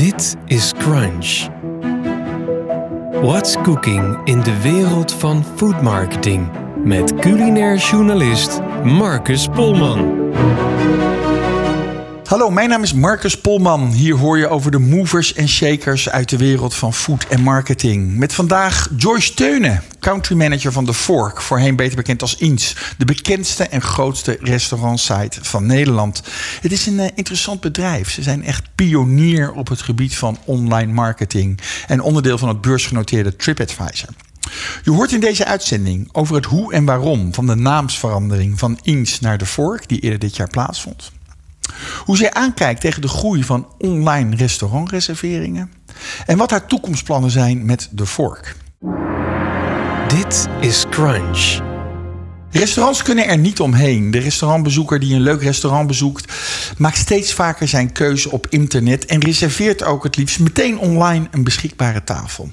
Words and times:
Dit 0.00 0.36
is 0.46 0.72
Crunch. 0.72 1.48
What's 3.22 3.56
cooking 3.62 4.18
in 4.24 4.40
de 4.40 4.62
wereld 4.62 5.12
van 5.12 5.44
food 5.56 5.82
marketing? 5.82 6.48
Met 6.84 7.14
culinair 7.14 7.76
journalist 7.76 8.60
Marcus 8.84 9.48
Polman. 9.48 10.32
Hallo, 12.30 12.50
mijn 12.50 12.68
naam 12.68 12.82
is 12.82 12.92
Marcus 12.92 13.40
Polman. 13.40 13.92
Hier 13.92 14.16
hoor 14.16 14.38
je 14.38 14.48
over 14.48 14.70
de 14.70 14.78
movers 14.78 15.34
en 15.34 15.48
shakers 15.48 16.08
uit 16.08 16.28
de 16.28 16.36
wereld 16.36 16.74
van 16.74 16.94
food 16.94 17.26
en 17.26 17.42
marketing. 17.42 18.16
Met 18.16 18.32
vandaag 18.32 18.88
Joyce 18.96 19.34
Teunen, 19.34 19.82
country 20.00 20.36
manager 20.36 20.72
van 20.72 20.84
The 20.84 20.94
Fork, 20.94 21.40
voorheen 21.40 21.76
beter 21.76 21.96
bekend 21.96 22.22
als 22.22 22.38
Eens, 22.38 22.76
de 22.98 23.04
bekendste 23.04 23.64
en 23.64 23.82
grootste 23.82 24.38
restaurantsite 24.40 25.44
van 25.44 25.66
Nederland. 25.66 26.22
Het 26.60 26.72
is 26.72 26.86
een 26.86 26.98
uh, 26.98 27.06
interessant 27.14 27.60
bedrijf. 27.60 28.10
Ze 28.10 28.22
zijn 28.22 28.44
echt 28.44 28.68
pionier 28.74 29.52
op 29.52 29.68
het 29.68 29.82
gebied 29.82 30.16
van 30.16 30.38
online 30.44 30.92
marketing 30.92 31.60
en 31.86 32.00
onderdeel 32.00 32.38
van 32.38 32.48
het 32.48 32.60
beursgenoteerde 32.60 33.36
TripAdvisor. 33.36 34.08
Je 34.82 34.90
hoort 34.90 35.12
in 35.12 35.20
deze 35.20 35.44
uitzending 35.44 36.08
over 36.12 36.34
het 36.34 36.44
hoe 36.44 36.72
en 36.72 36.84
waarom 36.84 37.34
van 37.34 37.46
de 37.46 37.54
naamsverandering 37.54 38.58
van 38.58 38.78
Eens 38.82 39.20
naar 39.20 39.38
The 39.38 39.46
Fork, 39.46 39.88
die 39.88 40.00
eerder 40.00 40.18
dit 40.18 40.36
jaar 40.36 40.48
plaatsvond. 40.48 41.10
Hoe 42.04 42.16
zij 42.16 42.32
aankijkt 42.32 42.80
tegen 42.80 43.02
de 43.02 43.08
groei 43.08 43.44
van 43.44 43.68
online 43.78 44.36
restaurantreserveringen. 44.36 45.72
En 46.26 46.38
wat 46.38 46.50
haar 46.50 46.66
toekomstplannen 46.66 47.30
zijn 47.30 47.64
met 47.66 47.90
The 47.94 48.06
Fork. 48.06 48.56
Dit 50.08 50.48
is 50.60 50.84
Crunch. 50.90 51.60
Restaurants 52.50 53.02
kunnen 53.02 53.26
er 53.26 53.38
niet 53.38 53.60
omheen. 53.60 54.10
De 54.10 54.18
restaurantbezoeker 54.18 55.00
die 55.00 55.14
een 55.14 55.20
leuk 55.20 55.42
restaurant 55.42 55.86
bezoekt, 55.86 56.32
maakt 56.78 56.96
steeds 56.96 57.32
vaker 57.32 57.68
zijn 57.68 57.92
keuze 57.92 58.30
op 58.30 58.46
internet 58.48 59.04
en 59.04 59.20
reserveert 59.20 59.82
ook 59.82 60.04
het 60.04 60.16
liefst 60.16 60.40
meteen 60.40 60.78
online 60.78 61.28
een 61.30 61.44
beschikbare 61.44 62.04
tafel. 62.04 62.50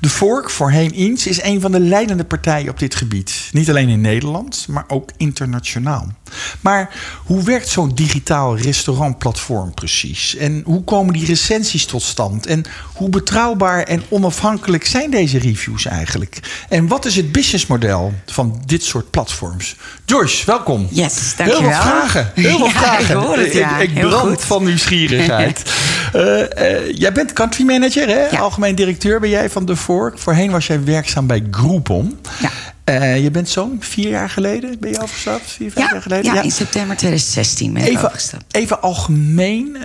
De 0.00 0.08
Fork, 0.08 0.50
voorheen 0.50 0.90
Eens, 0.90 1.26
is 1.26 1.42
een 1.42 1.60
van 1.60 1.72
de 1.72 1.80
leidende 1.80 2.24
partijen 2.24 2.70
op 2.70 2.78
dit 2.78 2.94
gebied. 2.94 3.48
Niet 3.52 3.68
alleen 3.68 3.88
in 3.88 4.00
Nederland, 4.00 4.66
maar 4.68 4.84
ook 4.88 5.10
internationaal. 5.16 6.12
Maar 6.60 6.94
hoe 7.24 7.42
werkt 7.42 7.68
zo'n 7.68 7.94
digitaal 7.94 8.56
restaurantplatform 8.56 9.74
precies? 9.74 10.36
En 10.36 10.62
hoe 10.64 10.84
komen 10.84 11.12
die 11.12 11.26
recensies 11.26 11.86
tot 11.86 12.02
stand? 12.02 12.46
En 12.46 12.64
hoe 12.94 13.08
betrouwbaar 13.08 13.82
en 13.82 14.02
onafhankelijk 14.08 14.86
zijn 14.86 15.10
deze 15.10 15.38
reviews 15.38 15.84
eigenlijk? 15.84 16.64
En 16.68 16.86
wat 16.86 17.04
is 17.04 17.16
het 17.16 17.32
businessmodel 17.32 18.12
van 18.26 18.62
dit 18.66 18.82
soort 18.82 19.10
platforms? 19.10 19.76
Joyce, 20.14 20.46
welkom. 20.46 20.86
Yes, 20.90 21.34
dankjewel. 21.36 21.62
Heel 21.62 21.70
veel 21.72 21.80
vragen. 21.82 22.30
Heel 22.34 22.56
veel 22.58 22.66
Ja, 22.66 22.70
vragen. 22.72 23.16
ik 23.16 23.22
hoor 23.22 23.36
het, 23.38 23.52
ja. 23.52 23.78
Ik, 23.78 23.94
brand 23.94 24.28
goed. 24.28 24.44
van 24.44 24.64
nieuwsgierigheid. 24.64 25.62
Eh, 26.12 26.76
eh, 26.76 26.96
jij 26.96 27.12
bent 27.12 27.32
country 27.32 27.64
manager, 27.64 28.08
hè? 28.08 28.26
Ja. 28.30 28.38
algemeen 28.38 28.74
directeur 28.74 29.20
ben 29.20 29.28
jij 29.28 29.50
van 29.50 29.64
The 29.64 29.76
Fork. 29.76 30.18
Voorheen 30.18 30.50
was 30.50 30.66
jij 30.66 30.84
werkzaam 30.84 31.26
bij 31.26 31.44
Groupon. 31.50 32.18
Ja. 32.40 32.50
Eh, 32.84 33.22
je 33.22 33.30
bent 33.30 33.48
zo'n 33.48 33.76
vier 33.80 34.08
jaar 34.08 34.30
geleden, 34.30 34.76
ben 34.80 34.90
je 34.90 34.96
overgestapt? 35.02 35.42
Vier, 35.50 35.70
vijf 35.70 35.86
Ja, 35.86 35.92
jaar 35.92 36.02
geleden? 36.02 36.34
ja, 36.34 36.42
in 36.42 36.50
september 36.50 36.96
2016 36.96 37.72
ben 37.72 37.82
ik 37.82 37.88
Even, 37.88 38.00
overgestapt. 38.04 38.44
even 38.56 38.82
algemeen, 38.82 39.76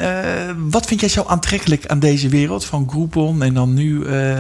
wat 0.69 0.85
vind 0.85 0.99
jij 0.99 1.09
zo 1.09 1.23
aantrekkelijk 1.27 1.85
aan 1.87 1.99
deze 1.99 2.27
wereld 2.29 2.65
van 2.65 2.87
Groupon 2.89 3.43
en 3.43 3.53
dan 3.53 3.73
nu, 3.73 4.05
eh, 4.05 4.35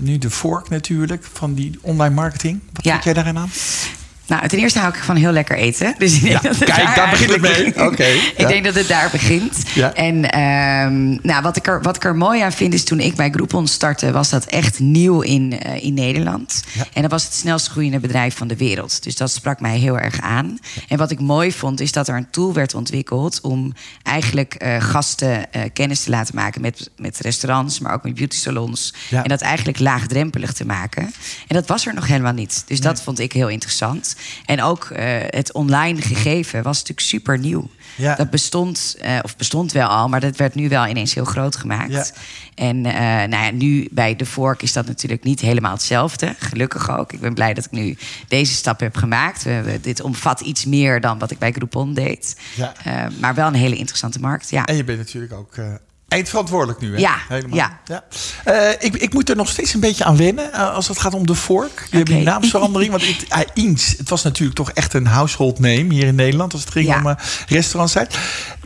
nu 0.00 0.18
de 0.18 0.30
Fork 0.30 0.68
natuurlijk, 0.68 1.24
van 1.32 1.54
die 1.54 1.78
online 1.82 2.14
marketing? 2.14 2.60
Wat 2.72 2.84
Ja. 2.84 2.90
vind 2.92 3.04
jij 3.04 3.12
daarin 3.12 3.38
aan? 3.38 3.50
Nou, 4.30 4.48
ten 4.48 4.58
eerste 4.58 4.78
hou 4.78 4.94
ik 4.94 5.02
van 5.02 5.16
heel 5.16 5.32
lekker 5.32 5.56
eten. 5.56 5.94
Dus 5.98 6.14
ik 6.14 6.20
denk 6.22 6.32
Ja, 6.32 6.40
dat 6.48 6.58
het 6.58 6.64
kijk, 6.74 6.94
daar 6.94 7.10
begint 7.10 7.32
het 7.32 7.44
eigenlijk- 7.44 7.76
mee. 7.76 7.86
Oké, 7.86 8.04
ik 8.34 8.34
ja. 8.36 8.46
denk 8.48 8.64
dat 8.64 8.74
het 8.74 8.88
daar 8.88 9.08
begint. 9.10 9.62
Ja. 9.74 9.94
En 9.94 10.30
ehm, 10.30 11.08
nou, 11.22 11.42
wat, 11.42 11.56
ik 11.56 11.66
er, 11.66 11.82
wat 11.82 11.96
ik 11.96 12.04
er 12.04 12.16
mooi 12.16 12.40
aan 12.40 12.52
vind 12.52 12.74
is 12.74 12.84
toen 12.84 13.00
ik 13.00 13.14
bij 13.14 13.30
Groupon 13.30 13.66
startte... 13.66 14.12
was 14.12 14.30
dat 14.30 14.44
echt 14.44 14.78
nieuw 14.78 15.20
in, 15.20 15.60
eh, 15.60 15.84
in 15.84 15.94
Nederland. 15.94 16.62
Ja. 16.72 16.86
En 16.92 17.02
dat 17.02 17.10
was 17.10 17.24
het 17.24 17.34
snelst 17.34 17.68
groeiende 17.68 17.98
bedrijf 17.98 18.36
van 18.36 18.48
de 18.48 18.56
wereld. 18.56 19.02
Dus 19.02 19.16
dat 19.16 19.30
sprak 19.30 19.60
mij 19.60 19.78
heel 19.78 19.98
erg 19.98 20.20
aan. 20.20 20.58
En 20.88 20.98
wat 20.98 21.10
ik 21.10 21.20
mooi 21.20 21.52
vond 21.52 21.80
is 21.80 21.92
dat 21.92 22.08
er 22.08 22.16
een 22.16 22.30
tool 22.30 22.52
werd 22.52 22.74
ontwikkeld... 22.74 23.40
om 23.40 23.72
eigenlijk 24.02 24.54
eh, 24.54 24.82
gasten 24.82 25.52
eh, 25.52 25.62
kennis 25.72 26.02
te 26.02 26.10
laten 26.10 26.34
maken 26.34 26.60
met, 26.60 26.90
met 26.96 27.18
restaurants... 27.20 27.78
maar 27.78 27.94
ook 27.94 28.02
met 28.02 28.14
beauty 28.14 28.36
salons. 28.36 28.94
Ja. 29.08 29.22
En 29.22 29.28
dat 29.28 29.40
eigenlijk 29.40 29.78
laagdrempelig 29.78 30.52
te 30.52 30.66
maken. 30.66 31.02
En 31.48 31.54
dat 31.56 31.66
was 31.66 31.86
er 31.86 31.94
nog 31.94 32.06
helemaal 32.06 32.32
niet. 32.32 32.64
Dus 32.66 32.80
dat 32.80 33.02
vond 33.02 33.18
ik 33.18 33.32
heel 33.32 33.48
interessant. 33.48 34.16
En 34.44 34.62
ook 34.62 34.84
eh, 34.84 35.04
het 35.26 35.52
online 35.52 36.02
gegeven 36.02 36.62
was 36.62 36.78
natuurlijk 36.78 37.06
super 37.06 37.38
nieuw. 37.38 37.70
Ja. 37.96 38.14
Dat 38.14 38.30
bestond, 38.30 38.96
eh, 39.00 39.18
of 39.22 39.36
bestond 39.36 39.72
wel 39.72 39.88
al, 39.88 40.08
maar 40.08 40.20
dat 40.20 40.36
werd 40.36 40.54
nu 40.54 40.68
wel 40.68 40.86
ineens 40.86 41.14
heel 41.14 41.24
groot 41.24 41.56
gemaakt. 41.56 41.92
Ja. 41.92 42.04
En 42.54 42.86
eh, 42.86 42.94
nou 43.28 43.44
ja, 43.44 43.50
nu 43.50 43.88
bij 43.90 44.16
de 44.16 44.26
Fork 44.26 44.62
is 44.62 44.72
dat 44.72 44.86
natuurlijk 44.86 45.22
niet 45.22 45.40
helemaal 45.40 45.72
hetzelfde. 45.72 46.34
Gelukkig 46.38 46.98
ook. 46.98 47.12
Ik 47.12 47.20
ben 47.20 47.34
blij 47.34 47.54
dat 47.54 47.64
ik 47.64 47.70
nu 47.70 47.96
deze 48.28 48.52
stap 48.52 48.80
heb 48.80 48.96
gemaakt. 48.96 49.42
We, 49.42 49.78
dit 49.82 50.00
omvat 50.00 50.40
iets 50.40 50.64
meer 50.64 51.00
dan 51.00 51.18
wat 51.18 51.30
ik 51.30 51.38
bij 51.38 51.52
Groupon 51.52 51.94
deed. 51.94 52.36
Ja. 52.56 52.74
Maar 53.20 53.34
wel 53.34 53.46
een 53.46 53.54
hele 53.54 53.76
interessante 53.76 54.20
markt. 54.20 54.50
Ja. 54.50 54.64
En 54.64 54.76
je 54.76 54.84
bent 54.84 54.98
natuurlijk 54.98 55.32
ook 55.32 55.54
eindverantwoordelijk 56.10 56.80
nu, 56.80 56.92
hè? 56.94 56.98
Ja, 57.00 57.14
Helemaal. 57.28 57.56
ja. 57.84 58.02
Eh, 58.44 58.70
ik, 58.78 58.96
ik 58.96 59.12
moet 59.12 59.28
er 59.30 59.36
nog 59.36 59.48
steeds 59.48 59.74
een 59.74 59.80
beetje 59.80 60.04
aan 60.04 60.16
wennen 60.16 60.52
eh, 60.52 60.74
als 60.74 60.88
het 60.88 60.98
gaat 60.98 61.14
om 61.14 61.26
de 61.26 61.34
vork. 61.34 61.86
Je 61.90 62.00
Oké. 62.00 62.14
naamsverandering. 62.14 62.90
Want 62.90 63.06
het, 63.06 63.24
uh, 63.32 63.64
Eens, 63.64 63.94
het 63.98 64.08
was 64.08 64.22
natuurlijk 64.22 64.56
toch 64.56 64.70
echt 64.70 64.94
een 64.94 65.06
household 65.06 65.58
name 65.58 65.94
hier 65.94 66.06
in 66.06 66.14
Nederland... 66.14 66.52
als 66.52 66.62
het 66.62 66.70
ging 66.72 66.86
Ja. 66.86 67.02
om 67.04 67.16
restaurants. 67.48 67.96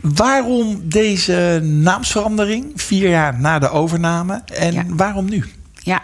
Waarom 0.01 0.81
deze 0.83 1.59
naamsverandering 1.63 2.71
vier 2.75 3.09
jaar 3.09 3.39
na 3.39 3.59
de 3.59 3.69
overname? 3.69 4.41
En 4.53 4.73
Ja. 4.73 4.83
waarom 4.87 5.29
nu? 5.29 5.45
Ja, 5.85 6.03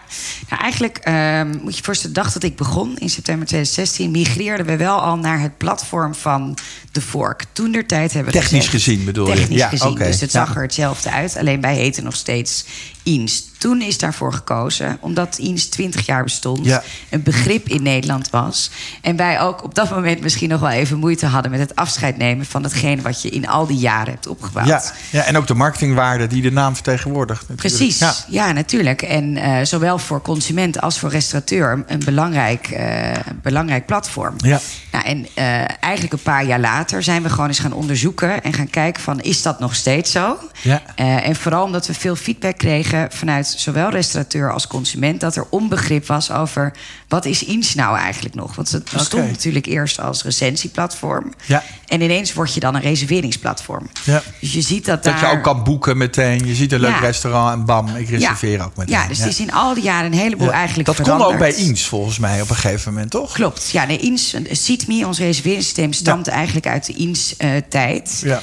nou 0.50 0.62
eigenlijk 0.62 0.98
ehm, 0.98 1.58
moet 1.64 1.78
je 1.78 1.84
voorstellen, 1.84 2.16
de 2.16 2.22
dag 2.22 2.34
dat 2.34 2.44
ik 2.44 2.56
begon 2.56 2.98
in 2.98 3.10
september 3.10 3.48
2016, 3.48 4.12
migreerden 4.12 4.66
we 4.66 4.78
wel 4.78 5.00
al 5.02 5.18
naar 5.18 5.40
het 5.40 5.58
platform 5.58 6.16
van 6.16 6.58
de 6.92 7.02
Fork. 7.02 7.44
Toen 7.54 7.72
der 7.72 7.86
tijd 7.88 8.14
hebben 8.14 8.34
we 8.34 8.40
Technisch 8.40 8.66
gezegd- 8.68 8.84
gezien 8.84 9.06
bedoel 9.06 9.28
je? 9.30 9.36
Technisch 9.36 9.58
Ja, 9.58 9.68
gezien, 9.68 9.88
oké. 9.88 10.04
dus 10.04 10.20
het 10.22 10.32
Ja. 10.32 10.46
zag 10.46 10.56
er 10.56 10.62
hetzelfde 10.62 11.12
uit. 11.12 11.38
Alleen 11.38 11.62
wij 11.62 11.76
heten 11.76 12.04
nog 12.04 12.16
steeds 12.16 12.66
Eens. 13.04 13.50
Toen 13.58 13.82
is 13.82 13.98
daarvoor 13.98 14.34
gekozen, 14.34 14.98
omdat 15.02 15.38
Eens 15.38 15.66
20 15.66 16.06
jaar 16.06 16.24
bestond, 16.24 16.66
Ja. 16.66 16.84
een 17.10 17.24
begrip 17.24 17.70
in 17.70 17.84
Nederland 17.84 18.30
was. 18.30 18.72
En 19.02 19.16
wij 19.16 19.40
ook 19.42 19.64
op 19.64 19.76
dat 19.76 19.90
moment 19.90 20.22
misschien 20.22 20.50
nog 20.50 20.60
wel 20.60 20.70
even 20.70 20.98
moeite 21.00 21.26
hadden 21.26 21.52
met 21.52 21.60
het 21.60 21.76
afscheid 21.76 22.18
nemen 22.18 22.46
van 22.46 22.64
hetgene 22.64 23.02
wat 23.02 23.22
je 23.22 23.30
in 23.30 23.48
al 23.48 23.68
die 23.68 23.78
jaren 23.78 24.14
hebt 24.14 24.28
opgebouwd. 24.28 24.68
Ja, 24.68 24.82
ja, 25.10 25.24
en 25.24 25.38
ook 25.38 25.48
de 25.48 25.54
marketingwaarde 25.54 26.28
die 26.28 26.42
de 26.42 26.52
naam 26.52 26.74
vertegenwoordigt. 26.74 27.42
natuurlijk. 27.50 27.76
Precies, 27.78 28.00
Ja. 28.00 28.14
ja, 28.28 28.52
natuurlijk. 28.52 29.02
En 29.02 29.38
eh, 29.38 29.66
zowel 29.66 29.98
voor 29.98 30.22
consument 30.22 30.82
als 30.82 31.00
voor 31.00 31.10
restaurateur 31.10 31.84
een 31.88 32.02
belangrijk, 32.06 32.68
eh, 32.68 33.12
belangrijk 33.42 33.86
platform. 33.86 34.34
Ja. 34.38 34.60
Nou, 34.92 35.06
en 35.06 35.28
eh, 35.34 35.44
eigenlijk 35.80 36.14
een 36.14 36.20
paar 36.24 36.46
jaar 36.46 36.60
later 36.60 37.04
zijn 37.04 37.24
we 37.24 37.30
gewoon 37.30 37.48
eens 37.48 37.60
gaan 37.60 37.74
onderzoeken 37.74 38.44
en 38.44 38.54
gaan 38.54 38.70
kijken 38.70 39.02
van 39.04 39.20
is 39.20 39.42
dat 39.42 39.60
nog 39.60 39.76
steeds 39.76 40.12
zo? 40.12 40.38
Ja. 40.62 40.82
En 40.96 41.36
vooral 41.36 41.64
omdat 41.64 41.88
we 41.88 41.94
veel 41.94 42.16
feedback 42.16 42.58
kregen 42.58 42.91
vanuit 43.10 43.54
zowel 43.58 43.90
restaurateur 43.90 44.54
als 44.54 44.68
consument 44.68 45.20
dat 45.22 45.36
er 45.36 45.46
onbegrip 45.50 46.08
was 46.08 46.32
over 46.32 46.74
wat 47.08 47.26
is 47.26 47.46
Eens 47.46 47.76
nou 47.76 47.98
eigenlijk 47.98 48.36
nog? 48.36 48.56
Want 48.56 48.72
het 48.72 48.90
bestond 48.94 49.28
natuurlijk 49.30 49.66
eerst 49.66 50.00
als 50.00 50.24
recensieplatform. 50.24 51.34
Ja. 51.46 51.64
En 51.88 52.02
ineens 52.02 52.34
word 52.34 52.54
je 52.54 52.60
dan 52.60 52.76
een 52.76 52.82
reserveringsplatform. 52.82 53.90
Ja. 54.04 54.22
Dus 54.40 54.54
je 54.54 54.62
ziet 54.62 54.86
dat, 54.86 55.04
Dat 55.04 55.14
je 55.14 55.22
daar... 55.22 55.32
ook 55.32 55.44
kan 55.44 55.64
boeken 55.64 55.98
meteen. 55.98 56.46
Je 56.46 56.56
ziet 56.56 56.72
een 56.72 56.80
leuk 56.80 56.90
Ja. 56.90 57.00
restaurant 57.00 57.60
en 57.60 57.66
bam, 57.66 57.96
ik 57.96 58.10
reserveer 58.10 58.64
ook 58.64 58.76
meteen. 58.76 58.96
Ja, 58.96 59.08
dus 59.08 59.18
het 59.18 59.28
is 59.28 59.40
in 59.40 59.52
al 59.54 59.74
die 59.74 59.84
jaren 59.84 60.12
een 60.12 60.18
heleboel 60.18 60.52
eigenlijk 60.52 60.86
Dat 60.88 60.96
kon 60.96 61.06
veranderd. 61.06 61.32
ook 61.32 61.40
bij 61.40 61.54
Eens 61.56 61.86
volgens 61.88 62.20
mij 62.20 62.42
op 62.42 62.50
een 62.50 62.56
gegeven 62.56 62.94
moment, 62.94 63.12
toch? 63.12 63.32
Klopt. 63.34 63.70
Ja, 63.70 63.86
nee, 63.86 63.98
Ins, 63.98 64.36
SeatMe, 64.52 65.08
ons 65.08 65.20
reserveringssysteem, 65.20 65.94
stamt 65.94 66.28
eigenlijk 66.28 66.68
uit 66.68 66.86
de 66.86 66.94
Ins-tijd. 66.94 68.22
Ja. 68.24 68.42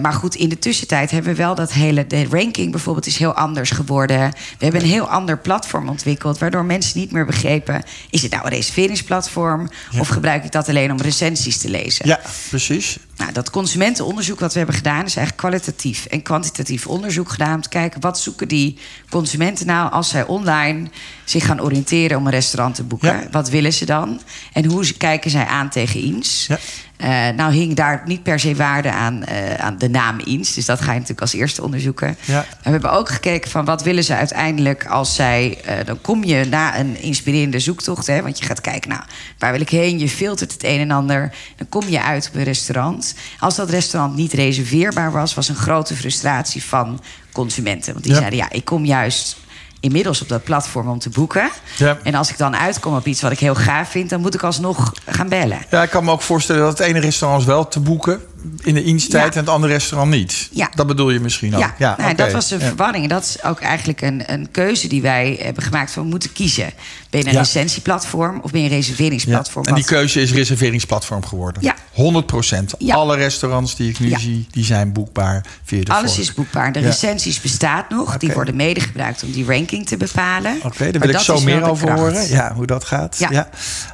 Maar 0.00 0.12
goed, 0.12 0.34
in 0.34 0.48
de 0.48 0.58
tussentijd 0.58 1.10
hebben 1.10 1.30
we 1.30 1.36
wel 1.36 1.54
dat 1.54 1.72
hele... 1.72 2.06
De 2.06 2.26
ranking 2.30 2.70
bijvoorbeeld 2.70 3.06
is 3.06 3.16
heel 3.16 3.34
anders 3.34 3.70
geworden. 3.70 4.18
We 4.58 4.64
hebben 4.64 4.80
een 4.80 4.88
heel 4.88 5.08
ander 5.08 5.38
platform 5.38 5.88
ontwikkeld... 5.88 6.38
waardoor 6.38 6.64
mensen 6.64 6.98
niet 6.98 7.12
meer 7.12 7.26
begrepen... 7.26 7.82
is 8.10 8.22
het 8.22 8.30
nou 8.30 8.44
een 8.44 8.50
reserveringsplatform... 8.50 9.70
of 9.98 10.08
gebruik 10.08 10.44
ik 10.44 10.52
dat 10.52 10.68
alleen 10.68 10.90
om 10.90 11.00
recensies 11.00 11.58
te 11.58 11.68
lezen? 11.68 12.06
Ja, 12.06 12.20
precies. 12.48 12.98
Nou, 13.16 13.32
dat 13.32 13.50
consumentenonderzoek 13.50 14.40
wat 14.40 14.52
we 14.52 14.58
hebben 14.58 14.76
gedaan... 14.76 15.04
is 15.04 15.16
eigenlijk 15.16 15.36
kwalitatief 15.36 16.04
en 16.04 16.22
kwantitatief 16.22 16.86
onderzoek 16.86 17.30
gedaan... 17.30 17.54
om 17.54 17.60
te 17.60 17.68
kijken 17.68 18.00
wat 18.00 18.20
zoeken 18.20 18.48
die 18.48 18.78
consumenten 19.10 19.66
nou... 19.66 19.92
als 19.92 20.08
zij 20.08 20.24
online 20.26 20.88
zich 21.24 21.46
gaan 21.46 21.62
oriënteren 21.62 22.16
om 22.16 22.26
een 22.26 22.32
restaurant 22.32 22.74
te 22.74 22.82
boeken. 22.82 23.08
Ja. 23.08 23.28
Wat 23.30 23.48
willen 23.48 23.72
ze 23.72 23.84
dan? 23.84 24.20
En 24.52 24.64
hoe 24.64 24.92
kijken 24.92 25.30
zij 25.30 25.44
aan 25.44 25.68
tegen 25.68 26.00
Eens? 26.00 26.46
Ja. 26.48 26.58
Eh, 27.02 27.28
nou 27.36 27.52
hing 27.52 27.74
daar 27.74 28.02
niet 28.04 28.22
per 28.22 28.40
se 28.40 28.54
waarde 28.54 28.90
aan, 28.92 29.24
eh, 29.24 29.54
aan 29.54 29.78
de 29.78 29.88
naam 29.88 30.18
Ins. 30.18 30.54
Dus 30.54 30.66
dat 30.66 30.78
ga 30.78 30.86
je 30.86 30.92
natuurlijk 30.92 31.20
als 31.20 31.32
eerste 31.32 31.62
onderzoeken. 31.62 32.16
Ja. 32.24 32.38
En 32.38 32.46
we 32.62 32.70
hebben 32.70 32.92
ook 32.92 33.08
gekeken 33.08 33.50
van 33.50 33.64
wat 33.64 33.82
willen 33.82 34.04
ze 34.04 34.14
uiteindelijk 34.14 34.86
als 34.86 35.14
zij... 35.14 35.58
eh, 35.64 35.84
dan 35.84 36.00
kom 36.00 36.24
je 36.24 36.44
na 36.44 36.78
een 36.78 37.00
inspirerende 37.00 37.58
zoektocht. 37.58 38.06
Hè, 38.06 38.22
want 38.22 38.38
je 38.38 38.44
gaat 38.44 38.60
kijken, 38.60 38.90
nou, 38.90 39.02
waar 39.38 39.52
wil 39.52 39.60
ik 39.60 39.68
heen? 39.68 39.98
Je 39.98 40.08
filtert 40.08 40.52
het 40.52 40.64
een 40.64 40.80
en 40.80 40.90
ander. 40.90 41.34
Dan 41.56 41.68
kom 41.68 41.88
je 41.88 42.02
uit 42.02 42.28
op 42.28 42.34
een 42.34 42.44
restaurant. 42.44 43.14
Als 43.38 43.54
dat 43.56 43.70
restaurant 43.70 44.16
niet 44.16 44.32
reserveerbaar 44.32 45.12
was... 45.12 45.34
was 45.34 45.48
een 45.48 45.54
grote 45.56 45.94
frustratie 45.96 46.62
van 46.64 47.00
consumenten. 47.32 47.92
Want 47.92 48.04
die 48.04 48.12
Ja. 48.12 48.18
zeiden, 48.18 48.38
ja, 48.38 48.50
ik 48.50 48.64
kom 48.64 48.84
juist 48.84 49.36
inmiddels 49.82 50.22
op 50.22 50.28
dat 50.28 50.44
platform 50.44 50.88
om 50.88 50.98
te 50.98 51.10
boeken. 51.10 51.50
Ja. 51.76 51.98
En 52.02 52.14
als 52.14 52.30
ik 52.30 52.38
dan 52.38 52.56
uitkom 52.56 52.96
op 52.96 53.06
iets 53.06 53.22
wat 53.22 53.32
ik 53.32 53.38
heel 53.38 53.54
gaaf 53.54 53.88
vind... 53.88 54.10
dan 54.10 54.20
moet 54.20 54.34
ik 54.34 54.42
alsnog 54.42 54.92
gaan 55.06 55.28
bellen. 55.28 55.58
Ja, 55.70 55.82
ik 55.82 55.90
kan 55.90 56.04
me 56.04 56.10
ook 56.10 56.22
voorstellen 56.22 56.62
dat 56.62 56.78
het 56.78 56.86
ene 56.86 57.00
restaurant 57.00 57.44
wel 57.44 57.68
te 57.68 57.80
boeken 57.80 58.20
in 58.62 58.74
de 58.74 58.82
diensttijd 58.82 59.24
Ja. 59.24 59.30
en 59.32 59.38
het 59.46 59.48
andere 59.54 59.72
restaurant 59.72 60.10
niet. 60.10 60.48
Ja. 60.52 60.70
Dat 60.74 60.86
bedoel 60.86 61.10
je 61.10 61.20
misschien 61.20 61.54
ook. 61.54 61.60
Ja, 61.78 61.94
nou, 61.98 62.10
oké. 62.10 62.14
dat 62.22 62.32
was 62.32 62.48
de 62.48 62.58
Ja. 62.58 62.66
verwarring. 62.66 63.02
En 63.02 63.08
dat 63.08 63.22
is 63.24 63.42
ook 63.44 63.60
eigenlijk 63.60 64.00
een, 64.00 64.22
een 64.32 64.48
keuze 64.50 64.88
die 64.88 65.02
wij 65.02 65.38
hebben 65.42 65.62
gemaakt... 65.62 65.90
van 65.90 66.02
we 66.02 66.08
moeten 66.08 66.32
kiezen. 66.32 66.70
Ben 67.10 67.20
je 67.20 67.26
een 67.26 67.32
Ja. 67.32 67.38
recentieplatform 67.38 68.40
of 68.42 68.50
ben 68.50 68.60
je 68.62 68.68
een 68.68 68.74
reserveringsplatform? 68.74 69.66
En 69.66 69.74
die 69.74 69.84
keuze 69.84 70.20
is 70.20 70.32
reserveringsplatform 70.32 71.24
geworden. 71.24 71.62
Ja. 71.62 71.74
100 71.92 72.26
procent. 72.26 72.74
Ja. 72.78 72.94
Alle 72.94 73.16
restaurants 73.16 73.76
die 73.76 73.88
ik 73.90 73.98
nu 74.00 74.08
Ja. 74.08 74.18
zie, 74.18 74.46
die 74.50 74.64
zijn 74.64 74.92
boekbaar 74.92 75.44
via 75.64 75.82
de 75.84 75.92
Alles 75.92 76.18
is 76.18 76.34
boekbaar. 76.34 76.72
De 76.72 76.80
Ja. 76.80 76.86
recensies 76.86 77.40
bestaat 77.40 77.88
nog. 77.90 78.16
Die 78.18 78.32
worden 78.32 78.56
mede 78.56 78.80
gebruikt 78.80 79.22
om 79.22 79.32
die 79.32 79.44
ranking 79.44 79.86
te 79.86 79.96
bepalen. 79.96 80.56
Oké, 80.62 80.78
daar 80.78 80.92
Maar 80.92 81.00
wil 81.00 81.10
ik 81.10 81.18
zo 81.18 81.40
meer 81.40 81.62
over 81.68 81.92
horen. 81.92 82.28
Ja, 82.28 82.52
hoe 82.54 82.66
dat 82.66 82.84
gaat. 82.84 83.16
Ja. 83.30 83.48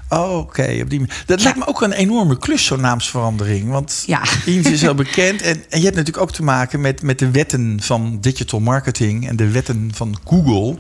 Oh, 0.08 0.36
Oké, 0.38 0.78
op 0.82 0.90
die. 0.90 1.00
Dat 1.26 1.38
Ja. 1.38 1.44
lijkt 1.44 1.58
me 1.58 1.66
ook 1.66 1.82
een 1.82 1.92
enorme 1.92 2.38
klus, 2.38 2.64
zo'n 2.64 2.80
naamsverandering. 2.80 3.70
Want 3.70 4.02
Ja. 4.06 4.22
Is 4.44 4.80
heel 4.80 4.94
bekend. 4.94 5.42
En, 5.42 5.62
en 5.68 5.78
je 5.78 5.84
hebt 5.84 5.96
natuurlijk 5.96 6.22
ook 6.22 6.32
te 6.32 6.42
maken 6.42 6.80
met, 6.80 7.02
met 7.02 7.18
de 7.18 7.30
wetten 7.30 7.78
van 7.82 8.18
digital 8.20 8.60
marketing 8.60 9.28
en 9.28 9.36
de 9.36 9.50
wetten 9.50 9.90
van 9.94 10.18
Google. 10.24 10.76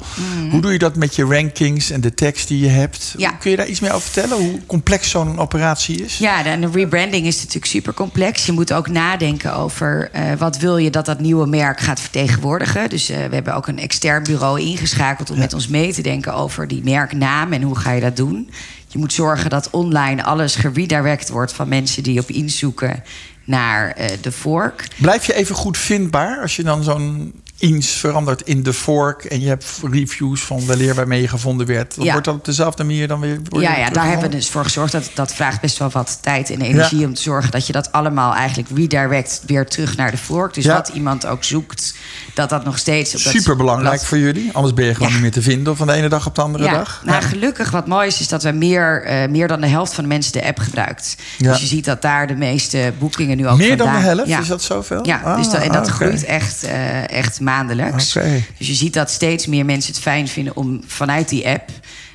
Hoe 0.50 0.60
doe 0.60 0.72
je 0.72 0.78
dat 0.78 0.96
met 0.96 1.16
je 1.16 1.24
rankings 1.24 1.90
en 1.90 2.00
de 2.00 2.14
tekst 2.14 2.48
die 2.48 2.60
je 2.60 2.68
hebt? 2.68 3.10
Mhm. 3.12 3.20
Ja. 3.22 3.30
Kun 3.30 3.50
je 3.50 3.56
daar 3.56 3.66
iets 3.68 3.80
meer 3.80 3.92
over 3.92 4.10
vertellen? 4.10 4.36
Hoe 4.44 4.60
complex 4.66 5.10
zo'n 5.10 5.38
operatie 5.38 6.04
is? 6.04 6.18
Ja, 6.18 6.44
en 6.44 6.60
de 6.60 6.68
rebranding 6.72 7.26
is 7.26 7.36
natuurlijk 7.36 7.66
super 7.66 7.94
complex. 7.94 8.46
Je 8.46 8.52
moet 8.52 8.72
ook 8.72 8.88
nadenken 8.88 9.54
over 9.54 10.08
eh, 10.12 10.22
wat 10.38 10.56
wil 10.58 10.76
je 10.76 10.90
dat 10.90 11.06
dat 11.06 11.20
nieuwe 11.20 11.46
merk 11.46 11.80
gaat 11.80 12.00
vertegenwoordigen. 12.00 12.88
Dus 12.88 13.08
eh, 13.10 13.16
we 13.16 13.34
hebben 13.34 13.54
ook 13.54 13.66
een 13.66 13.78
extern 13.78 14.22
bureau 14.22 14.60
ingeschakeld 14.60 15.30
om 15.30 15.38
met 15.38 15.52
ons 15.54 15.68
mee 15.68 15.92
te 15.92 16.02
denken 16.02 16.34
over 16.34 16.68
die 16.68 16.80
merknaam 16.84 17.52
en 17.52 17.62
hoe 17.62 17.76
ga 17.78 17.90
je 17.92 18.00
dat 18.00 18.16
doen. 18.16 18.50
Je 18.88 18.98
moet 18.98 19.12
zorgen 19.12 19.50
dat 19.50 19.70
online 19.70 20.24
alles 20.24 20.54
geredirect 20.54 21.28
wordt 21.28 21.52
van 21.52 21.68
mensen 21.68 22.02
die 22.02 22.20
op 22.20 22.30
inzoeken 22.30 23.02
naar 23.44 23.90
eh, 23.90 24.08
de 24.20 24.32
vork. 24.32 24.88
Blijf 24.96 25.26
je 25.26 25.34
even 25.34 25.54
goed 25.54 25.78
vindbaar 25.78 26.40
als 26.40 26.56
je 26.56 26.62
dan 26.62 26.82
zo'n 26.82 27.34
Ins 27.58 27.90
verandert 27.90 28.42
in 28.42 28.62
de 28.62 28.72
vork 28.72 29.24
en 29.24 29.40
je 29.40 29.48
hebt 29.48 29.66
reviews 29.90 30.40
van 30.40 30.66
weleer 30.66 30.94
waarmee 30.94 31.20
je 31.20 31.28
gevonden 31.28 31.66
werd? 31.66 31.94
Ja. 32.00 32.10
wordt 32.12 32.24
dat 32.26 32.34
op 32.34 32.44
dezelfde 32.44 32.84
manier 32.84 33.08
dan 33.08 33.20
weer. 33.20 33.40
Ja, 33.50 33.76
ja, 33.76 33.90
daar 33.90 34.06
hebben 34.06 34.30
we 34.30 34.36
dus 34.36 34.48
voor 34.48 34.64
gezorgd. 34.64 34.92
Dat, 34.92 35.10
dat 35.14 35.34
vraagt 35.34 35.60
best 35.60 35.78
wel 35.78 35.90
wat 35.90 36.18
tijd 36.22 36.50
en 36.50 36.60
energie 36.60 36.98
Ja. 36.98 37.06
om 37.06 37.14
te 37.14 37.22
zorgen 37.22 37.50
dat 37.50 37.66
je 37.66 37.72
dat 37.72 37.92
allemaal 37.92 38.34
eigenlijk 38.34 38.68
redirect 38.74 39.42
weer 39.46 39.66
terug 39.66 39.96
naar 39.96 40.10
de 40.10 40.16
vork. 40.16 40.54
Dus 40.54 40.64
Ja. 40.64 40.74
wat 40.74 40.88
iemand 40.88 41.26
ook 41.26 41.44
zoekt, 41.44 41.94
dat 42.34 42.48
dat 42.48 42.64
nog 42.64 42.78
steeds 42.78 43.14
op 43.14 43.22
dat 43.22 43.32
Super 43.32 43.56
belangrijk 43.56 44.00
voor 44.00 44.18
jullie. 44.18 44.50
Anders 44.52 44.74
ben 44.74 44.84
je 44.84 44.94
gewoon 44.94 45.12
niet 45.12 45.20
meer 45.20 45.30
te 45.32 45.42
vinden 45.42 45.76
van 45.76 45.86
de 45.86 45.92
ene 45.92 46.08
dag 46.08 46.26
op 46.26 46.34
de 46.34 46.42
andere 46.42 46.64
ja, 46.64 46.72
dag. 46.72 47.02
nou 47.04 47.22
gelukkig 47.22 47.70
wat 47.70 47.86
mooi 47.86 48.06
is, 48.06 48.20
is 48.20 48.28
dat 48.28 48.42
we 48.42 48.52
meer, 48.52 49.02
eh, 49.04 49.28
meer 49.28 49.48
dan 49.48 49.60
de 49.60 49.66
helft 49.66 49.94
van 49.94 50.04
de 50.04 50.08
mensen 50.10 50.32
de 50.32 50.44
app 50.44 50.58
gebruikt. 50.58 51.16
Dus 51.38 51.60
je 51.60 51.66
ziet 51.66 51.84
dat 51.84 52.02
daar 52.02 52.26
de 52.26 52.34
meeste 52.36 52.92
boekingen 52.98 53.36
nu 53.36 53.48
ook 53.48 53.56
Meer 53.58 53.76
dan 53.76 53.92
de 53.92 53.98
helft? 53.98 54.28
Is 54.28 54.48
dat 54.48 54.62
zoveel? 54.62 55.06
Ja, 55.06 55.20
Ah, 55.24 55.36
dus 55.36 55.50
dat, 55.50 55.60
en 55.62 55.72
dat 55.72 55.86
oké. 55.86 55.92
groeit 55.94 56.24
echt, 56.24 56.62
eh, 56.64 57.10
echt 57.10 57.40
maandelijks. 57.48 58.12
Dus 58.58 58.68
je 58.68 58.74
ziet 58.74 58.94
dat 58.94 59.10
steeds 59.10 59.46
meer 59.46 59.64
mensen 59.64 59.92
het 59.92 60.02
fijn 60.02 60.28
vinden 60.28 60.56
om 60.56 60.80
vanuit 60.86 61.28
die 61.28 61.48
app 61.48 61.70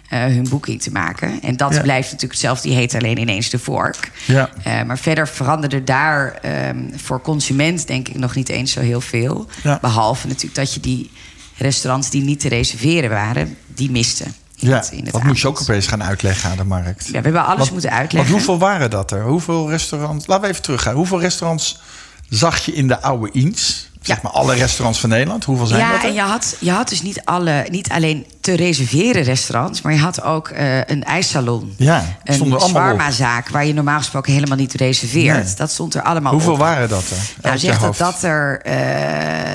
eh, 0.09 0.19
hun 0.24 0.47
boeking 0.50 0.81
te 0.81 0.91
maken. 0.91 1.41
En 1.41 1.57
dat 1.57 1.74
Ja. 1.74 1.81
blijft 1.81 2.06
natuurlijk 2.06 2.31
hetzelfde. 2.31 2.68
Die 2.68 2.77
heet 2.77 2.95
alleen 2.95 3.18
ineens 3.19 3.50
de 3.50 3.59
vork. 3.59 4.12
Ja. 4.25 4.50
Eh, 4.63 4.83
maar 4.83 4.97
verder 4.97 5.27
veranderde 5.27 5.83
daar 5.83 6.31
ehm, 6.41 6.77
voor 6.95 7.21
consument 7.21 7.88
denk 7.88 8.07
ik 8.07 8.15
nog 8.18 8.35
niet 8.35 8.50
eens 8.50 8.71
zo 8.71 8.80
heel 8.80 9.01
veel. 9.01 9.47
Ja. 9.63 9.77
Behalve 9.81 10.27
natuurlijk 10.27 10.56
dat 10.56 10.74
je 10.74 10.80
die 10.80 11.12
restaurants 11.57 12.09
die 12.09 12.21
niet 12.24 12.39
te 12.39 12.47
reserveren 12.50 13.09
waren, 13.09 13.57
die 13.68 13.91
miste. 13.91 14.24
in 14.57 14.69
Ja, 14.69 14.75
het- 14.75 14.91
in 14.91 15.03
het 15.03 15.13
dat 15.13 15.24
moet 15.24 15.39
je 15.39 15.47
ook 15.47 15.62
opeens 15.62 15.88
gaan 15.88 16.03
uitleggen 16.03 16.50
aan 16.50 16.57
de 16.57 16.63
markt. 16.63 17.06
Ja, 17.06 17.12
we 17.12 17.19
hebben 17.21 17.45
alles 17.45 17.71
moeten 17.71 17.89
Want 17.89 18.01
uitleggen. 18.01 18.31
hoeveel 18.33 18.57
waren 18.57 18.89
dat 18.89 19.12
er? 19.12 19.24
Hoeveel 19.24 19.69
restaurants? 19.69 20.27
Laten 20.27 20.44
we 20.44 20.50
even 20.50 20.62
teruggaan. 20.62 20.95
Hoeveel 20.95 21.19
restaurants 21.19 21.81
zag 22.29 22.65
je 22.65 22.74
in 22.74 22.88
de 22.88 23.01
oude 23.01 23.29
Ins? 23.31 23.89
Zeg 24.03 24.15
Ja. 24.15 24.21
maar 24.23 24.31
alle 24.31 24.53
restaurants 24.55 25.00
van 25.00 25.09
Nederland. 25.09 25.44
Hoeveel 25.44 25.65
zijn 25.65 25.89
dat 25.91 26.01
Ja, 26.01 26.07
en 26.07 26.13
je 26.13 26.21
had, 26.21 26.55
je 26.59 26.71
had 26.71 26.89
dus 26.89 27.01
niet, 27.01 27.21
alle, 27.25 27.65
niet 27.69 27.89
alleen 27.89 28.25
te 28.41 28.55
reserveren 28.55 29.23
restaurants, 29.23 29.81
maar 29.81 29.94
je 29.94 30.00
had 30.00 30.21
ook 30.23 30.47
eh, 30.50 30.77
een 30.85 31.03
ijssalon. 31.03 31.73
Ja, 31.77 32.03
een 32.23 32.59
shawarma-zaak 32.59 33.50
waar 33.50 33.65
je 33.65 33.73
normaal 33.73 33.97
gesproken 33.97 34.33
helemaal 34.33 34.57
niet 34.57 34.73
reserveert. 34.73 35.44
Nee. 35.45 35.53
Dat 35.55 35.71
stond 35.71 35.94
er 35.95 36.01
allemaal 36.01 36.31
Hoeveel 36.31 36.51
op. 36.53 36.57
waren 36.59 36.89
dat 36.89 37.03
er? 37.09 37.17
Nou, 37.41 37.51
Uit 37.53 37.61
je 37.61 37.67
zeg 37.67 37.79
dat 37.79 37.97
dat 37.97 38.23
er... 38.23 38.61
eh 38.61 38.73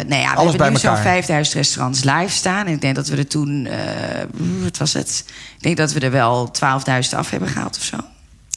nou 0.09 0.21
ja, 0.23 0.31
we 0.31 0.37
Alles 0.37 0.50
hebben 0.50 0.73
nu 0.73 0.79
zo'n 0.79 0.89
elkaar. 0.91 1.03
5000 1.05 1.56
restaurants 1.56 2.05
live 2.05 2.29
staan. 2.29 2.67
En 2.67 2.73
ik 2.73 2.81
denk 2.81 2.95
dat 2.95 3.09
we 3.09 3.17
er 3.17 3.27
toen... 3.27 3.67
eh, 3.67 3.79
wat 4.62 4.77
was 4.77 4.93
het? 4.93 5.25
Ik 5.56 5.62
denk 5.62 5.77
dat 5.77 5.93
we 5.93 6.00
er 6.00 6.11
wel 6.11 6.50
12.000 6.65 7.17
af 7.17 7.31
hebben 7.31 7.49
gehaald 7.49 7.77
of 7.77 7.83
zo. 7.85 7.97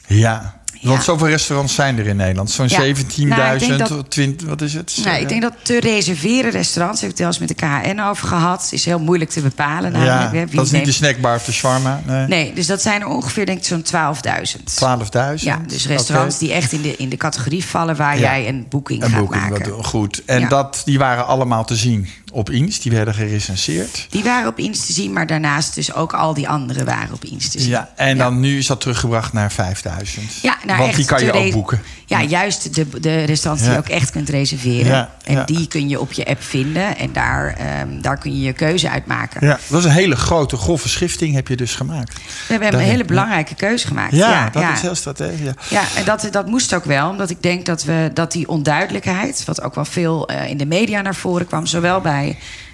Ja. 0.06 0.60
Want 0.82 1.04
zoveel 1.04 1.28
restaurants 1.28 1.74
zijn 1.74 1.98
er 1.98 2.06
in 2.06 2.16
Nederland. 2.16 2.50
Zo'n 2.50 2.68
Ja. 2.68 2.80
17.000, 2.80 3.28
Nou, 3.28 3.54
ik 3.54 3.60
denk 3.68 3.88
dat- 3.88 4.10
20, 4.10 4.48
wat 4.48 4.60
is 4.60 4.74
het? 4.74 4.98
Nou, 5.04 5.20
ik 5.20 5.28
denk 5.28 5.42
dat 5.42 5.52
te 5.62 5.80
reserveren 5.80 6.50
restaurants... 6.50 7.00
heb 7.00 7.10
ik 7.10 7.16
het 7.18 7.24
wel 7.26 7.34
eens 7.36 7.38
met 7.38 7.48
de 7.48 7.54
KN 7.94 8.00
over 8.00 8.28
gehad... 8.28 8.68
is 8.70 8.84
heel 8.84 8.98
moeilijk 8.98 9.30
te 9.30 9.40
bepalen. 9.40 9.92
Ja, 9.92 9.98
namelijk, 9.98 10.32
hè, 10.32 10.46
wie 10.46 10.54
dat 10.56 10.64
is 10.64 10.70
niet 10.70 10.84
de 10.84 10.92
snackbar 10.92 11.34
of 11.36 11.44
de 11.44 11.52
shawarma. 11.52 12.00
Nee. 12.06 12.26
Nee, 12.26 12.52
dus 12.54 12.66
dat 12.66 12.82
zijn 12.82 13.00
er 13.00 13.06
ongeveer 13.06 13.46
denk 13.46 13.58
ik 13.58 13.64
zo'n 13.64 13.82
12.000. 13.82 14.74
12.000. 14.74 15.44
Ja, 15.44 15.60
dus 15.66 15.86
restaurants 15.86 16.38
die 16.38 16.52
echt 16.52 16.72
in 16.72 16.82
de, 16.82 16.96
in 16.96 17.08
de 17.08 17.16
categorie 17.16 17.64
vallen... 17.64 17.96
waar 17.96 18.18
jij 18.18 18.48
een 18.48 18.66
boeking 18.68 19.02
Een 19.02 19.10
gaat 19.10 19.18
boeking, 19.20 19.48
maken. 19.50 19.76
wat- 19.76 19.86
goed. 19.86 20.22
En 20.24 20.48
dat, 20.48 20.82
die 20.84 20.98
waren 20.98 21.26
allemaal 21.26 21.64
te 21.64 21.76
zien 21.76 22.08
op 22.32 22.50
Ins. 22.50 22.80
Die 22.80 22.92
werden 22.92 23.14
gerecenseerd. 23.14 24.06
Die 24.10 24.22
waren 24.22 24.48
op 24.48 24.58
Inst 24.58 24.86
te 24.86 24.92
zien, 24.92 25.12
maar 25.12 25.26
daarnaast 25.26 25.74
dus 25.74 25.94
ook 25.94 26.12
al 26.12 26.34
die 26.34 26.48
andere 26.48 26.84
waren 26.84 27.14
op 27.14 27.24
Inst 27.24 27.50
te 27.52 27.60
zien. 27.60 27.70
Ja, 27.70 27.90
en 27.96 28.18
dan 28.18 28.40
nu 28.40 28.58
is 28.58 28.66
dat 28.66 28.80
teruggebracht 28.80 29.32
naar 29.32 29.52
5000. 29.52 30.34
Ja, 30.42 30.56
nou 30.64 30.78
Want 30.78 30.88
echt 30.88 30.98
die 30.98 31.06
kan 31.06 31.24
je 31.24 31.32
ook 31.32 31.52
boeken. 31.52 31.82
Ja, 32.06 32.22
juist 32.22 32.74
de, 32.74 33.00
de 33.00 33.24
restaurants 33.24 33.64
Ja. 33.64 33.70
die 33.72 33.82
je 33.82 33.84
ook 33.84 34.00
echt 34.00 34.10
kunt 34.10 34.28
reserveren. 34.28 35.08
En 35.24 35.42
die 35.46 35.68
kun 35.68 35.88
je 35.88 36.00
op 36.00 36.12
je 36.12 36.26
app 36.26 36.42
vinden. 36.42 36.96
En 36.96 37.12
daar, 37.12 37.56
ehm, 37.58 38.00
daar 38.00 38.18
kun 38.18 38.34
je 38.36 38.40
je 38.40 38.52
keuze 38.52 38.90
uit 38.90 39.06
maken. 39.06 39.46
Ja, 39.46 39.58
dat 39.66 39.78
is 39.78 39.84
een 39.84 39.90
hele 39.90 40.16
grote, 40.16 40.56
grove 40.56 40.88
schifting 40.88 41.34
heb 41.34 41.48
je 41.48 41.56
dus 41.56 41.74
gemaakt. 41.74 42.14
We 42.14 42.52
hebben 42.52 42.74
een 42.74 42.86
hele 42.86 43.04
belangrijke 43.04 43.54
keuze 43.54 43.86
gemaakt. 43.86 44.14
Ja, 44.14 44.50
dat 44.50 44.62
ja. 44.62 44.72
is 44.72 44.80
heel 44.80 44.94
strategisch. 44.94 45.40
Ja. 45.40 45.54
Ja, 45.68 45.82
en 45.96 46.04
dat, 46.04 46.28
dat 46.30 46.46
moest 46.46 46.74
ook 46.74 46.84
wel. 46.84 47.08
Omdat 47.08 47.30
ik 47.30 47.42
denk 47.42 47.66
dat, 47.66 47.84
we, 47.84 48.10
dat 48.14 48.32
die 48.32 48.48
onduidelijkheid... 48.48 49.44
wat 49.44 49.62
ook 49.62 49.74
wel 49.74 49.84
veel 49.84 50.28
eh, 50.28 50.50
in 50.50 50.56
de 50.56 50.66
media 50.66 51.00
naar 51.00 51.14
voren 51.14 51.46
kwam... 51.46 51.66
zowel 51.66 52.00
bij 52.00 52.21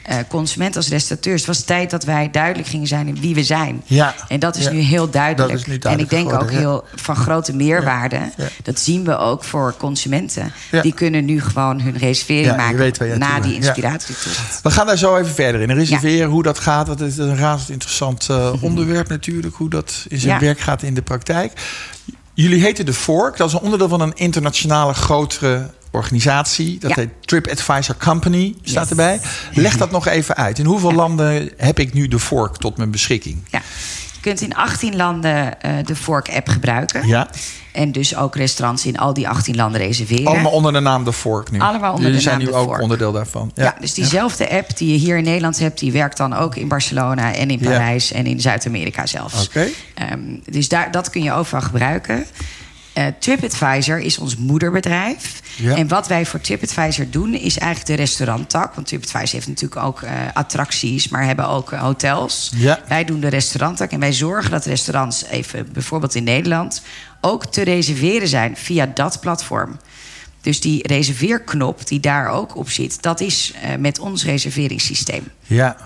eh 0.09 0.17
consumenten 0.29 0.77
als 0.77 0.89
restaurateurs... 0.89 1.39
het 1.39 1.47
was 1.47 1.63
tijd 1.63 1.91
dat 1.91 2.05
wij 2.05 2.31
duidelijk 2.31 2.69
gingen 2.69 2.87
zijn 2.87 3.09
in 3.09 3.21
wie 3.21 3.35
we 3.35 3.45
zijn. 3.45 3.83
Ja. 3.85 4.15
En 4.29 4.41
dat 4.41 4.57
is 4.57 4.65
Ja. 4.65 4.71
nu 4.71 4.79
heel 4.79 5.11
duidelijk. 5.11 5.51
Dat 5.51 5.59
is 5.59 5.67
nu 5.67 5.79
en 5.79 5.99
ik 5.99 6.11
denk 6.11 6.33
ook 6.33 6.51
ja. 6.51 6.59
heel 6.59 6.85
van 6.95 7.17
grote 7.17 7.55
meerwaarde. 7.55 8.31
Dat 8.63 8.79
zien 8.79 9.05
we 9.05 9.17
ook 9.17 9.45
voor 9.45 9.75
consumenten. 9.79 10.53
Die 10.83 10.95
kunnen 10.95 11.25
nu 11.25 11.41
gewoon 11.41 11.81
hun 11.81 11.99
reservering 11.99 12.57
maken... 12.57 13.19
na 13.19 13.41
die 13.41 13.55
inspiratietocht. 13.55 14.61
We 14.63 14.71
gaan 14.71 14.87
daar 14.87 14.99
zo 14.99 15.17
even 15.17 15.35
verder 15.35 15.61
in. 15.61 15.71
Reserveren, 15.71 16.29
hoe 16.29 16.43
dat 16.43 16.59
gaat. 16.59 16.87
Dat 16.87 17.01
is 17.01 17.19
een 17.19 17.37
razend 17.37 17.71
interessant 17.71 18.29
eh, 18.29 18.53
onderwerp 18.61 19.09
natuurlijk. 19.09 19.55
Hoe 19.55 19.71
dat 19.71 20.07
in 20.09 20.19
zijn 20.19 20.41
werk 20.41 20.61
gaat 20.61 20.83
in 20.83 20.95
de 20.95 21.03
praktijk. 21.03 21.53
Jullie 22.35 22.63
heten 22.63 22.85
The 22.85 22.93
Fork. 22.93 23.37
Dat 23.37 23.49
is 23.49 23.55
een 23.55 23.61
onderdeel 23.61 23.89
van 23.89 24.01
een 24.01 24.13
internationale 24.15 24.95
grotere 24.95 25.71
organisatie. 25.91 26.79
Dat 26.79 26.91
Ja. 26.91 26.97
heet 26.97 27.11
TripAdvisor 27.21 27.97
Company, 27.97 28.55
staat 28.63 28.83
Yes. 28.83 28.91
erbij. 28.91 29.21
Leg 29.53 29.77
dat 29.77 29.91
nog 29.91 30.07
even 30.07 30.37
uit. 30.37 30.59
In 30.59 30.65
hoeveel 30.67 30.93
landen 30.93 31.51
heb 31.57 31.79
ik 31.79 31.93
nu 31.93 32.09
The 32.09 32.19
Fork 32.19 32.57
tot 32.57 32.77
mijn 32.77 32.91
beschikking? 32.91 33.37
Ja. 33.51 33.63
Je 34.15 34.25
kunt 34.25 34.41
in 34.41 34.55
18 34.55 34.97
landen 34.97 35.61
eh, 35.61 35.73
de 35.85 35.97
Fork-app 35.97 36.49
gebruiken. 36.49 37.07
Ja, 37.07 37.29
En 37.73 37.93
dus 37.93 38.17
ook 38.17 38.37
restaurants 38.37 38.87
in 38.87 38.99
al 38.99 39.15
die 39.15 39.29
18 39.29 39.57
landen 39.57 39.81
reserveren. 39.81 40.27
allemaal 40.27 40.53
onder 40.53 40.73
de 40.73 40.81
naam 40.81 41.05
The 41.05 41.13
Fork 41.13 41.51
nu. 41.51 41.59
Allemaal 41.61 41.91
onder 41.91 42.01
Jullie 42.05 42.17
de 42.17 42.23
zijn 42.23 42.37
naam 42.39 42.45
nu 42.47 42.53
The 42.53 42.59
ook 42.59 42.69
Fork. 42.69 42.81
onderdeel 42.83 43.13
daarvan. 43.13 43.51
Ja, 43.55 43.77
dus 43.81 43.95
diezelfde 43.95 44.51
app 44.51 44.77
die 44.77 44.93
je 44.93 44.99
hier 44.99 45.17
in 45.17 45.25
Nederland 45.25 45.59
hebt, 45.59 45.79
die 45.79 45.93
werkt 45.93 46.17
dan 46.17 46.35
ook 46.35 46.57
in 46.57 46.69
Barcelona 46.69 47.35
en 47.35 47.51
in 47.51 47.59
Ja. 47.61 47.69
Parijs 47.71 48.13
en 48.13 48.27
in 48.27 48.41
Zuid-Amerika 48.41 49.07
zelfs. 49.07 49.47
Oké. 49.47 49.67
Ehm, 49.95 50.19
dus 50.51 50.69
daar, 50.69 50.91
dat 50.91 51.11
kun 51.11 51.23
je 51.23 51.33
overal 51.33 51.63
gebruiken. 51.63 52.27
Eh, 52.99 53.07
TripAdvisor 53.19 53.99
is 53.99 54.19
ons 54.19 54.37
moederbedrijf. 54.37 55.41
Ja. 55.57 55.77
En 55.77 55.89
wat 55.89 56.09
wij 56.09 56.27
voor 56.27 56.41
TripAdvisor 56.41 57.11
doen, 57.11 57.35
is 57.35 57.59
eigenlijk 57.59 57.87
de 57.87 58.05
restauranttak. 58.05 58.75
Want 58.75 58.87
TripAdvisor 58.87 59.33
heeft 59.33 59.49
natuurlijk 59.49 59.83
ook 59.83 60.03
eh, 60.03 60.13
attracties, 60.33 61.09
maar 61.09 61.25
hebben 61.25 61.49
ook 61.49 61.73
eh, 61.73 61.81
hotels. 61.81 62.53
Ja. 62.57 62.81
Wij 62.89 63.05
doen 63.05 63.21
de 63.21 63.29
restauranttak 63.29 63.91
en 63.91 64.01
wij 64.01 64.13
zorgen 64.13 64.51
dat 64.51 64.65
restaurants, 64.65 65.25
even 65.25 65.73
bijvoorbeeld 65.73 66.15
in 66.15 66.25
Nederland, 66.25 66.83
ook 67.21 67.47
te 67.47 67.63
reserveren 67.63 68.29
zijn 68.29 68.57
via 68.57 68.87
dat 68.95 69.21
platform. 69.21 69.77
Dus 70.41 70.61
die 70.61 70.87
reserveerknop 70.87 71.87
die 71.87 72.01
daar 72.01 72.29
ook 72.29 72.57
op 72.57 72.71
zit, 72.71 73.03
dat 73.03 73.21
is 73.21 73.55
met 73.79 73.99
ons 73.99 74.25
reserveringssysteem. 74.25 75.29
Ja. 75.47 75.77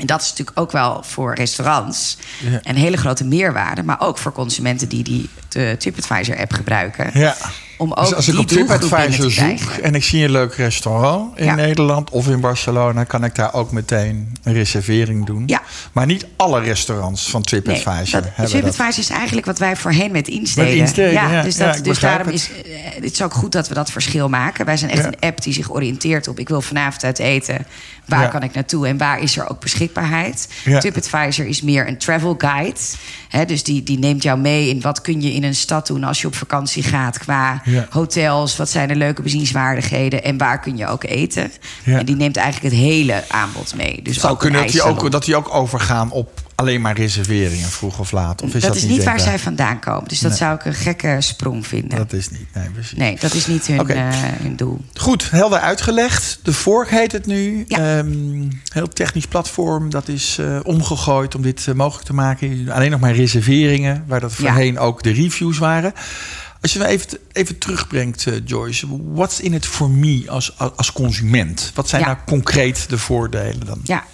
En 0.00 0.06
dat 0.06 0.20
is 0.20 0.28
natuurlijk 0.30 0.60
ook 0.60 0.72
wel 0.72 1.02
voor 1.02 1.34
restaurants 1.34 2.16
Ja. 2.38 2.60
een 2.62 2.76
hele 2.76 2.96
grote 2.96 3.24
meerwaarde. 3.24 3.82
Maar 3.82 4.00
ook 4.00 4.18
voor 4.18 4.32
consumenten 4.32 4.88
die 4.88 5.02
die 5.04 5.28
de 5.48 5.74
TripAdvisor-app 5.78 6.52
gebruiken. 6.52 7.10
Ja. 7.18 7.36
Om 7.80 7.92
ook 7.92 8.04
Dus 8.04 8.14
als 8.14 8.28
ik 8.28 8.38
op 8.38 8.46
TripAdvisor 8.46 9.30
zoek 9.30 9.70
en 9.82 9.94
ik 9.94 10.04
zie 10.04 10.24
een 10.24 10.30
leuk 10.30 10.54
restaurant 10.54 11.38
in 11.38 11.44
Ja. 11.44 11.54
Nederland 11.54 12.10
of 12.10 12.28
in 12.28 12.40
Barcelona, 12.40 13.04
kan 13.04 13.24
ik 13.24 13.34
daar 13.34 13.54
ook 13.54 13.72
meteen 13.72 14.32
een 14.42 14.52
reservering 14.52 15.26
doen. 15.26 15.42
Ja. 15.46 15.62
Maar 15.92 16.06
niet 16.06 16.26
alle 16.36 16.60
restaurants 16.60 17.30
van 17.30 17.42
Nee, 17.50 17.62
TripAdvisor 17.62 18.20
dat, 18.20 18.30
hebben 18.34 18.34
dat. 18.36 18.50
TripAdvisor 18.50 19.02
is 19.02 19.10
eigenlijk 19.10 19.46
wat 19.46 19.58
wij 19.58 19.76
voorheen 19.76 20.12
met 20.12 20.28
insteden. 20.28 20.70
Met 20.70 20.80
Insteden, 20.80 21.12
ja. 21.12 21.42
Dus, 21.42 21.56
dat, 21.56 21.84
dus 21.84 21.98
daarom 21.98 22.26
het. 22.26 22.34
is 22.34 22.50
eh, 22.50 23.02
het 23.02 23.12
is 23.12 23.22
ook 23.22 23.34
goed 23.34 23.52
dat 23.52 23.68
we 23.68 23.74
dat 23.74 23.90
verschil 23.90 24.28
maken. 24.28 24.64
Wij 24.64 24.76
zijn 24.76 24.90
echt 24.90 25.04
een 25.04 25.20
app 25.20 25.42
die 25.42 25.52
zich 25.52 25.72
oriënteert 25.72 26.28
op... 26.28 26.38
ik 26.38 26.48
wil 26.48 26.60
vanavond 26.60 27.04
uit 27.04 27.18
eten, 27.18 27.66
waar 28.06 28.28
kan 28.28 28.42
ik 28.42 28.54
naartoe... 28.54 28.86
en 28.86 28.98
waar 28.98 29.20
is 29.20 29.36
er 29.36 29.50
ook 29.50 29.60
beschikbaarheid. 29.60 30.48
TripAdvisor 30.78 31.46
is 31.46 31.62
meer 31.62 31.88
een 31.88 31.98
travel 31.98 32.34
guide. 32.38 32.80
Hè, 33.28 33.44
dus 33.44 33.62
die, 33.62 33.82
die 33.82 33.98
neemt 33.98 34.22
jou 34.22 34.38
mee 34.38 34.68
in 34.68 34.80
wat 34.80 35.00
kun 35.00 35.20
je 35.22 35.32
in 35.32 35.44
een 35.44 35.54
stad 35.54 35.86
doen... 35.86 36.04
als 36.04 36.20
je 36.20 36.26
op 36.26 36.34
vakantie 36.34 36.82
gaat 36.82 37.18
qua 37.18 37.62
Ja. 37.70 37.86
hotels... 37.90 38.56
wat 38.56 38.68
zijn 38.68 38.90
er 38.90 38.96
leuke 38.96 39.22
bezienswaardigheden 39.22 40.24
en 40.24 40.38
waar 40.38 40.60
kun 40.60 40.76
je 40.76 40.86
ook 40.86 41.04
eten. 41.04 41.52
Ja. 41.84 41.98
En 41.98 42.06
die 42.06 42.16
neemt 42.16 42.36
eigenlijk 42.36 42.74
het 42.74 42.82
hele 42.84 43.24
aanbod 43.28 43.74
mee. 43.76 44.00
Dus 44.02 44.18
zou 44.18 44.32
ook 44.32 44.38
kunnen 44.40 44.62
dat 44.62 44.70
die, 44.72 44.82
ook, 44.82 45.10
dat 45.10 45.24
die 45.24 45.36
ook 45.36 45.54
overgaan 45.54 46.10
op 46.10 46.40
alleen 46.54 46.80
maar 46.80 46.96
reserveringen, 46.96 47.68
vroeg 47.68 47.98
of 47.98 48.12
laat. 48.12 48.42
Of 48.42 48.46
is 48.46 48.52
dat, 48.52 48.62
dat, 48.62 48.82
is 48.82 48.88
niet 48.88 49.04
waar 49.04 49.20
zij 49.20 49.38
vandaan 49.38 49.78
komen. 49.80 50.08
Dus 50.08 50.20
dat 50.20 50.30
Nee. 50.30 50.38
zou 50.38 50.54
ik 50.54 50.64
een 50.64 50.74
gekke 50.74 51.16
sprong 51.18 51.66
vinden. 51.66 51.98
Dat 51.98 52.12
is 52.12 52.30
niet, 52.30 52.46
nee, 52.54 52.70
precies. 52.70 52.98
Nee, 52.98 53.16
dat 53.20 53.34
is 53.34 53.46
niet 53.46 53.66
hun, 53.66 53.88
eh, 53.88 54.08
hun 54.42 54.56
doel. 54.56 54.80
Goed, 54.94 55.30
helder 55.30 55.58
uitgelegd. 55.58 56.38
De 56.42 56.52
Fork 56.52 56.90
heet 56.90 57.12
het 57.12 57.26
nu. 57.26 57.64
Ja. 57.68 57.98
Ehm, 57.98 58.48
heel 58.72 58.88
technisch 58.88 59.26
platform. 59.26 59.90
Dat 59.90 60.08
is 60.08 60.36
eh, 60.40 60.58
omgegooid 60.62 61.34
om 61.34 61.42
dit 61.42 61.66
eh, 61.68 61.74
mogelijk 61.74 62.06
te 62.06 62.14
maken. 62.14 62.68
Alleen 62.70 62.90
nog 62.90 63.00
maar 63.00 63.14
reserveringen, 63.14 64.04
waar 64.06 64.20
dat 64.20 64.30
Ja. 64.30 64.36
voorheen 64.36 64.78
ook 64.78 65.02
de 65.02 65.12
reviews 65.12 65.58
waren. 65.58 65.92
Als 66.62 66.72
je 66.72 66.78
me 66.78 66.86
even, 66.86 67.18
even 67.32 67.58
terugbrengt, 67.58 68.26
eh, 68.26 68.34
Joyce. 68.44 68.86
What's 69.12 69.40
in 69.40 69.54
it 69.54 69.66
for 69.66 69.90
me 69.90 70.24
als, 70.28 70.58
als 70.76 70.92
consument? 70.92 71.70
Wat 71.74 71.88
zijn 71.88 72.02
Ja. 72.02 72.06
nou 72.06 72.18
concreet 72.26 72.88
de 72.88 72.98
voordelen 72.98 73.66
dan? 73.66 73.80
Ja, 73.82 74.04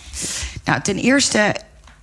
nou 0.64 0.80
ten 0.82 0.96
eerste, 0.98 1.54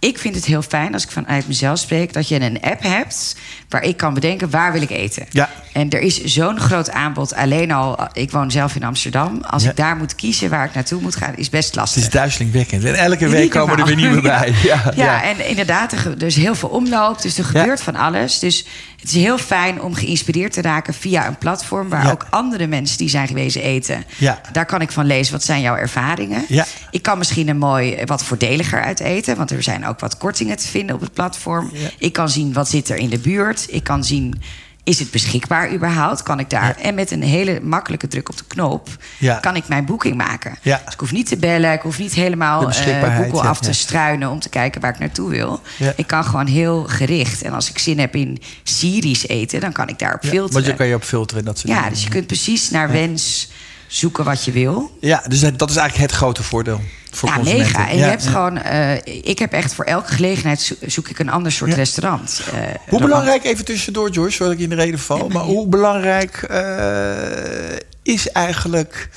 ik 0.04 0.18
vind 0.18 0.36
het 0.36 0.46
heel 0.46 0.62
fijn 0.62 0.94
als 0.94 1.04
ik 1.04 1.12
vanuit 1.12 1.48
mezelf 1.48 1.78
spreek 1.80 2.14
dat 2.14 2.28
je 2.28 2.42
een 2.42 2.62
app 2.62 2.82
hebt 2.84 3.36
waar 3.70 3.84
ik 3.84 3.98
kan 3.98 4.14
bedenken 4.14 4.50
waar 4.50 4.72
wil 4.72 4.82
ik 4.82 4.90
eten. 4.90 5.26
Ja. 5.30 5.50
En 5.74 5.90
er 5.90 6.00
is 6.00 6.24
zo'n 6.24 6.60
groot 6.60 6.92
aanbod. 6.92 7.34
Alleen 7.36 7.72
al, 7.72 8.08
ik 8.14 8.32
woon 8.32 8.52
zelf 8.52 8.76
in 8.76 8.84
Amsterdam. 8.84 9.42
Als 9.42 9.64
Ja. 9.64 9.70
ik 9.70 9.76
daar 9.76 9.96
moet 9.96 10.16
kiezen 10.16 10.50
waar 10.50 10.66
ik 10.66 10.74
naartoe 10.74 11.02
moet 11.02 11.16
gaan, 11.16 11.36
is 11.36 11.50
best 11.50 11.68
Het 11.68 11.76
lastig. 11.76 12.02
is 12.02 12.10
duizelingwekkend. 12.10 12.84
En 12.84 12.96
elke 12.96 13.24
Niet 13.24 13.34
week 13.34 13.50
komen 13.50 13.78
er 13.80 13.86
weer 13.86 13.96
nieuwe 13.96 14.22
bij. 14.22 14.54
Ja, 14.64 14.92
Ja, 14.96 15.24
en 15.24 15.48
inderdaad, 15.50 15.92
er, 15.92 16.24
is 16.24 16.36
heel 16.36 16.56
veel 16.56 16.70
omloop. 16.70 17.22
Dus 17.22 17.38
er 17.38 17.46
gebeurt 17.46 17.82
van 17.82 17.96
alles. 17.96 18.40
Dus 18.40 18.66
het 19.00 19.10
is 19.12 19.22
heel 19.22 19.38
fijn 19.38 19.82
om 19.82 19.94
geïnspireerd 19.94 20.54
te 20.54 20.62
raken 20.62 20.94
via 20.94 21.28
een 21.28 21.38
platform... 21.38 21.90
waar 21.90 22.12
ook 22.12 22.26
andere 22.30 22.68
mensen 22.68 22.98
die 22.98 23.10
zijn 23.10 23.28
geweest 23.28 23.56
eten... 23.56 24.04
Ja. 24.18 24.42
daar 24.52 24.66
kan 24.66 24.82
ik 24.82 24.92
van 24.92 25.06
lezen, 25.06 25.34
wat 25.34 25.44
zijn 25.44 25.62
jouw 25.62 25.76
ervaringen? 25.76 26.46
Ja. 26.48 26.66
Ik 26.92 27.02
kan 27.02 27.18
misschien 27.18 27.48
een 27.48 27.58
mooi, 27.58 27.98
wat 28.06 28.24
voordeliger 28.24 28.82
uit 28.82 29.00
eten... 29.00 29.38
want 29.38 29.52
er 29.52 29.64
zijn 29.64 29.88
ook 29.88 29.93
wat 30.02 30.18
kortingen 30.18 30.58
te 30.58 30.68
vinden 30.68 30.96
op 30.96 31.02
het 31.02 31.14
platform. 31.14 31.70
Ja. 31.74 31.90
Ik 31.98 32.14
kan 32.14 32.30
zien, 32.30 32.54
wat 32.54 32.70
zit 32.70 32.90
er 32.90 32.98
in 32.98 33.10
de 33.10 33.20
buurt? 33.20 33.66
Ik 33.70 33.84
kan 33.84 34.04
zien... 34.04 34.42
Is 34.86 35.00
het 35.00 35.12
beschikbaar 35.12 35.74
überhaupt? 35.74 36.24
Kan 36.24 36.40
ik 36.40 36.50
daar? 36.50 36.76
Ja. 36.78 36.84
En 36.84 36.96
met 36.96 37.12
een 37.12 37.24
hele 37.24 37.60
makkelijke 37.62 38.08
druk 38.08 38.30
op 38.30 38.38
de 38.38 38.44
knop 38.48 38.90
Ja. 39.20 39.36
kan 39.40 39.56
ik 39.56 39.68
mijn 39.68 39.86
boeking 39.86 40.16
maken. 40.16 40.58
Ja. 40.62 40.82
Dus 40.86 40.94
ik 40.94 41.00
hoef 41.00 41.12
niet 41.12 41.28
te 41.28 41.38
bellen, 41.38 41.72
ik 41.72 41.82
hoef 41.82 42.00
niet 42.00 42.14
helemaal 42.14 42.70
eh 42.70 43.16
Google 43.16 43.42
ja, 43.42 43.50
af 43.50 43.60
te 43.60 43.74
struinen 43.74 44.30
om 44.30 44.40
te 44.40 44.50
kijken 44.50 44.82
waar 44.82 44.94
ik 44.94 45.00
naartoe 45.00 45.30
wil. 45.30 45.62
Ik 45.96 46.08
kan 46.08 46.24
gewoon 46.24 46.48
heel 46.48 46.84
gericht. 46.84 47.42
En 47.42 47.54
als 47.54 47.70
ik 47.70 47.80
zin 47.80 48.00
heb 48.00 48.16
in 48.16 48.42
Syrisch 48.64 49.28
eten, 49.28 49.60
dan 49.60 49.72
kan 49.72 49.88
ik 49.88 50.00
daarop 50.00 50.22
filteren. 50.22 50.54
Want 50.54 50.66
je 50.66 50.74
kan 50.74 50.88
je 50.88 50.96
op 50.96 51.04
filteren. 51.04 51.46
Dat 51.46 51.58
soort 51.58 51.70
ja, 51.70 51.78
dingen. 51.78 51.94
dus 51.94 52.04
je 52.04 52.10
kunt 52.10 52.28
precies 52.28 52.70
naar 52.70 52.92
wens 52.92 53.50
zoeken 53.96 54.24
wat 54.24 54.44
je 54.44 54.52
wil. 54.52 54.98
Ja, 55.00 55.24
dus 55.28 55.40
dat 55.40 55.70
is 55.70 55.76
eigenlijk 55.76 56.12
het 56.12 56.20
grote 56.20 56.44
voordeel 56.44 56.82
voor 57.12 57.30
ja, 57.30 57.36
consumenten. 57.36 57.66
mega. 57.68 57.90
En 57.90 57.98
Ja, 57.98 58.04
je 58.04 58.10
hebt 58.10 58.24
ja. 58.24 58.30
gewoon... 58.32 58.58
eh, 58.58 58.96
ik 59.06 59.40
heb 59.40 59.52
echt 59.54 59.74
voor 59.74 59.86
elke 59.86 60.14
gelegenheid 60.14 60.62
zo- 60.62 60.76
zoek 60.86 61.08
ik 61.10 61.20
een 61.20 61.30
ander 61.30 61.52
soort 61.52 61.70
Ja. 61.70 61.76
restaurant. 61.76 62.42
Eh, 62.54 62.60
Hoe 62.90 63.02
belangrijk, 63.02 63.44
even 63.44 63.66
tussendoor, 63.66 64.14
George, 64.14 64.32
zodat 64.36 64.54
ik 64.54 64.60
in 64.60 64.70
de 64.70 64.76
reden 64.76 65.00
val. 65.00 65.28
Maar 65.30 65.44
hoe 65.44 65.68
belangrijk 65.68 66.36
eh, 66.36 67.78
is 68.04 68.32
eigenlijk. 68.32 69.10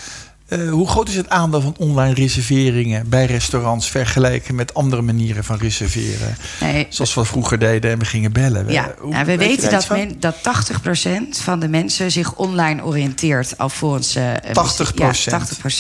Eh, 0.49 0.71
hoe 0.71 0.89
groot 0.89 1.09
is 1.09 1.17
het 1.17 1.29
aandeel 1.29 1.61
van 1.61 1.75
online 1.79 2.15
reserveringen 2.15 3.09
bij 3.09 3.25
restaurants 3.27 3.91
vergeleken 3.91 4.55
met 4.55 4.75
andere 4.75 5.03
manieren 5.03 5.45
van 5.45 5.57
reserveren? 5.59 6.37
Nee, 6.61 6.87
Zoals 6.89 7.15
we 7.15 7.25
vroeger 7.25 7.59
deden 7.59 7.91
en 7.91 7.99
we 7.99 8.05
gingen 8.05 8.33
bellen. 8.33 8.69
Ja, 8.73 8.95
Hoe- 8.99 9.13
nou, 9.13 9.25
we 9.25 9.37
weet 9.37 9.49
weten 9.49 9.71
dat, 9.71 9.89
men, 9.89 10.17
dat 10.21 10.37
80% 10.43 11.39
van 11.43 11.61
de 11.61 11.69
mensen 11.69 12.11
zich 12.13 12.35
online 12.35 12.85
oriënteert 12.85 13.59
alvorens 13.59 14.13
ze... 14.13 14.21
eh, 14.21 14.53
80 14.53 14.93
Ja, 14.95 15.13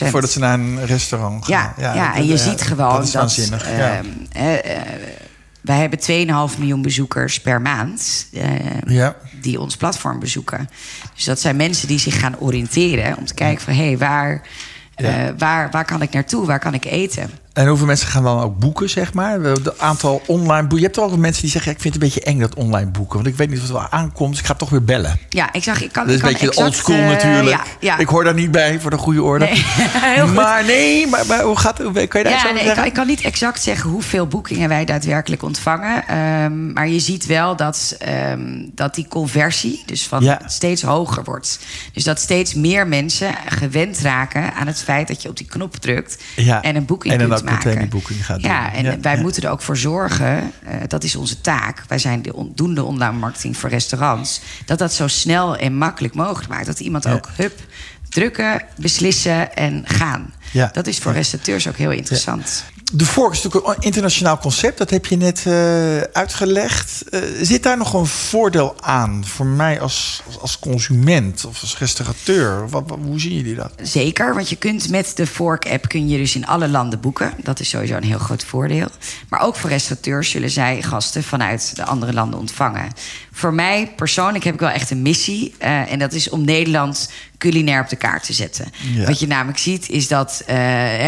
80%. 0.06 0.10
Voordat 0.10 0.30
ze 0.30 0.38
naar 0.38 0.54
een 0.58 0.86
restaurant 0.86 1.44
gaan. 1.44 1.72
Ja, 1.78 1.94
ja, 1.94 2.14
en 2.14 2.26
je 2.26 2.36
ziet 2.36 2.62
gewoon 2.62 2.90
dat 2.90 2.96
dat... 2.96 3.06
is 3.06 3.12
waanzinnig. 3.14 3.68
Wij 5.66 5.78
hebben 5.78 5.98
2,5 6.50 6.58
miljoen 6.58 6.82
bezoekers 6.82 7.40
per 7.40 7.60
maand... 7.60 8.28
eh, 8.32 8.80
ja. 8.86 9.16
die 9.40 9.60
ons 9.60 9.76
platform 9.76 10.18
bezoeken. 10.18 10.68
Dus 11.14 11.24
dat 11.24 11.40
zijn 11.40 11.56
mensen 11.56 11.88
die 11.88 11.98
zich 11.98 12.20
gaan 12.20 12.38
oriënteren... 12.38 13.16
om 13.16 13.24
te 13.24 13.34
kijken 13.34 13.64
van, 13.64 13.74
hé, 13.74 13.86
hey, 13.86 13.98
waar, 13.98 14.42
eh, 14.94 15.28
waar, 15.38 15.70
waar 15.70 15.84
kan 15.84 16.02
ik 16.02 16.10
naartoe? 16.12 16.46
Waar 16.46 16.58
kan 16.58 16.74
ik 16.74 16.84
eten? 16.84 17.30
En 17.56 17.66
hoeveel 17.66 17.86
mensen 17.86 18.08
gaan 18.08 18.22
dan 18.22 18.40
ook 18.40 18.58
boeken, 18.58 18.90
zeg 18.90 19.12
maar? 19.12 19.40
Het 19.40 19.78
aantal 19.78 20.22
online 20.26 20.60
boeken. 20.60 20.76
Je 20.76 20.82
hebt 20.82 20.94
toch 20.94 21.04
ook 21.04 21.16
mensen 21.16 21.42
die 21.42 21.50
zeggen... 21.50 21.70
Ja, 21.70 21.76
ik 21.76 21.82
vind 21.82 21.94
het 21.94 22.02
een 22.02 22.08
beetje 22.08 22.30
eng 22.30 22.38
dat 22.38 22.54
online 22.54 22.90
boeken. 22.90 23.14
Want 23.14 23.26
ik 23.26 23.36
weet 23.36 23.48
niet 23.50 23.58
wat 23.58 23.68
er 23.68 23.74
wel 23.74 23.88
aankomt. 23.90 24.30
Dus 24.30 24.40
ik 24.40 24.46
ga 24.46 24.54
toch 24.54 24.70
weer 24.70 24.84
bellen. 24.84 25.18
Ja, 25.28 25.52
ik 25.52 25.62
zag... 25.62 25.82
Ik 25.82 25.92
kan, 25.92 26.06
Dat 26.06 26.14
is 26.14 26.20
ik 26.20 26.26
een 26.26 26.32
beetje 26.32 26.46
exact, 26.46 26.66
old 26.66 26.76
school 26.76 26.96
eh, 26.96 27.06
natuurlijk. 27.06 27.56
ja, 27.56 27.64
ja. 27.80 27.98
Ik 27.98 28.08
hoor 28.08 28.24
daar 28.24 28.34
niet 28.34 28.50
bij 28.50 28.80
voor 28.80 28.90
de 28.90 28.98
goede 28.98 29.22
orde. 29.22 29.44
Nee, 29.44 29.64
heel 30.16 30.26
goed. 30.26 30.34
Maar 30.34 30.64
nee, 30.64 31.06
maar, 31.06 31.26
maar 31.26 31.42
hoe 31.42 31.58
gaat 31.58 31.78
het? 31.78 31.92
Kan 31.92 32.02
je 32.02 32.08
daar 32.10 32.28
Ja, 32.28 32.36
over 32.36 32.54
nee, 32.54 32.64
ik, 32.64 32.74
kan, 32.74 32.84
ik 32.84 32.92
kan 32.92 33.06
niet 33.06 33.20
exact 33.20 33.62
zeggen 33.62 33.90
hoeveel 33.90 34.26
boekingen 34.26 34.68
wij 34.68 34.84
daadwerkelijk 34.84 35.42
ontvangen. 35.42 36.08
Ehm, 36.08 36.72
maar 36.72 36.88
je 36.88 37.00
ziet 37.00 37.26
wel 37.26 37.56
dat, 37.56 37.96
ehm, 37.98 38.64
dat 38.74 38.94
die 38.94 39.08
conversie 39.08 39.82
dus 39.86 40.06
van 40.06 40.38
steeds 40.46 40.82
hoger 40.82 41.24
wordt. 41.24 41.58
Dus 41.92 42.04
dat 42.04 42.20
steeds 42.20 42.54
meer 42.54 42.86
mensen 42.86 43.34
gewend 43.46 43.98
raken 43.98 44.54
aan 44.54 44.66
het 44.66 44.82
feit 44.82 45.08
dat 45.08 45.22
je 45.22 45.28
op 45.28 45.36
die 45.36 45.46
knop 45.46 45.76
drukt 45.76 46.16
en 46.62 46.76
een 46.76 46.84
boeking 46.84 47.16
kunt 47.16 47.44
maken. 47.52 47.68
meteen 47.68 47.82
die 47.82 47.90
boeking 47.90 48.26
gaat 48.26 48.40
doen. 48.42 48.50
Ja, 48.50 48.72
en 48.72 48.84
Ja, 48.84 49.00
wij 49.00 49.16
ja. 49.16 49.20
moeten 49.22 49.42
er 49.42 49.50
ook 49.50 49.62
voor 49.62 49.76
zorgen, 49.76 50.52
eh, 50.64 50.74
dat 50.86 51.04
is 51.04 51.16
onze 51.16 51.40
taak. 51.40 51.82
Wij 51.88 51.98
zijn 51.98 52.22
de 52.22 52.34
on- 52.34 52.52
doen 52.54 52.74
de 52.74 52.82
online 52.84 53.12
marketing 53.18 53.56
voor 53.56 53.68
restaurants. 53.70 54.40
Dat 54.64 54.78
dat 54.78 54.92
zo 54.94 55.06
snel 55.08 55.56
en 55.56 55.74
makkelijk 55.76 56.14
mogelijk 56.14 56.48
maakt. 56.48 56.66
Dat 56.66 56.80
iemand 56.80 57.06
ook 57.08 57.28
hup, 57.36 57.60
drukken, 58.08 58.62
beslissen 58.76 59.56
en 59.56 59.82
gaan. 59.86 60.32
Ja. 60.52 60.70
Dat 60.72 60.86
is 60.86 60.98
voor 60.98 61.12
restaurateurs 61.12 61.68
ook 61.68 61.76
heel 61.76 61.90
interessant. 61.90 62.64
De 62.92 63.06
Fork 63.06 63.32
is 63.32 63.42
natuurlijk 63.42 63.76
een 63.76 63.82
internationaal 63.82 64.38
concept. 64.38 64.78
Dat 64.78 64.90
heb 64.90 65.06
je 65.06 65.16
net 65.16 65.42
eh, 65.46 65.98
uitgelegd. 66.00 67.02
Eh, 67.10 67.20
zit 67.42 67.62
daar 67.62 67.76
nog 67.76 67.92
een 67.94 68.06
voordeel 68.06 68.74
aan 68.80 69.24
voor 69.26 69.46
mij 69.46 69.80
als, 69.80 70.22
als, 70.26 70.38
als 70.40 70.58
consument 70.58 71.44
of 71.44 71.60
als 71.60 71.78
restaurateur? 71.78 72.68
Wat- 72.68 72.90
hoe 73.04 73.20
zien 73.20 73.34
jullie 73.34 73.54
dat? 73.54 73.72
Zeker, 73.82 74.34
want 74.34 74.48
je 74.48 74.56
kunt 74.56 74.88
met 74.90 75.12
de 75.16 75.26
Fork-app 75.26 75.88
kun 75.88 76.08
je 76.08 76.18
dus 76.18 76.34
in 76.34 76.46
alle 76.46 76.68
landen 76.68 77.00
boeken. 77.00 77.32
Dat 77.42 77.60
is 77.60 77.68
sowieso 77.68 77.94
een 77.96 78.02
heel 78.04 78.18
groot 78.18 78.44
voordeel. 78.44 78.88
Maar 79.28 79.40
ook 79.40 79.56
voor 79.56 79.70
restaurateurs 79.70 80.30
zullen 80.30 80.50
zij 80.50 80.82
gasten 80.82 81.22
vanuit 81.24 81.72
de 81.76 81.84
andere 81.84 82.12
landen 82.12 82.38
ontvangen. 82.38 82.92
Voor 83.36 83.54
mij 83.54 83.92
persoonlijk 83.96 84.44
heb 84.44 84.54
ik 84.54 84.60
wel 84.60 84.68
echt 84.68 84.90
een 84.90 85.02
missie. 85.02 85.54
eh, 85.58 85.92
en 85.92 85.98
dat 85.98 86.12
is 86.12 86.28
om 86.28 86.44
Nederland 86.44 87.10
culinair 87.38 87.80
op 87.80 87.88
de 87.88 87.96
kaart 87.96 88.24
te 88.26 88.32
zetten. 88.32 88.72
Ja. 88.94 89.06
Wat 89.06 89.20
je 89.20 89.26
namelijk 89.26 89.58
ziet 89.58 89.88
is 89.88 90.08
dat 90.08 90.42
eh, 90.46 90.56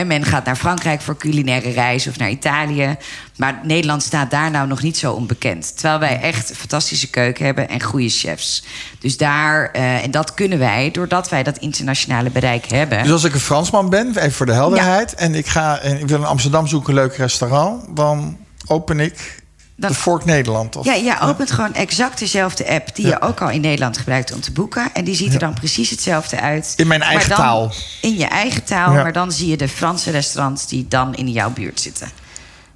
men 0.06 0.25
gaat 0.25 0.44
naar 0.44 0.56
Frankrijk 0.56 1.00
voor 1.00 1.16
culinaire 1.16 1.70
reis 1.70 2.06
of 2.06 2.18
naar 2.18 2.30
Italië. 2.30 2.97
Maar 3.37 3.61
Nederland 3.62 4.02
staat 4.02 4.30
daar 4.30 4.50
nou 4.50 4.68
nog 4.68 4.82
niet 4.82 4.99
zo 4.99 5.12
onbekend. 5.12 5.76
Terwijl 5.76 5.99
wij 5.99 6.20
echt 6.20 6.50
een 6.50 6.56
fantastische 6.56 7.11
keuken 7.11 7.44
hebben 7.44 7.68
en 7.68 7.82
goede 7.82 8.08
chefs. 8.08 8.64
Dus 8.99 9.16
daar, 9.16 9.70
eh, 9.73 10.04
en 10.04 10.11
dat 10.11 10.35
kunnen 10.35 10.58
wij 10.58 10.90
doordat 10.90 11.28
wij 11.28 11.42
dat 11.42 11.58
internationale 11.58 12.30
bereik 12.30 12.66
hebben. 12.66 13.02
Dus 13.02 13.12
als 13.12 13.25
ik 13.25 13.35
een 13.35 13.40
Fransman 13.40 13.90
ben, 13.90 14.16
even 14.16 14.32
voor 14.32 14.47
de 14.47 14.52
helderheid, 14.52 15.14
en 15.14 15.35
ik 15.35 15.47
ga 15.47 15.78
en 15.78 16.00
ik 16.00 16.08
wil 16.08 16.18
in 16.18 16.25
Amsterdam 16.25 16.66
zoeken 16.66 16.88
een 16.88 16.94
leuk 17.02 17.16
restaurant, 17.16 17.97
dan 17.97 18.37
open 18.66 19.00
ik 19.00 19.47
Dan- 19.80 19.90
de 19.90 19.97
Fork 19.97 20.25
Nederland? 20.25 20.76
Of? 20.76 20.85
Ja, 20.85 20.94
je 20.94 21.20
opent 21.20 21.50
gewoon 21.50 21.75
exact 21.75 22.18
dezelfde 22.18 22.68
app 22.68 22.94
die 22.97 23.06
je 23.06 23.20
ook 23.20 23.40
al 23.42 23.50
in 23.50 23.61
Nederland 23.61 23.99
gebruikt 23.99 24.32
om 24.32 24.40
te 24.40 24.52
boeken. 24.52 24.90
En 24.94 25.04
die 25.04 25.14
ziet 25.14 25.32
er 25.32 25.38
dan 25.38 25.54
precies 25.54 25.90
hetzelfde 25.90 26.40
uit. 26.40 26.73
In 26.76 26.87
mijn 26.87 27.02
eigen 27.02 27.28
dan 27.28 27.38
taal. 27.38 27.73
In 28.00 28.16
je 28.16 28.26
eigen 28.26 28.64
taal, 28.64 28.92
maar 28.92 29.12
dan 29.12 29.32
zie 29.32 29.49
je 29.49 29.56
de 29.56 29.68
Franse 29.68 30.11
restaurants 30.11 30.66
die 30.66 30.87
dan 30.88 31.14
in 31.14 31.30
jouw 31.30 31.50
buurt 31.50 31.80
zitten. 31.80 32.08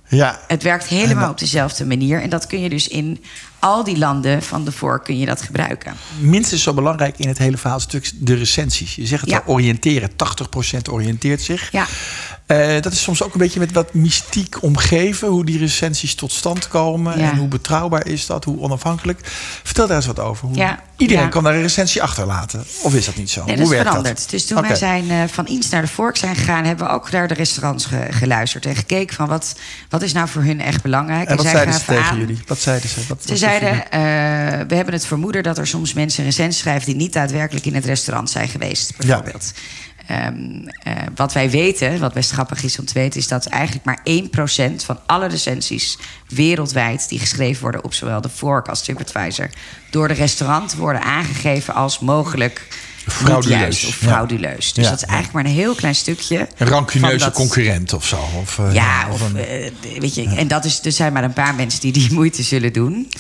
Ja. 0.09 0.41
Het 0.49 0.63
werkt 0.63 0.87
helemaal 0.87 1.31
op 1.31 1.39
dezelfde 1.39 1.87
manier. 1.87 2.23
En 2.23 2.31
dat 2.31 2.47
kun 2.47 2.61
je 2.61 2.69
dus 2.69 2.89
in 2.89 3.25
al 3.59 3.85
die 3.85 3.99
landen 3.99 4.43
van 4.43 4.65
de 4.65 4.73
voor 4.73 5.03
kun 5.03 5.19
je 5.19 5.27
dat 5.27 5.43
gebruiken. 5.43 5.95
Minstens 6.19 6.63
zo 6.63 6.73
belangrijk 6.75 7.19
in 7.19 7.29
het 7.29 7.39
hele 7.39 7.57
verhaal 7.57 7.79
is 7.79 7.87
natuurlijk 7.87 8.13
de 8.19 8.35
recensies. 8.35 8.95
Je 8.95 9.07
zegt 9.07 9.21
het 9.21 9.31
Ja. 9.31 9.43
al, 9.47 9.53
oriënteren. 9.55 10.11
80% 10.17 10.89
oriënteert 10.91 11.43
zich. 11.43 11.73
Ja. 11.73 11.87
Eh, 12.47 12.81
dat 12.81 12.93
is 12.93 13.03
soms 13.03 13.23
ook 13.23 13.33
een 13.33 13.39
beetje 13.41 13.61
met 13.61 13.73
wat 13.73 13.95
mystiek 13.95 14.63
omgeven. 14.63 15.29
Hoe 15.29 15.45
die 15.45 15.59
recensies 15.59 16.15
tot 16.15 16.33
stand 16.33 16.69
komen. 16.69 17.19
Ja. 17.19 17.31
En 17.31 17.37
hoe 17.37 17.49
betrouwbaar 17.49 18.07
is 18.07 18.27
dat? 18.27 18.45
Hoe 18.45 18.59
onafhankelijk. 18.61 19.21
Vertel 19.63 19.87
daar 19.87 19.97
eens 19.97 20.07
wat 20.07 20.19
over. 20.21 20.47
Hoe 20.49 20.57
Ja. 20.57 20.83
Iedereen 20.97 21.23
Ja. 21.23 21.29
kan 21.29 21.43
daar 21.45 21.55
een 21.55 21.63
recensie 21.63 22.03
achterlaten. 22.03 22.65
Of 22.83 22.95
is 22.95 23.05
dat 23.05 23.17
niet 23.17 23.31
zo? 23.31 23.45
Nee, 23.45 23.49
hoe 23.49 23.57
dat 23.57 23.65
is 23.65 23.71
werkt 23.73 23.89
veranderd. 23.89 24.19
dat? 24.21 24.31
Dus 24.31 24.47
toen 24.47 24.61
wij 24.63 24.75
zijn 24.77 25.11
eh, 25.11 25.23
van 25.27 25.47
Iets 25.49 25.69
naar 25.69 25.83
de 25.83 25.89
Vork 25.89 26.17
zijn 26.17 26.37
gegaan... 26.37 26.65
hebben 26.65 26.87
we 26.87 26.93
ook 26.93 27.11
naar 27.11 27.29
de 27.29 27.35
restaurants 27.35 27.85
ge- 27.87 28.07
geluisterd 28.11 28.67
en 28.67 28.77
gekeken... 28.77 29.15
van 29.17 29.29
wat, 29.29 29.55
wat 29.89 30.03
is 30.03 30.13
nou 30.13 30.29
voor 30.29 30.43
hun 30.43 30.61
echt 30.61 30.83
belangrijk. 30.83 31.29
En 31.29 31.37
wat 31.37 31.45
zij 31.45 31.55
zeiden 31.55 31.75
ze 31.75 31.85
tegen 31.85 32.05
aan- 32.05 32.19
jullie? 32.19 32.39
Wat 32.47 32.59
zeiden 32.59 32.89
ze? 32.89 33.01
Wat, 33.09 33.23
Ze 33.23 33.29
wat 33.29 33.39
zeiden, 33.39 33.91
eh, 33.91 34.01
we 34.69 34.75
hebben 34.75 34.95
het 34.95 35.07
vermoeden 35.07 35.43
dat 35.43 35.59
er 35.59 35.67
soms 35.67 35.93
mensen 35.93 36.25
recensies 36.25 36.61
schrijven... 36.61 36.87
die 36.87 36.97
niet 36.97 37.13
daadwerkelijk 37.13 37.67
in 37.67 37.75
het 37.75 37.85
restaurant 37.85 38.31
zijn 38.31 38.49
geweest, 38.49 38.97
bijvoorbeeld. 38.97 39.53
Ehm, 40.07 40.67
eh, 40.83 40.93
wat 41.15 41.33
wij 41.33 41.51
weten, 41.51 42.01
wat 42.01 42.13
best 42.13 42.31
grappig 42.31 42.63
is 42.63 42.79
om 42.79 42.85
te 42.85 42.95
weten... 42.95 43.21
is 43.21 43.29
dat 43.29 43.47
eigenlijk 43.47 43.85
maar 43.85 44.01
1% 44.05 44.85
van 44.85 44.99
alle 45.07 45.27
recensies 45.27 45.99
wereldwijd... 46.29 47.09
die 47.09 47.19
geschreven 47.19 47.63
worden 47.63 47.85
op 47.85 47.95
zowel 47.95 48.21
de 48.21 48.29
Fork 48.29 48.69
als 48.69 48.83
TripAdvisor... 48.83 49.51
door 49.91 50.09
de 50.09 50.15
restaurant 50.15 50.75
worden 50.75 51.03
aangegeven 51.03 51.75
als 51.75 51.99
mogelijk... 51.99 52.91
Frauduleus. 53.07 53.61
juist 53.61 53.85
of 53.87 54.01
Ja. 54.01 54.07
frauduleus. 54.07 54.73
Dus 54.73 54.85
Ja, 54.85 54.91
dat 54.91 55.03
is 55.03 55.09
eigenlijk 55.09 55.33
maar 55.35 55.45
een 55.53 55.59
heel 55.59 55.75
klein 55.75 55.95
stukje. 55.95 56.49
Een 56.57 56.67
rancuneuze 56.67 57.25
dat- 57.25 57.33
concurrent 57.35 57.93
of 57.93 58.07
zo? 58.07 58.19
Of, 58.41 58.59
eh, 58.59 58.75
ja, 58.75 59.07
of, 59.11 59.21
een- 59.21 59.37
eh, 59.37 59.71
weet 59.99 60.15
je, 60.15 60.23
en 60.37 60.49
dat 60.49 60.65
is, 60.65 60.81
er 60.85 60.93
zijn 60.93 61.13
maar 61.13 61.25
een 61.25 61.33
paar 61.33 61.55
mensen 61.55 61.81
die 61.81 61.93
die 61.93 62.13
moeite 62.13 62.43
zullen 62.43 62.73
doen. 62.73 63.11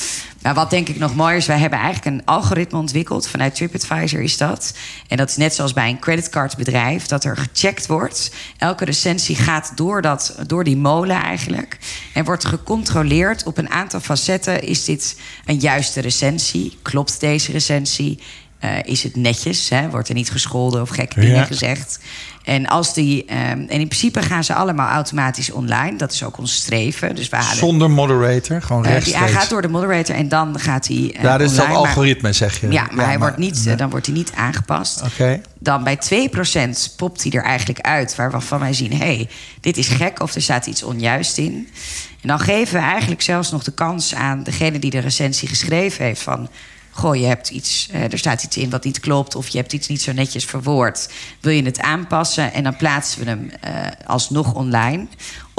Maar 0.42 0.54
wat 0.54 0.70
denk 0.70 0.88
ik 0.88 0.98
nog 0.98 1.14
mooier 1.14 1.36
is, 1.36 1.46
wij 1.46 1.58
hebben 1.58 1.78
eigenlijk 1.78 2.06
een 2.16 2.24
algoritme 2.24 2.78
ontwikkeld. 2.78 3.28
Vanuit 3.28 3.54
TripAdvisor 3.54 4.20
is 4.20 4.36
dat. 4.36 4.72
En 5.08 5.16
dat 5.16 5.28
is 5.28 5.36
net 5.36 5.54
zoals 5.54 5.72
bij 5.72 5.88
een 5.88 5.98
creditcardbedrijf, 5.98 7.06
dat 7.06 7.24
er 7.24 7.36
gecheckt 7.36 7.86
wordt. 7.86 8.30
Elke 8.58 8.84
recensie 8.84 9.36
gaat 9.36 9.72
door, 9.74 10.02
dat, 10.02 10.34
door 10.46 10.64
die 10.64 10.76
molen 10.76 11.22
eigenlijk. 11.22 11.78
En 12.12 12.24
wordt 12.24 12.44
gecontroleerd 12.44 13.42
op 13.44 13.58
een 13.58 13.70
aantal 13.70 14.00
facetten. 14.00 14.62
Is 14.62 14.84
dit 14.84 15.16
een 15.44 15.58
juiste 15.58 16.00
recensie? 16.00 16.78
Klopt 16.82 17.20
deze 17.20 17.52
recensie? 17.52 18.18
Eh, 18.62 18.70
is 18.84 19.02
het 19.02 19.16
netjes? 19.16 19.68
Hè? 19.68 19.90
Wordt 19.90 20.08
er 20.08 20.14
niet 20.14 20.30
gescholden 20.30 20.80
of 20.80 20.88
gekke 20.88 21.20
dingen 21.20 21.36
Ja. 21.36 21.44
gezegd? 21.44 21.98
En, 22.44 22.66
als 22.66 22.94
die, 22.94 23.24
ehm, 23.24 23.40
en 23.40 23.68
in 23.68 23.68
principe 23.88 24.22
gaan 24.22 24.44
ze 24.44 24.54
allemaal 24.54 24.88
automatisch 24.90 25.50
online. 25.50 25.96
Dat 25.96 26.12
is 26.12 26.22
ook 26.24 26.38
ons 26.38 26.54
streven. 26.54 27.14
Dus 27.14 27.28
we 27.28 27.36
Zonder 27.54 27.90
moderator, 27.90 28.62
gewoon 28.62 28.84
eh, 28.84 28.90
rechtstreeks. 28.92 29.18
hij 29.20 29.28
gaat 29.32 29.50
door 29.50 29.62
de 29.62 29.68
moderator 29.68 30.14
en 30.14 30.28
dan 30.28 30.58
gaat 30.60 30.88
hij. 30.88 30.96
eh, 31.16 31.22
ja, 31.22 31.38
dat 31.38 31.50
is 31.50 31.56
dat 31.56 31.66
maar- 31.66 31.76
algoritme, 31.76 32.32
zeg 32.32 32.60
je. 32.60 32.68
Ja, 32.68 32.88
maar, 32.92 33.06
hij 33.06 33.18
wordt 33.18 33.36
niet, 33.36 33.64
nee. 33.64 33.72
eh, 33.72 33.78
dan 33.78 33.90
wordt 33.90 34.06
hij 34.06 34.14
niet 34.14 34.32
aangepast. 34.36 35.02
Oké. 35.02 35.40
Dan 35.58 35.84
bij 35.84 35.96
2% 35.96 36.94
popt 36.96 37.22
hij 37.22 37.32
er 37.32 37.44
eigenlijk 37.44 37.80
uit, 37.80 38.14
waarvan 38.16 38.58
wij 38.58 38.72
zien: 38.72 38.90
hé, 38.92 38.96
hey, 38.98 39.28
dit 39.60 39.76
is 39.76 39.88
gek 39.88 40.20
of 40.22 40.34
er 40.34 40.42
staat 40.42 40.66
iets 40.66 40.82
onjuist 40.82 41.38
in. 41.38 41.68
En 42.20 42.28
dan 42.28 42.40
geven 42.40 42.74
we 42.80 42.86
eigenlijk 42.86 43.22
zelfs 43.22 43.50
nog 43.50 43.64
de 43.64 43.72
kans 43.74 44.14
aan 44.14 44.42
degene 44.42 44.78
die 44.78 44.90
de 44.90 44.98
recensie 44.98 45.48
geschreven 45.48 46.04
heeft: 46.04 46.22
van. 46.22 46.48
Goh, 46.94 47.16
je 47.16 47.26
hebt 47.26 47.50
iets, 47.50 47.88
eh, 47.90 48.12
er 48.12 48.18
staat 48.18 48.42
iets 48.42 48.56
in 48.56 48.70
wat 48.70 48.84
niet 48.84 49.00
klopt, 49.00 49.34
of 49.34 49.48
je 49.48 49.58
hebt 49.58 49.72
iets 49.72 49.88
niet 49.88 50.02
zo 50.02 50.12
netjes 50.12 50.44
verwoord. 50.44 51.08
Wil 51.40 51.52
je 51.52 51.62
het 51.62 51.80
aanpassen? 51.80 52.52
En 52.52 52.62
dan 52.62 52.76
plaatsen 52.76 53.24
we 53.24 53.28
hem 53.28 53.50
eh, 53.60 54.06
alsnog 54.06 54.54
online. 54.54 55.06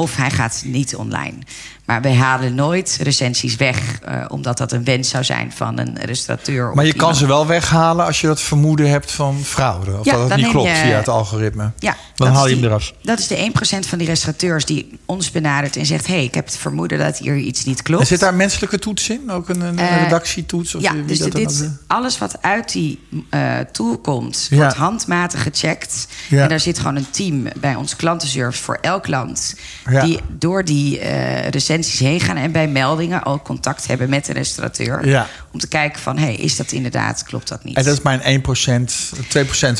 Of 0.03 0.15
hij 0.15 0.31
gaat 0.31 0.61
niet 0.65 0.95
online. 0.95 1.37
Maar 1.85 2.01
wij 2.01 2.13
halen 2.15 2.55
nooit 2.55 2.97
recensies 3.01 3.55
weg, 3.55 3.99
eh, 4.01 4.25
omdat 4.27 4.57
dat 4.57 4.71
een 4.71 4.83
wens 4.83 5.09
zou 5.09 5.23
zijn 5.23 5.51
van 5.51 5.77
een 5.79 5.97
restaurateur. 6.01 6.71
Maar 6.73 6.85
je 6.85 6.93
kan 6.93 7.15
ze 7.15 7.25
wel 7.25 7.47
weghalen 7.47 8.05
als 8.05 8.21
je 8.21 8.27
dat 8.27 8.41
vermoeden 8.41 8.89
hebt 8.89 9.11
van 9.11 9.39
fraude. 9.43 9.99
Of 9.99 10.05
Ja, 10.05 10.11
dat 10.11 10.29
het 10.29 10.37
niet 10.37 10.47
klopt 10.49 10.69
je- 10.69 10.75
via 10.75 10.95
het 10.97 11.07
algoritme. 11.07 11.71
Ja, 11.79 11.95
Dan 12.15 12.31
haal 12.33 12.47
je 12.47 12.55
hem 12.55 12.63
eraf. 12.63 12.93
Dat 13.01 13.19
is 13.19 13.27
de 13.27 13.37
1% 13.39 13.85
van 13.87 13.97
die 13.97 14.07
restaurateurs 14.07 14.65
die 14.65 14.99
ons 15.05 15.31
benadert 15.31 15.75
en 15.75 15.85
zegt: 15.85 16.07
Hé, 16.07 16.13
hey, 16.13 16.23
ik 16.23 16.33
heb 16.33 16.45
het 16.45 16.57
vermoeden 16.57 16.97
dat 16.99 17.17
hier 17.17 17.37
iets 17.37 17.65
niet 17.65 17.81
klopt. 17.81 18.01
En 18.01 18.07
zit 18.07 18.19
daar 18.19 18.33
menselijke 18.33 18.79
toets 18.79 19.09
in? 19.09 19.31
Ook 19.31 19.49
een, 19.49 19.61
een 19.61 19.79
Eh, 19.79 20.03
redactietoets? 20.03 20.75
Of 20.75 20.81
ja, 20.81 20.93
wie 20.93 21.05
dus 21.05 21.19
dat 21.19 21.31
dan 21.31 21.41
dit, 21.43 21.69
alles 21.87 22.17
wat 22.17 22.41
uit 22.41 22.71
die 22.71 22.99
eh, 23.29 23.59
tool 23.71 23.97
komt, 23.97 24.47
Ja. 24.49 24.57
wordt 24.57 24.75
handmatig 24.75 25.43
gecheckt. 25.43 26.07
Ja. 26.29 26.43
En 26.43 26.49
daar 26.49 26.59
zit 26.59 26.77
gewoon 26.77 26.95
een 26.95 27.09
team 27.11 27.43
bij 27.57 27.75
ons 27.75 27.95
klantenservice 27.95 28.63
voor 28.63 28.77
elk 28.81 29.07
land. 29.07 29.55
Ja. 29.93 30.01
Die 30.05 30.19
door 30.37 30.65
die 30.65 30.99
eh, 30.99 31.49
recensies 31.49 31.99
heen 31.99 32.19
gaan 32.19 32.35
en 32.37 32.51
bij 32.51 32.67
meldingen 32.67 33.25
ook 33.25 33.43
contact 33.43 33.87
hebben 33.87 34.09
met 34.09 34.25
de 34.25 34.33
restaurateur. 34.33 35.07
Ja. 35.07 35.27
Om 35.51 35.59
te 35.59 35.67
kijken 35.67 36.01
van, 36.01 36.17
hé, 36.17 36.23
hey, 36.25 36.35
is 36.35 36.55
dat 36.55 36.71
inderdaad, 36.71 37.23
klopt 37.23 37.47
dat 37.47 37.63
niet? 37.63 37.75
En 37.75 37.83
dat 37.83 37.93
is 37.93 38.01
maar 38.01 38.19
een 38.23 38.43
1%. 38.87 39.13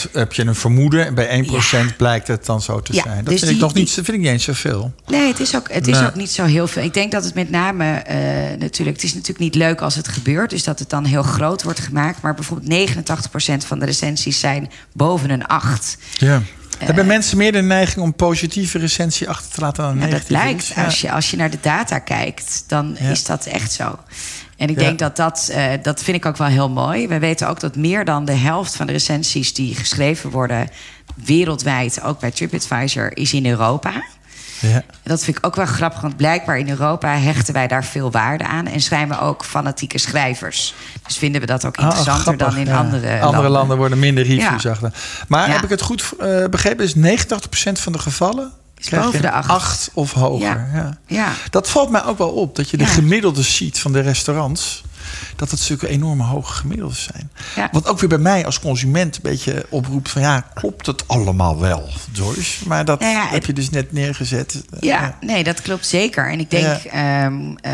2% 0.08 0.12
heb 0.12 0.34
je 0.34 0.46
een 0.46 0.56
vermoeden. 0.56 1.06
En 1.06 1.14
bij 1.16 1.46
1% 1.92 1.96
blijkt 1.98 2.28
het 2.28 2.46
dan 2.46 2.62
zo 2.62 2.82
te 2.82 2.94
zijn. 2.94 3.16
Dat 3.24 3.26
dus 3.26 3.40
vind, 3.40 3.52
ik 3.52 3.58
nog 3.58 3.74
niet, 3.74 3.86
die- 3.86 4.04
vind 4.04 4.08
ik 4.18 4.20
niet 4.20 4.28
eens 4.32 4.44
zoveel. 4.44 4.94
Nee, 5.08 5.28
het 5.28 5.40
is 5.40 5.56
ook, 5.56 5.72
het 5.72 5.88
is 5.88 5.98
Nee. 5.98 6.08
ook 6.08 6.16
niet 6.16 6.32
zo 6.32 6.44
heel 6.46 6.68
veel. 6.68 6.84
Ik 6.84 6.94
denk 6.94 7.12
dat 7.12 7.24
het 7.24 7.34
met 7.34 7.50
name 7.50 7.86
eh, 7.94 8.18
natuurlijk... 8.60 8.96
Het 8.98 9.04
is 9.04 9.12
natuurlijk 9.14 9.40
niet 9.40 9.56
leuk 9.56 9.82
als 9.82 9.96
het 9.96 10.08
gebeurt. 10.08 10.50
Dus 10.50 10.64
dat 10.64 10.80
het 10.80 10.90
dan 10.90 11.06
heel 11.06 11.24
groot 11.24 11.64
wordt 11.64 11.80
gemaakt. 11.80 12.22
Maar 12.22 12.34
bijvoorbeeld 12.34 12.70
89% 12.70 13.66
van 13.66 13.80
de 13.80 13.86
recensies 13.86 14.40
zijn 14.40 14.72
boven 14.94 15.30
een 15.30 15.46
8. 15.46 15.98
Ja. 16.18 16.42
Hebben 16.86 17.06
mensen 17.06 17.38
meer 17.38 17.52
de 17.52 17.62
neiging 17.62 18.04
om 18.06 18.14
positieve 18.14 18.78
recensie 18.78 19.30
achter 19.30 19.52
te 19.52 19.62
laten 19.62 19.84
dan 19.84 19.94
dat 19.94 20.00
negatieve? 20.10 20.28
blijkt. 20.28 20.68
Ja. 20.68 20.84
Als, 20.86 21.02
je, 21.02 21.12
als 21.12 21.32
je 21.32 21.38
naar 21.38 21.50
de 21.50 21.58
data 21.62 22.00
kijkt, 22.00 22.64
dan 22.68 22.96
Ja. 23.00 23.10
is 23.10 23.24
dat 23.26 23.46
echt 23.46 23.72
zo. 23.72 24.00
En 24.58 24.70
ik 24.70 24.78
denk 24.80 25.00
dat 25.00 25.16
dat, 25.16 25.50
eh, 25.54 25.66
dat 25.82 26.04
vind 26.04 26.18
ik 26.18 26.26
ook 26.26 26.38
wel 26.38 26.48
heel 26.48 26.70
mooi. 26.70 27.08
We 27.08 27.20
weten 27.20 27.48
ook 27.50 27.60
dat 27.60 27.76
meer 27.76 28.06
dan 28.06 28.26
de 28.26 28.32
helft 28.36 28.76
van 28.76 28.86
de 28.86 28.92
recensies 28.92 29.54
die 29.54 29.76
geschreven 29.76 30.30
worden 30.30 30.70
wereldwijd, 31.16 32.02
ook 32.02 32.20
bij 32.20 32.32
TripAdvisor, 32.32 33.18
is 33.18 33.34
in 33.34 33.46
Europa. 33.46 34.04
Ja. 34.68 34.76
En 34.76 34.84
dat 35.04 35.24
vind 35.24 35.38
ik 35.38 35.46
ook 35.46 35.56
wel 35.56 35.66
grappig, 35.66 36.02
want 36.02 36.18
blijkbaar 36.18 36.58
in 36.58 36.70
Europa 36.70 37.18
hechten 37.18 37.54
wij 37.54 37.68
daar 37.68 37.84
veel 37.86 38.12
waarde 38.12 38.44
aan. 38.48 38.68
En 38.68 38.82
zijn 38.82 39.10
we 39.10 39.20
ook 39.20 39.46
fanatieke 39.46 39.98
schrijvers. 39.98 40.74
Dus 41.08 41.18
vinden 41.18 41.42
we 41.42 41.48
dat 41.48 41.66
ook 41.66 41.78
Ah, 41.78 41.84
interessanter 41.84 42.38
dan 42.38 42.58
in 42.58 42.66
ja. 42.66 42.78
andere, 42.78 43.22
Andere 43.22 43.50
landen. 43.50 43.78
worden 43.78 44.00
minder 44.00 44.24
reviews 44.24 44.64
Ja. 44.64 44.70
achter. 44.72 44.94
Maar 45.28 45.52
heb 45.52 45.64
ik 45.64 45.70
het 45.70 45.82
goed 45.82 46.04
eh, 46.20 46.46
begrepen? 46.46 46.86
Is 46.86 46.96
89% 46.96 47.80
van 47.80 47.92
de 47.92 48.00
gevallen 48.00 48.52
boven 48.92 49.22
de 49.22 49.32
acht. 49.32 49.50
8 49.50 49.90
of 49.94 50.12
hoger. 50.14 50.46
Ja. 50.48 50.68
Ja. 50.74 50.98
Ja. 51.08 51.28
Dat 51.50 51.70
valt 51.70 51.90
mij 51.90 52.04
ook 52.06 52.18
wel 52.18 52.30
op. 52.30 52.56
Dat 52.56 52.70
je 52.70 52.78
de 52.78 52.86
gemiddelde 52.86 53.42
ziet 53.42 53.80
van 53.80 53.92
de 53.92 54.00
restaurants. 54.00 54.84
Dat 55.36 55.52
het 55.52 55.60
zulke 55.60 55.88
enorme 55.88 56.24
hoge 56.24 56.54
gemiddeldes 56.54 57.04
zijn. 57.04 57.32
Ja. 57.56 57.70
Wat 57.72 57.88
ook 57.88 58.00
weer 58.00 58.10
bij 58.10 58.18
mij 58.18 58.46
als 58.46 58.60
consument 58.60 59.16
een 59.16 59.22
beetje 59.22 59.66
oproept 59.70 60.10
van 60.10 60.22
ja, 60.22 60.46
klopt 60.54 60.86
het 60.86 61.08
allemaal 61.08 61.60
wel, 61.60 61.90
Joyce? 62.12 62.68
Maar 62.68 62.86
dat 62.86 63.00
Nou 63.00 63.12
ja, 63.12 63.28
heb 63.28 63.46
je 63.46 63.54
dus 63.54 63.70
net 63.70 63.92
neergezet. 63.92 64.64
Ja, 64.80 65.18
nee, 65.22 65.44
dat 65.44 65.62
klopt 65.62 65.86
zeker. 65.86 66.32
En 66.32 66.40
ik 66.40 66.52
denk 66.52 66.84
ehm, 66.84 67.56
eh, 67.62 67.74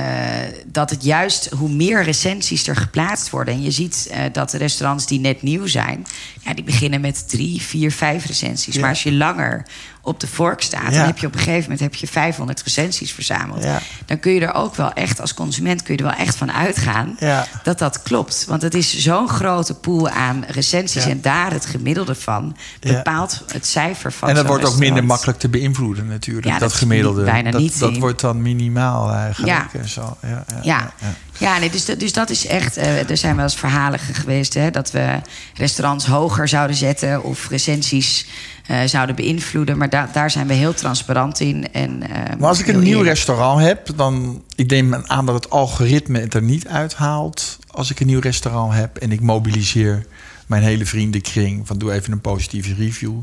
dat 0.66 0.90
het 0.90 1.04
juist 1.04 1.50
hoe 1.50 1.70
meer 1.70 2.04
recensies 2.04 2.68
er 2.68 2.76
geplaatst 2.76 3.30
worden. 3.30 3.54
En 3.54 3.62
je 3.62 3.72
ziet 3.72 4.08
eh, 4.12 4.24
dat 4.32 4.50
de 4.50 4.58
restaurants 4.58 5.06
die 5.06 5.20
net 5.20 5.42
nieuw 5.42 5.68
zijn, 5.68 6.06
ja, 6.42 6.54
die 6.54 6.64
beginnen 6.64 7.02
met 7.02 7.30
drie, 7.30 7.62
vier, 7.62 7.92
vijf 7.92 8.26
recensies. 8.26 8.74
Ja. 8.74 8.82
Maar 8.82 8.90
als 8.90 9.04
je 9.04 9.14
langer 9.14 9.66
op 10.10 10.20
de 10.20 10.28
vork 10.28 10.62
staat, 10.62 10.82
Ja. 10.92 10.98
dan 10.98 11.06
heb 11.06 11.18
je 11.18 11.28
op 11.28 11.34
een 11.34 11.40
gegeven 11.40 11.62
moment 11.62 11.80
heb 11.80 11.96
je 11.96 12.08
500 12.08 12.62
recensies 12.64 13.12
verzameld. 13.14 13.64
Ja. 13.64 13.80
Dan 14.06 14.20
kun 14.20 14.32
je 14.34 14.42
er 14.42 14.54
ook 14.54 14.76
wel 14.76 14.94
echt 14.94 15.22
als 15.22 15.34
consument 15.34 15.84
kun 15.84 15.94
je 15.96 16.00
er 16.04 16.08
wel 16.10 16.18
echt 16.18 16.36
van 16.36 16.52
uitgaan 16.52 17.16
Ja. 17.20 17.48
dat 17.64 17.80
dat 17.80 18.02
klopt. 18.02 18.46
Want 18.48 18.62
het 18.62 18.74
is 18.74 18.98
zo'n 18.98 19.30
grote 19.30 19.74
pool 19.74 20.10
aan 20.10 20.44
recensies 20.48 21.06
en 21.06 21.22
daar 21.22 21.52
het 21.52 21.66
gemiddelde 21.66 22.16
van 22.16 22.56
bepaalt 22.80 23.44
het 23.54 23.66
cijfer 23.66 24.12
van. 24.12 24.30
En 24.30 24.36
dat 24.36 24.46
wordt 24.46 24.66
ook 24.66 24.78
minder 24.78 25.04
makkelijk 25.06 25.40
te 25.40 25.50
beïnvloeden 25.50 26.08
natuurlijk. 26.08 26.46
Ja, 26.46 26.52
dat, 26.52 26.70
dat 26.70 26.74
gemiddelde. 26.74 27.24
bijna 27.24 27.52
dat, 27.52 27.62
niet 27.62 27.80
dat 27.80 27.98
wordt 27.98 28.20
dan 28.22 28.42
minimaal 28.42 29.12
eigenlijk. 29.12 29.54
Ja. 29.74 29.80
En 29.80 29.90
zo. 29.90 30.18
Ja, 30.22 30.44
ja, 30.62 30.94
Ja, 31.40 31.58
nee, 31.60 31.70
dus, 31.70 31.86
dat- 31.86 32.00
dus 32.00 32.14
dat 32.14 32.30
is 32.30 32.46
echt. 32.46 32.78
eh, 32.78 33.10
er 33.10 33.18
zijn 33.18 33.36
wel 33.36 33.44
eens 33.44 33.56
verhalen 33.56 34.00
ge- 34.00 34.14
geweest 34.14 34.54
hè, 34.54 34.72
dat 34.72 34.92
we 34.92 35.20
restaurants 35.54 36.06
hoger 36.06 36.48
zouden 36.48 36.76
zetten 36.76 37.24
of 37.24 37.50
recensies 37.50 38.26
eh, 38.68 38.84
zouden 38.86 39.16
beïnvloeden. 39.16 39.78
Maar 39.78 39.90
da- 39.90 40.10
daar 40.14 40.32
zijn 40.32 40.48
we 40.48 40.54
heel 40.54 40.74
transparant 40.74 41.40
in. 41.40 41.72
En, 41.74 42.04
eh, 42.10 42.36
Maar 42.40 42.50
als 42.50 42.60
ik 42.60 42.68
een 42.68 42.80
nieuw 42.80 42.88
eerlijk. 42.98 43.08
restaurant 43.10 43.62
heb, 43.62 43.90
dan 43.96 44.44
ik 44.56 44.70
neem 44.70 44.94
aan 44.96 45.26
dat 45.26 45.36
het 45.36 45.50
algoritme 45.50 46.20
het 46.20 46.34
er 46.34 46.42
niet 46.42 46.68
uithaalt. 46.68 47.60
Als 47.68 47.92
ik 47.92 48.00
een 48.00 48.08
nieuw 48.08 48.20
restaurant 48.20 48.74
heb 48.74 48.98
en 48.98 49.12
ik 49.12 49.22
mobiliseer 49.22 50.06
mijn 50.48 50.64
hele 50.64 50.86
vriendenkring 50.86 51.68
van 51.68 51.78
doe 51.78 51.92
even 51.94 52.12
een 52.12 52.22
positieve 52.22 52.74
review, 52.74 53.14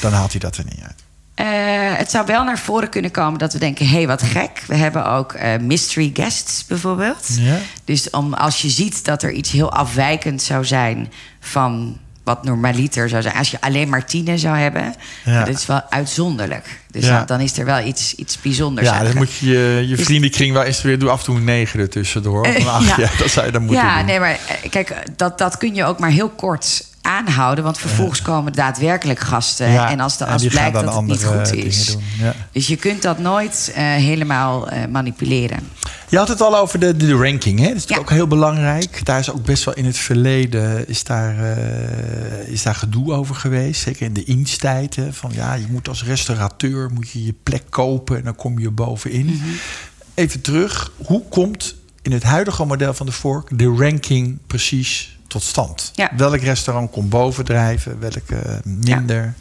dan 0.00 0.12
haalt 0.12 0.30
hij 0.30 0.40
dat 0.40 0.56
er 0.56 0.64
niet 0.64 0.80
uit. 0.82 1.03
Eh, 1.34 1.46
het 1.96 2.10
zou 2.10 2.26
wel 2.26 2.44
naar 2.44 2.58
voren 2.58 2.88
kunnen 2.88 3.10
komen 3.10 3.38
dat 3.38 3.52
we 3.52 3.58
denken: 3.58 3.86
hé, 3.86 3.96
hey, 3.96 4.06
wat 4.06 4.22
gek. 4.22 4.62
We 4.66 4.76
hebben 4.76 5.06
ook 5.06 5.32
eh, 5.32 5.58
mystery 5.60 6.10
guests 6.14 6.64
bijvoorbeeld. 6.66 7.26
Ja. 7.38 7.58
Dus 7.84 8.10
om, 8.10 8.34
als 8.34 8.62
je 8.62 8.68
ziet 8.68 9.04
dat 9.04 9.22
er 9.22 9.32
iets 9.32 9.50
heel 9.50 9.72
afwijkend 9.72 10.42
zou 10.42 10.64
zijn 10.64 11.12
van 11.40 11.98
wat 12.24 12.44
normaliter 12.44 13.08
zou 13.08 13.22
zijn. 13.22 13.34
Als 13.34 13.50
je 13.50 13.60
alleen 13.60 13.88
Martine 13.88 14.38
zou 14.38 14.56
hebben, 14.56 14.94
Ja. 15.24 15.44
dat 15.44 15.56
is 15.58 15.66
wel 15.66 15.82
uitzonderlijk. 15.90 16.80
Dus 16.90 17.04
Ja. 17.04 17.24
dan, 17.24 17.40
is 17.40 17.58
er 17.58 17.64
wel 17.64 17.86
iets, 17.86 18.14
iets 18.14 18.40
bijzonders 18.40 18.88
Ja, 18.88 19.02
dan 19.02 19.16
moet 19.16 19.34
je 19.34 19.48
je, 19.48 19.84
je 19.88 19.96
vriendenkring 19.96 20.52
wel 20.52 20.62
eens 20.62 20.82
weer... 20.82 20.98
Doe 20.98 21.10
af 21.10 21.18
en 21.18 21.24
toe 21.24 21.36
een 21.36 21.44
negen 21.44 21.80
ertussendoor. 21.80 22.44
Eh, 22.44 22.62
Van 22.62 22.72
acht, 22.72 22.86
ja. 22.86 22.94
ja. 22.98 23.10
dat 23.18 23.30
zou 23.30 23.46
je 23.46 23.52
dan 23.52 23.62
moeten 23.64 23.84
ja, 23.84 23.96
doen. 23.96 24.06
nee, 24.06 24.20
maar 24.20 24.38
kijk, 24.70 24.94
dat, 25.16 25.38
dat 25.38 25.56
kun 25.58 25.74
je 25.74 25.84
ook 25.84 25.98
maar 25.98 26.10
heel 26.10 26.28
kort 26.28 26.84
aanhouden. 27.04 27.64
Want 27.64 27.78
vervolgens 27.78 28.22
komen 28.22 28.52
daadwerkelijk 28.52 29.20
gasten. 29.20 29.70
Ja, 29.70 29.90
En 29.90 30.00
als, 30.00 30.16
de, 30.18 30.26
als 30.26 30.46
blijkt 30.46 30.72
dat 30.74 30.94
het 30.94 31.04
niet 31.04 31.24
goed 31.24 31.52
is. 31.52 31.86
doen, 31.86 32.02
ja. 32.18 32.34
Dus 32.52 32.66
je 32.66 32.76
kunt 32.76 33.02
dat 33.02 33.18
nooit 33.18 33.72
eh, 33.74 33.82
helemaal 33.84 34.68
eh, 34.68 34.86
manipuleren. 34.88 35.58
Je 36.08 36.16
had 36.18 36.28
het 36.28 36.40
al 36.40 36.56
over 36.58 36.78
de, 36.78 36.96
de 36.96 37.12
ranking. 37.14 37.58
Hè? 37.58 37.66
Dat 37.66 37.74
is 37.76 37.80
natuurlijk 37.82 37.90
Ja. 37.96 37.98
ook 38.00 38.10
heel 38.10 38.26
belangrijk. 38.26 39.04
Daar 39.04 39.18
is 39.18 39.30
ook 39.30 39.44
best 39.44 39.64
wel 39.64 39.74
in 39.74 39.84
het 39.84 39.96
verleden 39.98 40.88
is 40.88 41.04
daar, 41.04 41.56
eh, 41.56 42.48
is 42.48 42.62
daar 42.62 42.74
gedoe 42.74 43.12
over 43.12 43.34
geweest. 43.34 43.82
Zeker 43.82 44.06
in 44.06 44.12
de 44.12 44.24
Inns-tijd. 44.24 44.96
hè, 44.96 45.12
Van 45.12 45.30
ja, 45.34 45.54
je 45.54 45.66
moet 45.70 45.88
als 45.88 46.04
restaurateur 46.04 46.90
moet 46.92 47.10
je 47.10 47.24
je 47.24 47.34
plek 47.42 47.62
kopen 47.70 48.16
en 48.16 48.24
dan 48.24 48.34
kom 48.36 48.58
je 48.58 48.70
bovenin. 48.70 49.26
Mhm. 49.26 49.48
Even 50.14 50.40
terug. 50.40 50.92
Hoe 51.06 51.22
komt 51.28 51.74
in 52.02 52.12
het 52.12 52.22
huidige 52.22 52.64
model 52.64 52.94
van 52.94 53.06
de 53.06 53.12
Vork 53.12 53.58
de 53.58 53.74
ranking 53.78 54.38
precies 54.46 55.13
tot 55.34 55.42
stand? 55.42 55.90
Ja. 55.94 56.10
Welk 56.16 56.40
restaurant 56.40 56.90
komt 56.90 57.08
bovendrijven? 57.08 58.00
Welke 58.00 58.60
minder? 58.64 59.34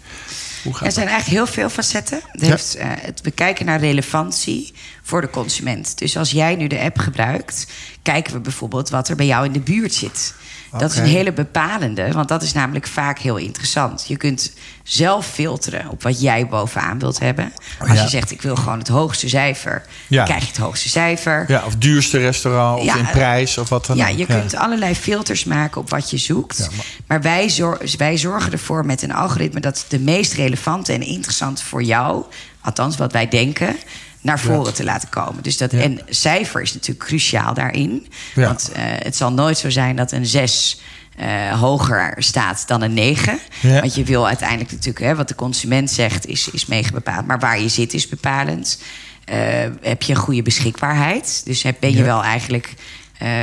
Hoe 0.63 0.73
gaat 0.73 0.87
Er 0.87 0.91
zijn 0.93 1.07
eigenlijk 1.07 1.37
heel 1.37 1.53
veel 1.53 1.69
facetten. 1.69 2.19
Het, 2.31 2.41
Ja. 2.41 2.47
heeft, 2.47 2.75
eh, 2.75 2.87
het 2.91 3.21
bekijken 3.23 3.65
naar 3.65 3.79
relevantie 3.79 4.73
voor 5.03 5.21
de 5.21 5.29
consument. 5.29 5.97
Dus 5.97 6.17
als 6.17 6.31
jij 6.31 6.55
nu 6.55 6.67
de 6.67 6.79
app 6.79 6.97
gebruikt, 6.97 7.67
kijken 8.01 8.33
we 8.33 8.39
bijvoorbeeld 8.39 8.89
wat 8.89 9.09
er 9.09 9.15
bij 9.15 9.25
jou 9.25 9.45
in 9.45 9.51
de 9.51 9.59
buurt 9.59 9.93
zit. 9.93 10.33
Dat 10.77 10.91
is 10.91 10.97
een 10.97 11.05
hele 11.05 11.33
bepalende, 11.33 12.11
want 12.11 12.27
dat 12.27 12.41
is 12.43 12.53
namelijk 12.53 12.87
vaak 12.87 13.19
heel 13.19 13.37
interessant. 13.37 14.05
Je 14.07 14.17
kunt 14.17 14.53
zelf 14.83 15.25
filteren 15.27 15.89
op 15.89 16.03
wat 16.03 16.21
jij 16.21 16.47
bovenaan 16.47 16.99
wilt 16.99 17.19
hebben. 17.19 17.51
Als 17.79 17.89
Oh, 17.89 17.95
Ja. 17.95 18.01
je 18.01 18.09
zegt, 18.09 18.31
ik 18.31 18.41
wil 18.41 18.55
gewoon 18.55 18.77
het 18.79 18.87
hoogste 18.87 19.29
cijfer, 19.29 19.83
Ja. 20.07 20.15
dan 20.17 20.25
krijg 20.25 20.41
je 20.41 20.47
het 20.47 20.57
hoogste 20.57 20.89
cijfer. 20.89 21.45
Ja, 21.47 21.63
of 21.65 21.75
duurste 21.75 22.17
restaurant, 22.17 22.79
of 22.79 22.85
Ja, 22.85 22.95
in 22.97 23.05
prijs, 23.05 23.57
of 23.57 23.69
wat 23.69 23.85
dan 23.85 23.97
Ja, 23.97 24.09
ook. 24.09 24.17
je 24.17 24.25
kunt 24.25 24.55
allerlei 24.55 24.95
filters 24.95 25.43
maken 25.43 25.81
op 25.81 25.89
wat 25.89 26.09
je 26.09 26.17
zoekt. 26.17 26.57
Ja, 26.57 26.67
maar- 26.75 26.85
maar 27.07 27.21
wij, 27.21 27.49
zor- 27.49 27.81
wij 27.97 28.17
zorgen 28.17 28.51
ervoor 28.51 28.85
met 28.85 29.01
een 29.01 29.13
algoritme 29.13 29.59
dat 29.59 29.85
de 29.87 29.99
meest 29.99 30.33
relevante 30.33 30.93
en 30.93 31.01
interessante 31.01 31.63
voor 31.65 31.83
jou, 31.83 32.23
althans 32.61 32.97
wat 32.97 33.11
wij 33.11 33.27
denken, 33.27 33.75
naar 34.23 34.39
voren 34.39 34.73
te 34.73 34.83
laten 34.83 35.09
komen. 35.09 35.43
Dus 35.43 35.57
dat, 35.57 35.71
Ja. 35.71 35.79
En 35.79 35.99
cijfer 36.09 36.61
is 36.61 36.73
natuurlijk 36.73 37.05
cruciaal 37.05 37.53
daarin. 37.53 38.07
Ja. 38.35 38.45
Want 38.45 38.71
eh, 38.71 38.81
het 38.85 39.15
zal 39.15 39.31
nooit 39.33 39.57
zo 39.57 39.69
zijn 39.69 39.95
dat 39.95 40.11
een 40.11 40.25
6 40.25 40.81
eh, 41.17 41.59
hoger 41.59 42.13
staat 42.17 42.67
dan 42.67 42.81
een 42.81 42.93
9. 42.93 43.39
Ja. 43.59 43.79
Want 43.79 43.95
je 43.95 44.03
wil 44.03 44.27
uiteindelijk 44.27 44.71
natuurlijk, 44.71 45.05
hè, 45.05 45.15
wat 45.15 45.27
de 45.27 45.35
consument 45.35 45.91
zegt, 45.91 46.25
is, 46.25 46.49
is 46.49 46.65
mega 46.65 46.91
bepaald. 46.91 47.27
Maar 47.27 47.39
waar 47.39 47.59
je 47.59 47.67
zit 47.69 47.93
is 47.93 48.07
bepalend. 48.09 48.81
Eh, 49.25 49.37
heb 49.81 50.01
je 50.03 50.13
een 50.13 50.19
goede 50.19 50.41
beschikbaarheid? 50.41 51.41
Dus 51.45 51.63
heb, 51.63 51.75
ben 51.79 51.93
je 51.93 52.03
wel 52.03 52.23
eigenlijk. 52.23 52.73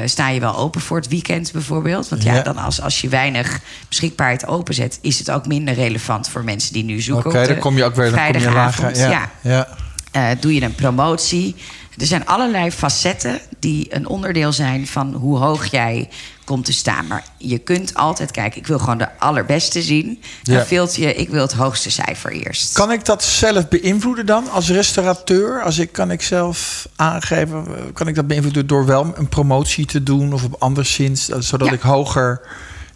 sta 0.04 0.28
je 0.28 0.40
wel 0.40 0.56
open 0.56 0.80
voor 0.80 0.96
het 0.96 1.08
weekend 1.08 1.52
bijvoorbeeld? 1.52 2.08
Want 2.08 2.22
ja, 2.22 2.34
Ja. 2.34 2.42
dan 2.42 2.56
als, 2.56 2.80
als 2.80 3.00
je 3.00 3.08
weinig 3.08 3.60
beschikbaarheid 3.88 4.46
openzet, 4.46 4.98
is 5.02 5.18
het 5.18 5.30
ook 5.30 5.46
minder 5.46 5.74
relevant 5.74 6.28
voor 6.28 6.44
mensen 6.44 6.72
die 6.72 6.84
nu 6.84 7.00
zoeken. 7.00 7.30
Oké, 7.30 7.46
dan 7.46 7.58
kom 7.58 7.76
je 7.76 7.84
ook 7.84 7.94
weer 7.94 8.10
vrijdagavond. 8.10 8.96
lager. 8.96 9.10
Ja. 9.10 9.30
Ja. 9.40 9.68
Eh, 10.10 10.28
doe 10.40 10.54
je 10.54 10.62
een 10.62 10.74
promotie? 10.74 11.54
Er 11.98 12.06
zijn 12.06 12.26
allerlei 12.26 12.70
facetten 12.70 13.40
die 13.58 13.94
een 13.94 14.06
onderdeel 14.06 14.52
zijn 14.52 14.86
van 14.86 15.14
hoe 15.14 15.38
hoog 15.38 15.66
jij 15.70 16.08
komt 16.44 16.64
te 16.64 16.72
staan. 16.72 17.06
Maar 17.06 17.24
je 17.36 17.58
kunt 17.58 17.94
altijd 17.94 18.30
kijken, 18.30 18.60
ik 18.60 18.66
wil 18.66 18.78
gewoon 18.78 18.98
de 18.98 19.18
allerbeste 19.18 19.82
zien. 19.82 20.22
Dan 20.42 20.64
Ja. 20.68 20.86
je, 20.94 21.14
ik 21.14 21.28
wil 21.28 21.42
het 21.42 21.52
hoogste 21.52 21.90
cijfer 21.90 22.32
eerst. 22.32 22.72
Kan 22.72 22.92
ik 22.92 23.04
dat 23.04 23.24
zelf 23.24 23.68
beïnvloeden 23.68 24.26
dan 24.26 24.50
als 24.50 24.68
restaurateur? 24.68 25.62
Als 25.62 25.78
ik, 25.78 25.92
kan 25.92 26.10
ik 26.10 26.22
zelf 26.22 26.88
aangeven, 26.96 27.66
kan 27.92 28.08
ik 28.08 28.14
dat 28.14 28.26
beïnvloeden 28.26 28.66
door 28.66 28.86
wel 28.86 29.12
een 29.16 29.28
promotie 29.28 29.86
te 29.86 30.02
doen 30.02 30.32
of 30.32 30.44
op 30.44 30.56
anderszins, 30.58 31.28
zodat 31.28 31.68
Ja. 31.68 31.74
ik 31.74 31.80
hoger 31.80 32.40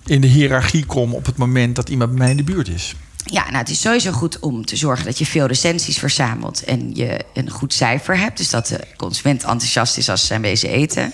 in 0.07 0.20
de 0.20 0.27
hiërarchie 0.27 0.87
kom 0.87 1.14
op 1.14 1.27
het 1.27 1.37
moment 1.37 1.77
dat 1.77 1.88
iemand 1.88 2.11
bij 2.11 2.18
mij 2.18 2.31
in 2.31 2.37
de 2.37 2.44
buurt 2.44 2.68
is? 2.68 2.94
Ja, 3.26 3.44
nou, 3.44 3.56
het 3.56 3.68
is 3.68 3.80
sowieso 3.80 4.12
goed 4.12 4.38
om 4.38 4.64
te 4.66 4.76
zorgen 4.76 5.04
dat 5.04 5.18
je 5.18 5.26
veel 5.26 5.46
recensies 5.46 5.98
verzamelt 5.98 6.64
en 6.64 6.90
je 6.94 7.24
een 7.34 7.50
goed 7.50 7.74
cijfer 7.74 8.18
hebt. 8.18 8.37
Dus 8.38 8.50
dat 8.50 8.66
de 8.66 8.80
consument 8.96 9.42
enthousiast 9.42 9.96
is 9.96 10.08
als 10.08 10.20
ze 10.20 10.26
zijn 10.26 10.40
wezen 10.42 10.68
eten. 10.68 11.12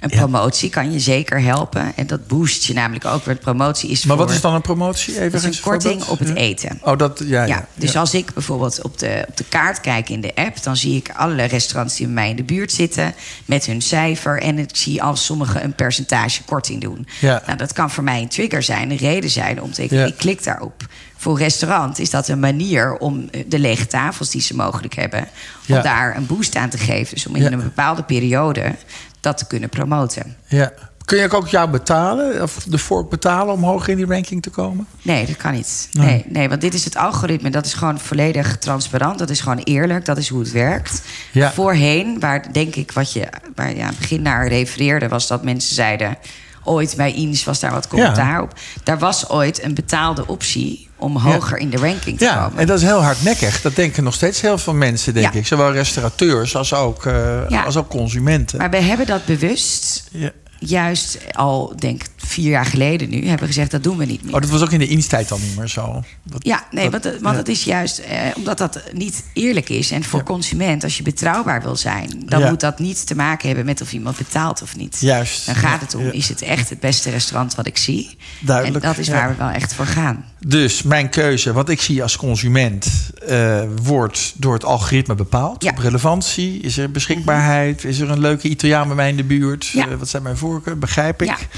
Een 0.00 0.10
Ja. 0.10 0.16
promotie 0.16 0.70
kan 0.70 0.92
je 0.92 1.00
zeker 1.00 1.40
helpen. 1.40 1.92
En 1.96 2.06
dat 2.06 2.26
boost 2.26 2.64
je 2.64 2.72
namelijk 2.72 3.04
ook. 3.04 3.24
Want 3.24 3.40
promotie 3.40 3.90
is 3.90 4.04
Maar 4.04 4.16
wat 4.16 4.30
is 4.30 4.40
dan 4.40 4.54
een 4.54 4.60
promotie? 4.60 5.14
Even 5.18 5.30
Dat 5.30 5.40
is 5.40 5.46
eens 5.46 5.56
een 5.56 5.62
korting 5.62 6.04
op 6.04 6.18
het 6.18 6.28
Ja. 6.28 6.34
eten. 6.34 6.78
Oh, 6.82 6.98
dat, 6.98 7.22
ja, 7.24 7.42
ja. 7.42 7.46
Ja, 7.46 7.66
dus 7.74 7.96
als 7.96 8.14
ik 8.14 8.34
bijvoorbeeld 8.34 8.82
op 8.82 8.98
de, 8.98 9.24
op 9.28 9.36
de 9.36 9.44
kaart 9.48 9.80
kijk 9.80 10.08
in 10.08 10.20
de 10.20 10.34
app, 10.34 10.62
dan 10.62 10.76
zie 10.76 10.96
ik 10.96 11.10
allerlei 11.14 11.48
restaurants 11.48 11.96
die 11.96 12.06
bij 12.06 12.14
mij 12.14 12.30
in 12.30 12.36
de 12.36 12.42
buurt 12.44 12.72
zitten 12.72 13.14
met 13.44 13.66
hun 13.66 13.82
cijfer. 13.82 14.42
En 14.42 14.58
ik 14.58 14.76
zie 14.76 15.02
al 15.02 15.16
sommigen 15.16 15.64
een 15.64 15.74
percentage 15.74 16.42
korting 16.42 16.80
doen. 16.80 17.06
Ja. 17.20 17.42
Nou, 17.46 17.58
dat 17.58 17.72
kan 17.72 17.90
voor 17.90 18.04
mij 18.04 18.20
een 18.20 18.28
trigger 18.28 18.62
zijn, 18.62 18.90
een 18.90 18.96
reden 18.96 19.30
zijn 19.30 19.62
om 19.62 19.72
te 19.72 19.80
denken, 19.86 20.06
ik 20.06 20.16
klik 20.16 20.44
daarop. 20.44 20.86
Voor 21.20 21.38
restaurant 21.38 21.98
is 21.98 22.10
dat 22.10 22.28
een 22.28 22.40
manier 22.40 22.96
om 22.96 23.28
eh, 23.30 23.44
de 23.46 23.58
lege 23.58 23.86
tafels 23.86 24.30
die 24.30 24.40
ze 24.40 24.56
mogelijk 24.56 24.94
hebben, 24.94 25.20
om 25.20 25.74
Ja. 25.74 25.82
daar 25.82 26.16
een 26.16 26.26
boost 26.26 26.56
aan 26.56 26.68
te 26.68 26.78
geven. 26.78 27.14
Dus 27.14 27.26
om 27.26 27.36
in 27.36 27.42
Ja. 27.42 27.50
een 27.52 27.62
bepaalde 27.62 28.02
periode 28.02 28.74
dat 29.20 29.38
te 29.38 29.46
kunnen 29.46 29.68
promoten. 29.68 30.36
ja. 30.46 30.72
Kun 31.04 31.18
je 31.18 31.30
ook 31.30 31.48
jou 31.48 31.70
betalen, 31.70 32.42
of 32.42 32.54
de 32.68 32.78
vork 32.78 33.08
betalen 33.10 33.54
om 33.54 33.62
hoger 33.64 33.88
in 33.88 33.96
die 33.96 34.06
ranking 34.06 34.42
te 34.42 34.50
komen? 34.50 34.86
Nee, 35.02 35.26
dat 35.26 35.36
kan 35.36 35.52
niet. 35.52 35.88
Nee. 35.92 36.06
Nee. 36.06 36.24
Nee, 36.28 36.48
want 36.48 36.60
dit 36.60 36.74
is 36.74 36.84
het 36.84 36.96
algoritme. 36.96 37.50
Dat 37.50 37.66
is 37.66 37.74
gewoon 37.74 38.00
volledig 38.00 38.58
transparant. 38.58 39.18
Dat 39.18 39.30
is 39.30 39.40
gewoon 39.40 39.58
eerlijk. 39.58 40.04
Dat 40.04 40.18
is 40.18 40.28
hoe 40.28 40.40
het 40.40 40.50
werkt. 40.52 41.02
Ja. 41.32 41.52
Voorheen, 41.52 42.20
waar 42.20 42.52
denk 42.52 42.74
ik 42.74 42.92
wat 42.92 43.12
je 43.12 43.28
waar 43.54 43.74
je 43.76 43.82
aan 43.82 43.88
het 43.88 43.98
begin 43.98 44.22
naar 44.22 44.48
refereerde... 44.48 45.08
was 45.08 45.26
dat 45.26 45.44
mensen 45.44 45.74
zeiden... 45.74 46.16
ooit 46.64 46.94
bij 46.96 47.12
Ines 47.12 47.44
was 47.44 47.60
daar 47.60 47.72
wat 47.72 47.88
commentaar 47.88 48.42
op. 48.42 48.52
Daar 48.84 48.98
was 48.98 49.28
ooit 49.28 49.62
een 49.62 49.74
betaalde 49.74 50.26
optie... 50.26 50.88
om 50.96 51.16
hoger 51.16 51.58
in 51.58 51.70
de 51.70 51.76
ranking 51.76 52.18
te 52.18 52.24
Ja, 52.24 52.44
komen. 52.44 52.58
en 52.58 52.66
dat 52.66 52.78
is 52.78 52.84
heel 52.84 53.02
hardnekkig. 53.02 53.60
Dat 53.60 53.76
denken 53.76 54.04
nog 54.04 54.14
steeds 54.14 54.40
heel 54.40 54.58
veel 54.58 54.74
mensen, 54.74 55.14
denk 55.14 55.32
ik. 55.34 55.46
Zowel 55.46 55.72
restaurateurs 55.72 56.56
als 56.56 56.74
ook, 56.74 57.06
eh, 57.06 57.64
als 57.64 57.76
ook 57.76 57.88
consumenten. 57.88 58.58
Maar 58.58 58.70
we 58.70 58.76
hebben 58.80 59.06
dat 59.06 59.24
bewust... 59.24 60.08
Ja. 60.10 60.30
juist 60.58 61.18
al, 61.32 61.72
denk 61.76 62.02
ik, 62.02 62.10
vier 62.26 62.50
jaar 62.50 62.66
geleden 62.66 63.08
nu... 63.08 63.26
hebben 63.28 63.46
gezegd, 63.46 63.70
dat 63.70 63.82
doen 63.82 63.96
we 63.96 64.04
niet 64.04 64.22
meer. 64.24 64.34
Oh, 64.34 64.40
dat 64.40 64.50
was 64.50 64.62
ook 64.62 64.72
in 64.72 64.78
de 64.78 64.86
instijd 64.88 65.30
al 65.32 65.38
niet 65.38 65.56
meer 65.56 65.68
zo. 65.68 66.02
Dat- 66.22 66.44
Ja, 66.44 66.64
nee, 66.70 66.82
dat- 66.82 66.92
want, 66.92 67.04
het- 67.04 67.20
want 67.22 67.34
ja. 67.34 67.40
het 67.40 67.48
is 67.48 67.64
juist 67.64 67.98
eh, 67.98 68.18
omdat 68.36 68.58
dat 68.58 68.82
niet 68.92 69.24
eerlijk 69.32 69.68
is. 69.68 69.90
En 69.90 70.04
voor 70.04 70.18
Ja. 70.18 70.24
consument, 70.24 70.84
als 70.84 70.96
je 70.96 71.02
betrouwbaar 71.02 71.62
wil 71.62 71.76
zijn, 71.76 72.22
dan 72.26 72.40
Ja. 72.40 72.48
moet 72.48 72.60
dat 72.60 72.78
niets 72.78 73.04
te 73.04 73.14
maken 73.14 73.46
hebben 73.46 73.64
met 73.66 73.80
of 73.80 73.92
iemand 73.92 74.16
betaalt 74.16 74.62
of 74.62 74.76
niet. 74.76 74.96
Juist. 75.00 75.46
Dan 75.46 75.54
gaat 75.54 75.80
Ja, 75.80 75.84
het 75.86 75.94
om, 75.94 76.04
ja. 76.04 76.12
is 76.12 76.28
het 76.28 76.42
echt 76.42 76.70
het 76.70 76.80
beste 76.80 77.10
restaurant 77.10 77.54
wat 77.54 77.66
ik 77.66 77.76
zie? 77.76 78.16
Duidelijk, 78.40 78.84
En 78.84 78.88
dat 78.90 78.98
is 78.98 79.06
ja. 79.06 79.12
waar 79.12 79.28
we 79.28 79.34
wel 79.36 79.48
echt 79.50 79.74
voor 79.74 79.86
gaan. 79.86 80.24
Dus 80.46 80.82
mijn 80.82 81.08
keuze, 81.08 81.52
wat 81.52 81.68
ik 81.68 81.80
zie 81.80 82.02
als 82.02 82.16
consument, 82.16 82.86
eh, 83.26 83.62
wordt 83.82 84.32
door 84.36 84.52
het 84.54 84.64
algoritme 84.64 85.14
bepaald. 85.14 85.62
Ja. 85.62 85.70
Op 85.70 85.78
relevantie, 85.78 86.60
is 86.60 86.78
er 86.78 86.90
beschikbaarheid, 86.90 87.84
is 87.84 87.98
er 87.98 88.10
een 88.10 88.20
leuke 88.20 88.48
Italiaan 88.48 88.86
bij 88.86 88.96
mij 88.96 89.08
in 89.08 89.16
de 89.16 89.24
buurt? 89.24 89.66
Ja. 89.66 89.88
Eh, 89.88 89.94
wat 89.94 90.08
zijn 90.08 90.22
mijn 90.22 90.36
voorkeuren? 90.36 90.80
Begrijp 90.80 91.22
ik. 91.22 91.48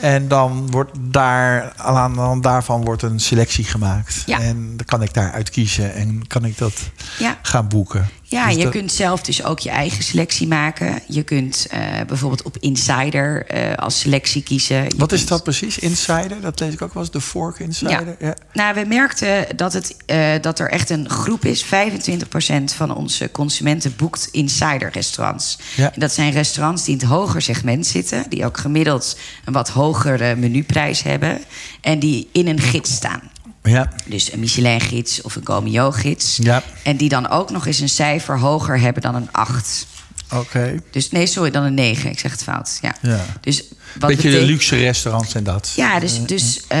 En 0.00 0.28
dan 0.28 0.70
wordt 0.70 0.90
daar, 1.00 1.72
aan 1.76 2.12
de 2.14 2.20
hand 2.20 2.42
daarvan 2.42 2.84
wordt 2.84 3.02
een 3.02 3.20
selectie 3.20 3.64
gemaakt. 3.64 4.22
Ja. 4.26 4.40
En 4.40 4.56
dan 4.76 4.86
kan 4.86 5.02
ik 5.02 5.14
daaruit 5.14 5.50
kiezen 5.50 5.94
en 5.94 6.26
kan 6.26 6.44
ik 6.44 6.58
dat 6.58 6.90
Ja. 7.18 7.38
gaan 7.42 7.68
boeken. 7.68 8.08
Ja, 8.30 8.46
Dus 8.46 8.56
je 8.56 8.62
dat- 8.62 8.72
kunt 8.72 8.92
zelf 8.92 9.22
dus 9.22 9.44
ook 9.44 9.58
je 9.58 9.70
eigen 9.70 10.02
selectie 10.04 10.46
maken. 10.48 11.00
Je 11.06 11.22
kunt 11.22 11.66
eh, 11.70 11.80
bijvoorbeeld 12.06 12.42
op 12.42 12.56
Insider 12.60 13.46
eh, 13.46 13.74
als 13.74 14.00
selectie 14.00 14.42
kiezen. 14.42 14.82
Je 14.84 14.90
Wat 14.96 15.12
is 15.12 15.26
dat 15.26 15.42
precies? 15.42 15.78
Insider? 15.78 16.40
Dat 16.40 16.60
lees 16.60 16.72
ik 16.72 16.82
ook 16.82 16.94
wel 16.94 17.02
eens. 17.02 17.12
De 17.12 17.20
Fork 17.20 17.58
Insider? 17.58 18.16
Ja. 18.18 18.34
Nou, 18.52 18.74
we 18.74 18.84
merkten 18.84 19.46
dat, 19.56 19.72
het, 19.72 19.96
eh, 20.06 20.28
dat 20.40 20.58
er 20.58 20.70
echt 20.70 20.90
een 20.90 21.08
groep 21.10 21.44
is. 21.44 21.62
25% 21.64 22.72
van 22.74 22.94
onze 22.94 23.30
consumenten 23.30 23.96
boekt 23.96 24.28
insider 24.32 24.90
restaurants. 24.92 25.58
Ja. 25.76 25.92
En 25.94 26.00
dat 26.00 26.12
zijn 26.12 26.32
restaurants 26.32 26.84
die 26.84 26.94
in 26.94 27.00
het 27.00 27.08
hoger 27.08 27.42
segment 27.42 27.86
zitten. 27.86 28.24
Die 28.28 28.44
ook 28.44 28.58
gemiddeld 28.58 29.18
een 29.44 29.52
wat 29.52 29.68
hogere 29.68 30.36
menuprijs 30.36 31.02
hebben. 31.02 31.38
En 31.80 31.98
die 31.98 32.28
in 32.32 32.48
een 32.48 32.60
gids 32.60 32.94
staan. 32.94 33.20
Ja. 33.68 33.92
Dus 34.04 34.32
een 34.32 34.40
Michelin-gids 34.40 35.22
of 35.22 35.36
een 35.36 35.46
Gomio-gids. 35.46 36.38
Ja. 36.42 36.62
En 36.82 36.96
die 36.96 37.08
dan 37.08 37.28
ook 37.28 37.50
nog 37.50 37.66
eens 37.66 37.80
een 37.80 37.88
cijfer 37.88 38.38
hoger 38.38 38.80
hebben 38.80 39.02
dan 39.02 39.14
een 39.14 39.32
8. 39.32 39.86
Oké. 40.32 40.74
Dus 40.90 41.10
nee, 41.10 41.26
sorry, 41.26 41.50
dan 41.50 41.62
een 41.62 41.74
9. 41.74 42.10
Ik 42.10 42.18
zeg 42.18 42.30
het 42.30 42.42
fout. 42.42 42.78
Ja. 42.82 42.94
Ja. 43.02 43.24
Dus 43.40 43.64
wat 43.98 44.10
Beetje 44.10 44.30
de 44.30 44.42
luxe 44.42 44.76
restaurants 44.76 45.34
en 45.34 45.44
dat. 45.44 45.72
Ja, 45.76 46.00
dus, 46.00 46.24
dus 46.26 46.60
eh, 46.68 46.78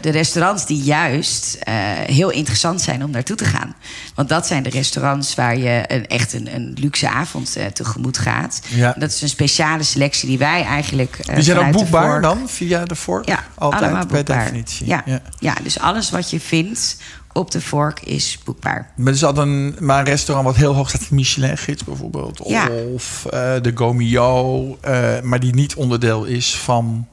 de 0.00 0.10
restaurants 0.10 0.66
die 0.66 0.82
juist 0.82 1.58
eh, 1.60 1.74
heel 2.06 2.30
interessant 2.30 2.80
zijn 2.80 3.04
om 3.04 3.10
naartoe 3.10 3.36
te 3.36 3.44
gaan. 3.44 3.74
Want 4.14 4.28
dat 4.28 4.46
zijn 4.46 4.62
de 4.62 4.70
restaurants 4.70 5.34
waar 5.34 5.56
je 5.56 5.84
een, 5.86 6.06
echt 6.06 6.32
een, 6.32 6.54
een 6.54 6.76
luxe 6.80 7.08
avond 7.08 7.56
eh, 7.56 7.66
tegemoet 7.66 8.18
gaat. 8.18 8.60
Ja. 8.68 8.94
Dat 8.98 9.10
is 9.10 9.22
een 9.22 9.28
speciale 9.28 9.82
selectie 9.82 10.28
die 10.28 10.38
wij 10.38 10.62
eigenlijk. 10.64 11.34
Die 11.34 11.42
zijn 11.42 11.58
ook 11.58 11.72
boekbaar 11.72 12.20
dan 12.20 12.48
via 12.48 12.84
de 12.84 12.94
vork? 12.94 13.28
Ja, 13.28 13.44
Altijd 13.54 13.82
allemaal 13.82 14.06
per 14.06 14.16
boekbaar. 14.16 14.44
definitie. 14.44 14.86
Ja. 14.86 15.02
Ja. 15.04 15.20
Ja. 15.38 15.54
dus 15.62 15.78
alles 15.78 16.10
wat 16.10 16.30
je 16.30 16.40
vindt 16.40 16.96
op 17.32 17.50
de 17.50 17.60
vork 17.60 18.00
is 18.00 18.38
boekbaar. 18.44 18.92
Maar 18.96 19.06
er 19.06 19.12
is 19.12 19.24
altijd 19.24 19.46
een, 19.46 19.76
maar 19.80 19.98
een 19.98 20.04
restaurant 20.04 20.46
wat 20.46 20.56
heel 20.56 20.74
hoog 20.74 20.88
staat, 20.88 21.10
Michelin-gids 21.10 21.84
bijvoorbeeld. 21.84 22.40
Ja. 22.46 22.68
Of 22.94 23.26
eh, 23.26 23.60
de 23.62 23.72
Gomio, 23.74 24.78
eh, 24.80 25.20
maar 25.20 25.40
die 25.40 25.54
niet 25.54 25.74
onderdeel 25.74 26.24
is 26.24 26.56
van 26.56 27.06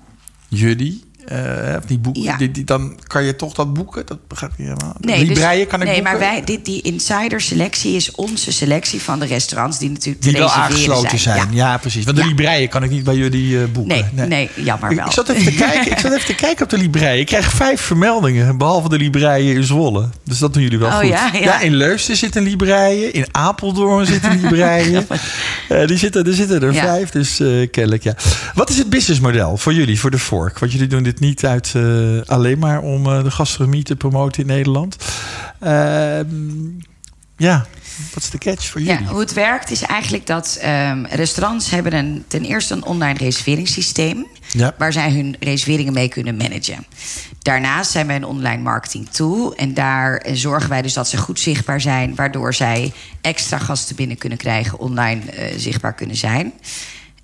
jullie. 0.48 1.07
Eh, 1.28 1.76
of 1.78 1.86
die 1.86 1.98
boeken, 2.00 2.22
Ja. 2.22 2.38
die, 2.38 2.52
die- 2.52 2.64
dan 2.64 3.00
kan 3.08 3.24
je 3.24 3.36
toch 3.36 3.54
dat 3.54 3.74
boeken? 3.74 4.06
Dat 4.06 4.28
begrijp 4.28 4.52
ik 4.52 4.58
helemaal. 4.58 4.96
Nee, 5.00 5.26
Libreien 5.26 5.60
dus, 5.60 5.68
kan 5.68 5.82
ik 5.82 5.86
nee 5.88 5.96
boeken? 5.96 6.12
maar 6.20 6.20
wij, 6.32 6.44
dit, 6.44 6.66
die 6.66 6.82
insider 6.82 7.42
selectie 7.42 7.96
is 7.96 8.12
onze 8.12 8.52
selectie 8.52 9.02
van 9.02 9.20
de 9.20 9.26
restaurants 9.26 9.78
die 9.80 9.90
natuurlijk 9.90 10.24
die 10.24 10.34
wel 10.34 10.50
aangesloten 10.50 11.20
zijn. 11.20 11.38
Ja. 11.38 11.70
Ja, 11.72 11.78
precies. 11.78 12.06
Want 12.06 12.18
de 12.18 12.24
Ja. 12.24 12.30
Libreien 12.30 12.70
kan 12.70 12.84
ik 12.84 12.90
niet 12.90 13.04
bij 13.04 13.16
jullie 13.16 13.62
eh, 13.62 13.64
boeken. 13.72 14.10
Nee, 14.14 14.28
nee, 14.28 14.50
jammer 14.56 14.96
wel. 14.96 15.06
ik 15.06 15.12
zat 15.12 15.30
even 15.30 15.44
te 15.44 15.58
kijken. 15.66 15.92
Ik 15.92 15.98
zat 16.00 16.12
even 16.12 16.26
te 16.26 16.36
kijken 16.36 16.64
op 16.64 16.70
de 16.70 16.78
Libreien. 16.78 17.20
Ik 17.20 17.26
krijg 17.26 17.52
vijf 17.52 17.82
vermeldingen, 17.82 18.58
behalve 18.58 18.90
de 18.90 18.98
Libreien 18.98 19.56
in 19.56 19.64
Zwolle. 19.64 20.10
Dus 20.24 20.40
dat 20.40 20.54
doen 20.54 20.64
jullie 20.64 20.78
wel 20.80 20.88
Oh, 20.90 20.98
goed. 20.98 21.08
ja, 21.08 21.32
ja. 21.34 21.60
in 21.60 21.74
Leusden 21.76 22.16
zit 22.18 22.36
een 22.36 22.44
Libreien. 22.44 23.14
In 23.14 23.26
Apeldoorn 23.32 24.06
zit 24.06 24.24
een 24.24 24.40
Libreien. 24.42 25.08
Eh, 25.70 25.88
die 25.88 25.98
zitten, 25.98 26.26
er 26.26 26.34
zitten 26.34 26.62
er 26.64 26.74
vijf, 26.74 27.10
dus 27.10 27.36
kennelijk 27.72 28.04
ja. 28.04 28.16
Wat 28.54 28.70
is 28.70 28.78
het 28.78 28.90
businessmodel 28.90 29.58
voor 29.58 29.74
jullie, 29.74 30.00
voor 30.00 30.12
de 30.12 30.20
Fork? 30.20 30.60
Want 30.60 30.72
jullie 30.72 30.88
doen 30.88 31.04
dit 31.04 31.17
niet 31.20 31.46
uit 31.46 31.74
eh, 31.76 32.22
alleen 32.26 32.60
maar 32.60 32.82
om 32.82 33.06
eh, 33.06 33.24
de 33.24 33.32
gastronomie 33.32 33.84
te 33.84 33.96
promoten 33.96 34.42
in 34.42 34.48
Nederland. 34.48 34.96
Ehm, 35.60 36.26
ja, 37.38 37.66
wat 38.14 38.24
is 38.24 38.30
de 38.30 38.38
catch 38.38 38.66
voor 38.66 38.82
Ja, 38.82 38.94
jullie? 38.94 39.08
hoe 39.08 39.20
het 39.20 39.34
werkt 39.34 39.72
is 39.72 39.82
eigenlijk 39.82 40.28
dat 40.28 40.58
ehm, 40.62 41.06
restaurants 41.06 41.70
hebben 41.70 41.94
een, 41.94 42.24
ten 42.28 42.44
eerste 42.44 42.74
een 42.74 42.86
online 42.86 43.18
reserveringssysteem... 43.18 44.26
Ja. 44.52 44.74
waar 44.78 44.94
zij 44.94 45.12
hun 45.12 45.36
reserveringen 45.40 45.94
mee 45.94 46.08
kunnen 46.10 46.38
managen. 46.38 46.86
Daarnaast 47.42 47.92
zijn 47.92 48.08
wij 48.08 48.16
een 48.16 48.26
online 48.26 48.62
marketing 48.62 49.10
tool... 49.10 49.56
en 49.56 49.74
daar 49.74 50.26
zorgen 50.34 50.70
wij 50.70 50.82
dus 50.82 50.94
dat 50.94 51.08
ze 51.08 51.18
goed 51.18 51.40
zichtbaar 51.40 51.82
zijn... 51.82 52.16
waardoor 52.16 52.54
zij 52.54 52.94
extra 53.22 53.58
gasten 53.58 53.96
binnen 53.96 54.18
kunnen 54.18 54.38
krijgen... 54.38 54.80
online 54.80 55.32
eh, 55.32 55.54
zichtbaar 55.58 55.94
kunnen 55.94 56.16
zijn. 56.16 56.54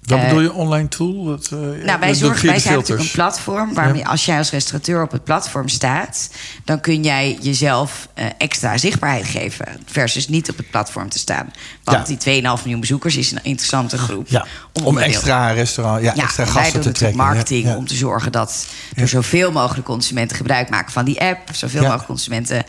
Wat 0.05 0.19
Eh, 0.19 0.23
bedoel 0.25 0.41
je, 0.41 0.53
online 0.53 0.87
tool? 0.87 1.23
Dat, 1.23 1.45
eh, 1.51 1.59
Nou, 1.59 1.85
dat 1.85 1.99
wij, 1.99 2.07
doet 2.07 2.17
zorgen, 2.17 2.39
via 2.39 2.49
wij 2.49 2.59
zijn 2.59 2.75
natuurlijk 2.75 3.07
een 3.09 3.13
platform 3.15 3.73
waarmee 3.73 4.01
Ja. 4.01 4.07
als 4.09 4.25
jij 4.25 4.37
als 4.37 4.49
restaurateur 4.51 5.03
op 5.03 5.11
het 5.11 5.23
platform 5.23 5.67
staat, 5.69 6.29
dan 6.65 6.79
kun 6.81 7.03
jij 7.03 7.37
jezelf 7.41 8.07
eh, 8.13 8.25
extra 8.37 8.77
zichtbaarheid 8.77 9.25
geven. 9.25 9.65
Versus 9.85 10.27
niet 10.27 10.49
op 10.49 10.57
het 10.57 10.69
platform 10.69 11.09
te 11.09 11.19
staan. 11.19 11.51
Want 11.83 11.97
Ja. 11.97 12.03
die 12.03 12.17
2,5 12.17 12.61
miljoen 12.63 12.79
bezoekers 12.79 13.15
is 13.17 13.31
een 13.31 13.43
interessante 13.43 13.97
groep. 13.97 14.27
Ja, 14.27 14.45
om 14.73 14.83
onderdeel- 14.83 15.13
extra 15.13 15.51
restaurant, 15.51 16.03
ja, 16.03 16.15
extra 16.15 16.43
wij 16.43 16.53
gasten 16.53 16.73
doen 16.73 16.81
te 16.81 16.91
trekken. 16.99 17.17
marketing 17.17 17.75
om 17.75 17.87
te 17.87 17.95
zorgen 17.95 18.31
dat 18.31 18.65
er 18.95 19.07
zoveel 19.07 19.51
mogelijk 19.51 19.85
consumenten 19.85 20.37
gebruik 20.37 20.69
maken 20.69 20.91
van 20.91 21.05
die 21.05 21.21
app. 21.21 21.39
Zoveel 21.53 21.81
mogelijk 21.81 22.05
consumenten 22.05 22.63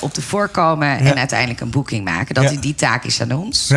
op 0.00 0.14
de 0.14 0.22
voorkomen 0.22 0.98
en 0.98 1.18
uiteindelijk 1.18 1.60
een 1.60 1.70
boeking 1.70 2.04
maken. 2.04 2.34
Dat 2.34 2.48
die, 2.48 2.58
die 2.58 2.74
taak 2.74 3.04
is 3.04 3.20
aan 3.20 3.32
ons. 3.32 3.68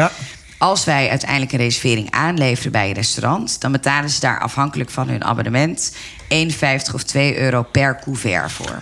Als 0.65 0.83
wij 0.83 1.09
uiteindelijk 1.09 1.51
een 1.51 1.57
reservering 1.57 2.11
aanleveren 2.11 2.71
bij 2.71 2.87
een 2.87 2.93
restaurant, 2.93 3.61
dan 3.61 3.71
betalen 3.71 4.09
ze 4.09 4.19
daar 4.19 4.39
afhankelijk 4.39 4.89
van 4.89 5.07
hun 5.09 5.23
abonnement 5.23 5.91
1,50 6.29 6.93
of 6.93 7.03
2 7.03 7.37
euro 7.39 7.63
per 7.63 7.99
couvert 8.03 8.51
voor. 8.51 8.81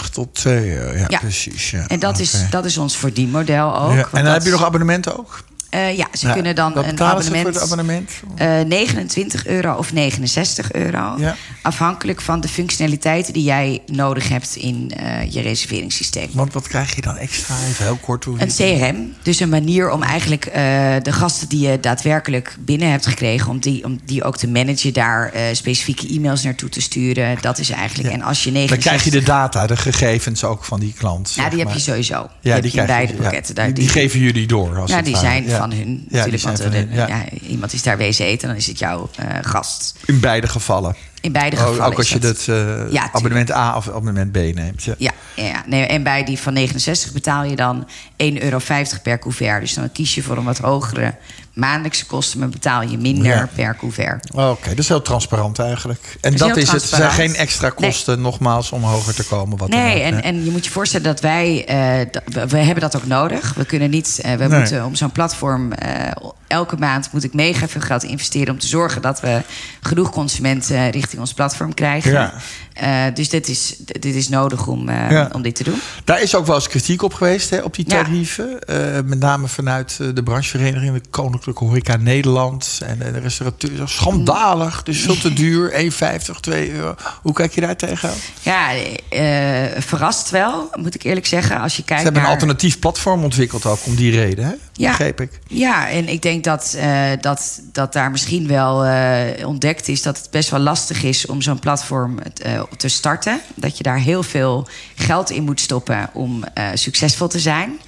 1,50 0.00 0.10
tot 0.12 0.34
2 0.34 0.76
euro. 0.76 0.98
Ja, 0.98 1.04
Ja. 1.08 1.18
precies. 1.18 1.70
Ja. 1.70 1.86
En 1.88 1.98
dat, 1.98 2.18
is, 2.18 2.34
dat 2.50 2.64
is 2.64 2.78
ons 2.78 2.96
verdienmodel 2.96 3.78
ook. 3.78 3.92
Ja, 3.94 4.08
En 4.12 4.24
dan 4.24 4.32
heb 4.32 4.42
je 4.42 4.50
nog 4.50 4.64
abonnementen 4.64 5.18
ook? 5.18 5.44
Eh, 5.70 5.96
ja, 5.96 6.06
ze 6.12 6.26
Ja. 6.26 6.32
kunnen 6.32 6.54
dan 6.54 6.76
een 6.76 7.00
abonnement... 7.00 7.42
voor 7.42 7.52
het 7.52 7.62
abonnement? 7.62 8.10
eh, 8.36 8.60
29 8.60 9.46
euro 9.46 9.74
of 9.74 9.92
69 9.92 10.72
euro. 10.72 11.14
Ja. 11.18 11.36
Afhankelijk 11.62 12.20
van 12.20 12.40
de 12.40 12.48
functionaliteiten 12.48 13.32
die 13.32 13.42
jij 13.42 13.82
nodig 13.86 14.28
hebt 14.28 14.56
in 14.56 14.92
eh, 14.96 15.32
je 15.32 15.40
reserveringssysteem. 15.40 16.28
Want 16.32 16.52
wat 16.52 16.68
krijg 16.68 16.94
je 16.94 17.00
dan 17.00 17.16
extra? 17.16 17.54
Even 17.68 17.84
heel 17.84 17.96
kort. 18.00 18.24
Hoe 18.24 18.36
Een 18.40 18.48
CRM, 18.48 19.14
dus 19.22 19.40
een 19.40 19.48
manier 19.48 19.90
om 19.90 20.02
eigenlijk 20.02 20.46
eh, 20.46 20.62
de 21.02 21.12
gasten 21.12 21.48
die 21.48 21.68
je 21.68 21.80
daadwerkelijk 21.80 22.56
binnen 22.58 22.90
hebt 22.90 23.06
gekregen, 23.06 23.50
om 23.50 23.58
die, 23.58 23.84
om 23.84 23.98
die 24.04 24.24
ook 24.24 24.36
te 24.36 24.48
managen, 24.48 24.92
daar 24.92 25.32
eh, 25.32 25.42
specifieke 25.52 26.08
e-mails 26.08 26.42
naartoe 26.42 26.68
te 26.68 26.80
sturen. 26.80 27.38
Dat 27.40 27.58
is 27.58 27.70
eigenlijk. 27.70 28.08
Ja. 28.08 28.14
En 28.14 28.22
als 28.22 28.38
je 28.44 28.52
Dan 28.52 28.60
69. 28.60 28.90
krijg 28.90 29.04
je 29.04 29.20
de 29.20 29.26
data, 29.26 29.66
de 29.66 29.76
gegevens 29.76 30.44
ook 30.44 30.64
van 30.64 30.80
die 30.80 30.94
klant. 30.98 31.32
Ja, 31.34 31.48
die 31.48 31.58
heb 31.58 31.72
je 31.72 31.78
sowieso. 31.78 32.14
Ja, 32.14 32.28
die 32.40 32.52
heb 32.52 32.62
die 32.62 32.72
je 32.72 32.80
in 32.80 32.86
beide 32.86 33.12
pakketten. 33.12 33.54
Daar, 33.54 33.66
Die, 33.66 33.74
die 33.74 33.88
geven 33.88 34.20
jullie 34.20 34.46
door. 34.46 34.78
Als 34.78 34.90
ja, 34.90 35.02
die 35.02 35.16
zijn 35.16 35.44
Ja. 35.44 35.58
van 35.58 35.70
hun. 35.72 35.78
Ja, 35.78 35.84
die 35.84 36.06
Natuurlijk, 36.10 36.42
zijn 36.42 36.56
want 36.56 36.72
van 36.72 37.10
hun, 37.10 37.38
iemand 37.48 37.72
is 37.72 37.82
daar 37.82 37.96
wezen 37.96 38.26
eten, 38.26 38.48
dan 38.48 38.56
is 38.56 38.66
het 38.66 38.78
jouw 38.78 39.10
gast. 39.42 39.94
In 40.06 40.20
beide 40.20 40.46
gevallen. 40.48 40.94
In 41.20 41.32
beide 41.32 41.56
Ook- 41.56 41.62
gevallen. 41.62 41.84
ook 41.92 41.98
als 41.98 42.08
je 42.10 42.18
dat. 42.18 42.36
dat 42.46 42.56
eh, 42.56 42.92
Ja, 42.92 43.08
abonnement 43.12 43.52
A 43.52 43.76
of 43.76 43.88
abonnement 43.88 44.32
B 44.32 44.36
neemt. 44.36 44.82
Ja. 44.84 44.94
Ja, 44.98 45.10
ja. 45.34 45.62
Nee, 45.66 45.86
en 45.86 46.02
bij 46.02 46.24
die 46.24 46.38
van 46.38 46.52
69 46.52 47.12
betaal 47.12 47.44
je 47.44 47.56
dan 47.56 47.88
1,50 48.16 48.42
euro 48.42 48.58
per 49.02 49.18
couvert. 49.18 49.60
Dus 49.60 49.74
dan 49.74 49.92
kies 49.92 50.14
je 50.14 50.22
voor 50.22 50.36
een 50.36 50.44
wat 50.44 50.58
hogere 50.58 51.14
maandelijkse 51.54 52.06
kosten, 52.06 52.38
maar 52.38 52.48
betaal 52.48 52.82
je 52.82 52.98
minder 52.98 53.26
Ja. 53.26 53.48
per 53.54 53.76
couvert. 53.76 54.30
Oké, 54.34 54.68
dat 54.68 54.78
is 54.78 54.88
heel 54.88 55.02
transparant 55.02 55.58
eigenlijk. 55.58 56.16
En 56.20 56.32
is 56.32 56.38
dat 56.38 56.56
is 56.56 56.70
het. 56.70 56.82
Er 56.82 56.88
zijn 56.96 57.10
geen 57.10 57.34
extra 57.34 57.70
kosten, 57.70 58.20
nogmaals, 58.20 58.70
om 58.72 58.82
hoger 58.82 59.14
te 59.14 59.24
komen. 59.24 59.58
Wat 59.58 59.68
Nee, 59.68 59.96
ook. 59.96 60.02
en, 60.12 60.22
en 60.22 60.44
je 60.44 60.50
moet 60.50 60.64
je 60.64 60.70
voorstellen 60.70 61.06
dat 61.06 61.20
wij, 61.20 61.64
eh, 61.66 62.06
dat- 62.10 62.50
we, 62.50 62.58
hebben 62.58 62.80
dat 62.82 62.96
ook 62.96 63.06
nodig. 63.06 63.54
We 63.54 63.64
kunnen 63.64 63.90
niet, 63.90 64.18
eh, 64.22 64.32
we 64.34 64.44
Nee. 64.46 64.58
moeten 64.58 64.84
om 64.84 64.94
zo'n 64.94 65.12
platform, 65.12 65.72
eh, 65.72 66.10
elke 66.50 66.76
maand 66.76 67.08
moet 67.12 67.24
ik 67.24 67.34
mega 67.34 67.68
veel 67.68 67.80
geld 67.80 68.02
investeren 68.02 68.52
om 68.52 68.58
te 68.58 68.66
zorgen 68.66 69.02
dat 69.02 69.20
we 69.20 69.42
genoeg 69.80 70.10
consumenten 70.10 70.90
richting 70.90 71.20
ons 71.20 71.34
platform 71.34 71.74
krijgen. 71.74 72.10
Ja. 72.12 72.34
Eh, 72.72 73.14
dus 73.14 73.28
dit 73.28 73.48
is, 73.48 73.74
dit 73.78 74.14
is 74.14 74.28
nodig 74.28 74.66
om, 74.66 74.88
eh, 74.88 75.10
Ja. 75.10 75.28
om 75.32 75.42
dit 75.42 75.54
te 75.54 75.64
doen. 75.64 75.80
Daar 76.04 76.22
is 76.22 76.34
ook 76.34 76.46
wel 76.46 76.54
eens 76.54 76.68
kritiek 76.68 77.02
op 77.02 77.14
geweest, 77.14 77.50
hè, 77.50 77.58
op 77.60 77.74
die 77.74 77.84
Ja. 77.88 78.02
tarieven. 78.02 78.60
Eh, 78.60 78.76
met 79.04 79.18
name 79.18 79.48
vanuit 79.48 79.98
eh, 80.00 80.06
de 80.14 80.22
branchevereniging, 80.22 80.92
de 80.94 81.02
Koninklijke 81.10 81.64
Horeca 81.64 81.96
Nederland 81.96 82.80
en 82.86 83.02
eh, 83.06 83.12
de 83.12 83.18
restaurateurs. 83.18 83.94
Schandalig, 83.94 84.82
is 84.84 85.00
veel 85.00 85.16
te 85.18 85.32
duur, 85.32 85.72
1,50, 85.84 86.40
2 86.40 86.72
euro. 86.72 86.94
Hoe 87.22 87.32
kijk 87.32 87.52
je 87.54 87.60
daar 87.60 87.76
tegenaan? 87.76 88.16
Ja, 88.42 88.68
eh, 89.08 89.80
verrast 89.82 90.30
wel, 90.30 90.70
moet 90.74 90.94
ik 90.94 91.02
eerlijk 91.02 91.26
zeggen. 91.26 91.60
Als 91.60 91.76
je 91.76 91.80
Ze 91.80 91.86
kijkt 91.86 92.02
hebben 92.02 92.22
een 92.22 92.28
alternatief 92.28 92.78
platform 92.78 93.24
ontwikkeld 93.24 93.66
ook 93.66 93.78
om 93.86 93.94
die 93.94 94.10
reden, 94.10 94.44
hè? 94.44 94.52
Ja. 94.80 94.90
Begreep 94.90 95.20
ik. 95.20 95.38
Ja, 95.46 95.88
en 95.88 96.08
ik 96.08 96.22
denk 96.22 96.44
dat, 96.44 96.74
eh, 96.78 97.10
dat, 97.20 97.60
dat 97.72 97.92
daar 97.92 98.10
misschien 98.10 98.46
wel 98.46 98.84
eh, 98.84 99.46
ontdekt 99.46 99.88
is 99.88 100.02
dat 100.02 100.18
het 100.18 100.30
best 100.30 100.50
wel 100.50 100.60
lastig 100.60 101.02
is 101.02 101.26
om 101.26 101.42
zo'n 101.42 101.58
platform 101.58 102.18
eh, 102.18 102.62
te 102.76 102.88
starten. 102.88 103.40
Dat 103.54 103.76
je 103.76 103.82
daar 103.82 103.98
heel 103.98 104.22
veel 104.22 104.68
geld 104.94 105.30
in 105.30 105.44
moet 105.44 105.60
stoppen 105.60 106.10
om 106.12 106.44
succesvol 106.74 107.28
te 107.28 107.38
zijn. 107.38 107.78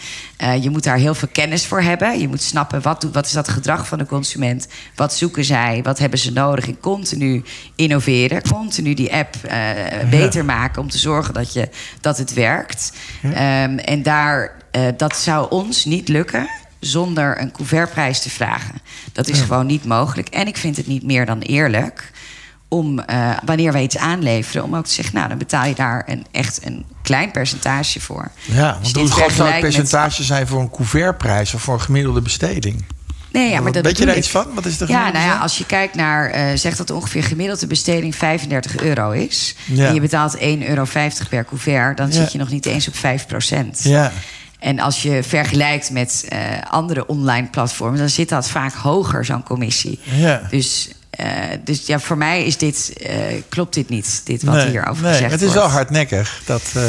Eh, 0.43 0.63
je 0.63 0.71
moet 0.71 0.85
daar 0.85 0.97
heel 0.97 1.15
veel 1.15 1.29
kennis 1.33 1.67
voor 1.67 1.81
hebben. 1.81 2.19
Je 2.19 2.29
moet 2.29 2.43
snappen 2.43 2.83
wat, 2.83 3.07
wat 3.13 3.27
is 3.27 3.33
dat 3.33 3.49
gedrag 3.49 3.87
van 3.87 3.99
de 3.99 4.07
consument? 4.07 4.69
Wat 4.95 5.15
zoeken 5.15 5.45
zij? 5.45 5.81
Wat 5.83 5.99
hebben 5.99 6.19
ze 6.19 6.33
nodig? 6.33 6.67
En 6.67 6.81
continu 6.81 7.45
innoveren. 7.77 8.43
Continu 8.43 8.95
die 8.95 9.15
app 9.15 9.35
eh, 9.35 9.59
beter 10.11 10.45
maken 10.45 10.83
om 10.83 10.91
te 10.91 10.99
zorgen 10.99 11.35
dat, 11.35 11.53
je, 11.53 11.69
dat 12.01 12.19
het 12.19 12.33
werkt. 12.33 12.93
Ehm, 13.23 13.79
en 13.79 14.03
daar, 14.03 14.53
eh, 14.71 14.83
dat 14.97 15.17
zou 15.17 15.51
ons 15.51 15.85
niet 15.85 16.09
lukken 16.09 16.49
zonder 16.81 17.41
een 17.41 17.53
couvertprijs 17.53 18.21
te 18.21 18.31
vragen. 18.31 18.75
Dat 19.13 19.29
is 19.29 19.41
gewoon 19.41 19.67
niet 19.67 19.85
mogelijk. 19.85 20.29
En 20.29 20.47
ik 20.47 20.57
vind 20.57 20.77
het 20.77 20.87
niet 20.87 21.03
meer 21.03 21.27
dan 21.27 21.41
eerlijk 21.41 22.12
om, 22.73 22.99
eh, 22.99 23.31
wanneer 23.45 23.73
wij 23.73 23.83
iets 23.83 23.97
aanleveren... 23.99 24.65
om 24.65 24.77
ook 24.77 24.85
te 24.85 24.93
zeggen, 24.93 25.15
nou, 25.15 25.29
dan 25.29 25.39
betaal 25.39 25.65
je 25.67 25.75
daar 25.75 26.03
een, 26.07 26.27
echt 26.31 26.67
een 26.67 26.85
klein 27.03 27.31
percentage 27.31 28.01
voor. 28.01 28.31
Ja, 28.45 28.79
want 28.83 28.95
hoe 28.95 29.03
dit 29.05 29.13
groot 29.13 29.33
zou 29.33 29.43
het 29.51 29.63
met- 29.63 29.73
percentage 29.73 30.23
zijn 30.23 30.47
voor 30.47 30.61
een 30.61 30.71
couvertprijs 30.71 31.55
of 31.55 31.63
voor 31.63 31.75
een 31.75 31.81
gemiddelde 31.81 32.21
besteding? 32.21 32.85
Nee, 33.33 33.51
ja, 33.51 33.61
maar 33.61 33.73
dat 33.73 33.85
Weet 33.85 33.99
je 33.99 34.05
daar 34.05 34.15
ik. 34.15 34.21
iets 34.21 34.31
van? 34.31 34.47
Wat 34.55 34.65
is 34.65 34.79
de 34.79 34.85
Ja, 34.89 35.11
nou 35.11 35.25
ja, 35.25 35.37
als 35.39 35.59
je 35.59 35.67
kijkt 35.67 35.95
naar, 35.95 36.31
eh 36.31 36.45
zegt 36.55 36.79
dat 36.79 36.91
ongeveer 36.91 37.23
gemiddelde 37.25 37.67
besteding 37.67 38.17
35 38.17 38.77
euro 38.77 39.11
is. 39.11 39.55
Ja. 39.67 39.87
En 39.87 39.95
je 39.95 40.01
betaalt 40.01 40.37
1,50 40.39 40.69
euro 40.69 40.85
per 41.29 41.45
couvert, 41.45 41.97
dan 41.97 42.07
Ja. 42.07 42.13
zit 42.13 42.33
je 42.33 42.39
nog 42.39 42.51
niet 42.51 42.67
eens 42.67 42.89
op 42.89 42.95
5% 42.95 43.81
Ja. 43.83 44.13
En 44.59 44.79
als 44.81 45.03
je 45.03 45.23
vergelijkt 45.23 45.91
met 45.91 46.25
eh, 46.29 46.39
andere 46.71 47.07
online 47.07 47.47
platforms, 47.47 47.99
dan 47.99 48.09
zit 48.09 48.29
dat 48.29 48.49
vaak 48.49 48.73
hoger, 48.75 49.25
zo'n 49.25 49.43
commissie. 49.43 50.01
Ja. 50.03 50.43
Dus 50.51 50.89
eh, 51.13 51.27
dus 51.65 51.87
ja, 51.87 51.99
voor 52.01 52.17
mij 52.19 52.45
is 52.45 52.57
dit, 52.57 52.93
eh, 53.03 53.17
klopt 53.49 53.75
dit 53.75 53.89
niet, 53.89 54.21
dit 54.25 54.43
wat 54.43 54.55
nee, 54.55 54.69
hierover 54.71 55.03
nee, 55.03 55.13
gezegd 55.13 55.31
Het 55.33 55.41
is 55.41 55.47
wordt. 55.47 55.63
wel 55.63 55.71
hardnekkig, 55.71 56.43
dat 56.45 56.63
uh, 56.77 56.83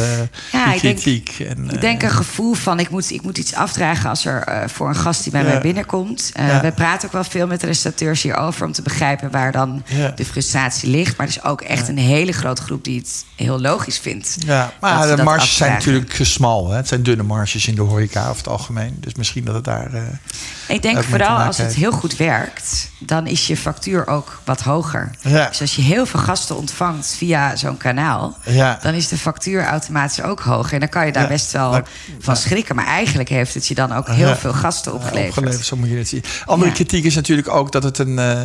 Ja, 0.52 0.66
die 0.66 0.76
ik 0.76 0.82
denk- 0.82 0.96
kritiek. 1.00 1.40
en, 1.40 1.70
Ik 1.72 1.82
denk 1.82 2.02
eh, 2.04 2.10
een 2.10 2.16
gevoel 2.16 2.54
van 2.54 2.80
ik 2.80 2.90
moet, 2.90 3.12
ik 3.12 3.22
moet 3.22 3.38
iets 3.38 3.54
afdragen 3.54 4.10
als 4.10 4.26
er 4.26 4.42
eh, 4.42 4.68
voor 4.68 4.88
een 4.90 4.96
gast 4.96 5.24
die 5.24 5.32
bij 5.32 5.42
Ja. 5.44 5.48
mij 5.48 5.62
binnenkomt. 5.62 6.32
Eh, 6.34 6.48
Ja. 6.48 6.62
We 6.62 6.72
praten 6.72 7.08
ook 7.08 7.14
wel 7.14 7.24
veel 7.24 7.48
met 7.48 7.60
de 7.60 7.66
restaurateurs 7.68 8.22
hierover 8.22 8.66
om 8.66 8.72
te 8.72 8.82
begrijpen 8.82 9.32
waar 9.32 9.52
dan 9.52 9.84
de 10.16 10.26
frustratie 10.26 10.90
ligt. 10.90 11.18
Maar 11.18 11.28
er 11.28 11.34
is 11.38 11.44
ook 11.44 11.62
echt 11.62 11.88
een 11.88 11.98
hele 11.98 12.32
grote 12.32 12.62
groep 12.62 12.84
die 12.84 12.98
het 13.00 13.26
heel 13.36 13.60
logisch 13.62 14.00
vindt. 14.00 14.36
Ja, 14.46 14.74
maar 14.82 15.16
de 15.16 15.24
marges 15.24 15.56
zijn 15.56 15.72
natuurlijk 15.72 16.20
smal. 16.22 16.70
Hè? 16.70 16.76
Het 16.76 16.88
zijn 16.88 17.04
dunne 17.04 17.24
marges 17.24 17.68
in 17.68 17.76
de 17.76 17.82
horeca 17.82 18.22
over 18.24 18.38
het 18.38 18.48
algemeen. 18.48 18.98
Dus 19.00 19.16
misschien 19.16 19.44
dat 19.46 19.56
het 19.56 19.64
daar... 19.64 19.94
eh, 19.94 20.02
Ik 20.68 20.82
denk 20.82 21.04
vooral 21.04 21.38
als 21.38 21.58
het 21.58 21.76
heel 21.76 21.92
goed 21.92 22.16
werkt, 22.16 22.92
dan 23.06 23.28
is 23.28 23.48
je 23.48 23.58
factuur 23.58 24.08
ook 24.08 24.40
wat 24.44 24.62
hoger. 24.62 25.12
Ja. 25.22 25.48
Dus 25.48 25.62
als 25.62 25.76
je 25.76 25.82
heel 25.82 26.06
veel 26.06 26.20
gasten 26.20 26.58
ontvangt 26.58 27.08
via 27.18 27.56
zo'n 27.56 27.78
kanaal, 27.78 28.38
Ja. 28.46 28.80
dan 28.82 28.94
is 28.94 29.08
de 29.08 29.18
factuur 29.18 29.66
automatisch 29.66 30.22
ook 30.22 30.40
hoger. 30.40 30.74
En 30.74 30.80
dan 30.80 30.90
kan 30.90 31.06
je 31.06 31.12
daar 31.12 31.24
Ja. 31.24 31.30
best 31.30 31.52
wel 31.52 31.72
Maar- 31.72 31.84
van 32.20 32.36
schrikken. 32.36 32.76
Maar 32.76 32.86
eigenlijk 32.86 33.30
heeft 33.30 33.54
het 33.54 33.68
je 33.68 33.76
dan 33.76 33.92
ook 33.94 34.08
heel 34.08 34.36
veel 34.36 34.54
gasten 34.54 34.94
opgeleverd. 34.94 35.28
opgeleverd. 35.38 35.66
Zo 35.66 35.76
moet 35.76 35.90
je 35.90 35.96
het 35.98 36.08
zien. 36.08 36.24
Andere 36.46 36.72
kritiek 36.72 37.04
is 37.04 37.16
natuurlijk 37.16 37.50
ook 37.50 37.72
dat 37.72 37.84
het 37.84 37.98
een... 37.98 38.20
eh, 38.20 38.42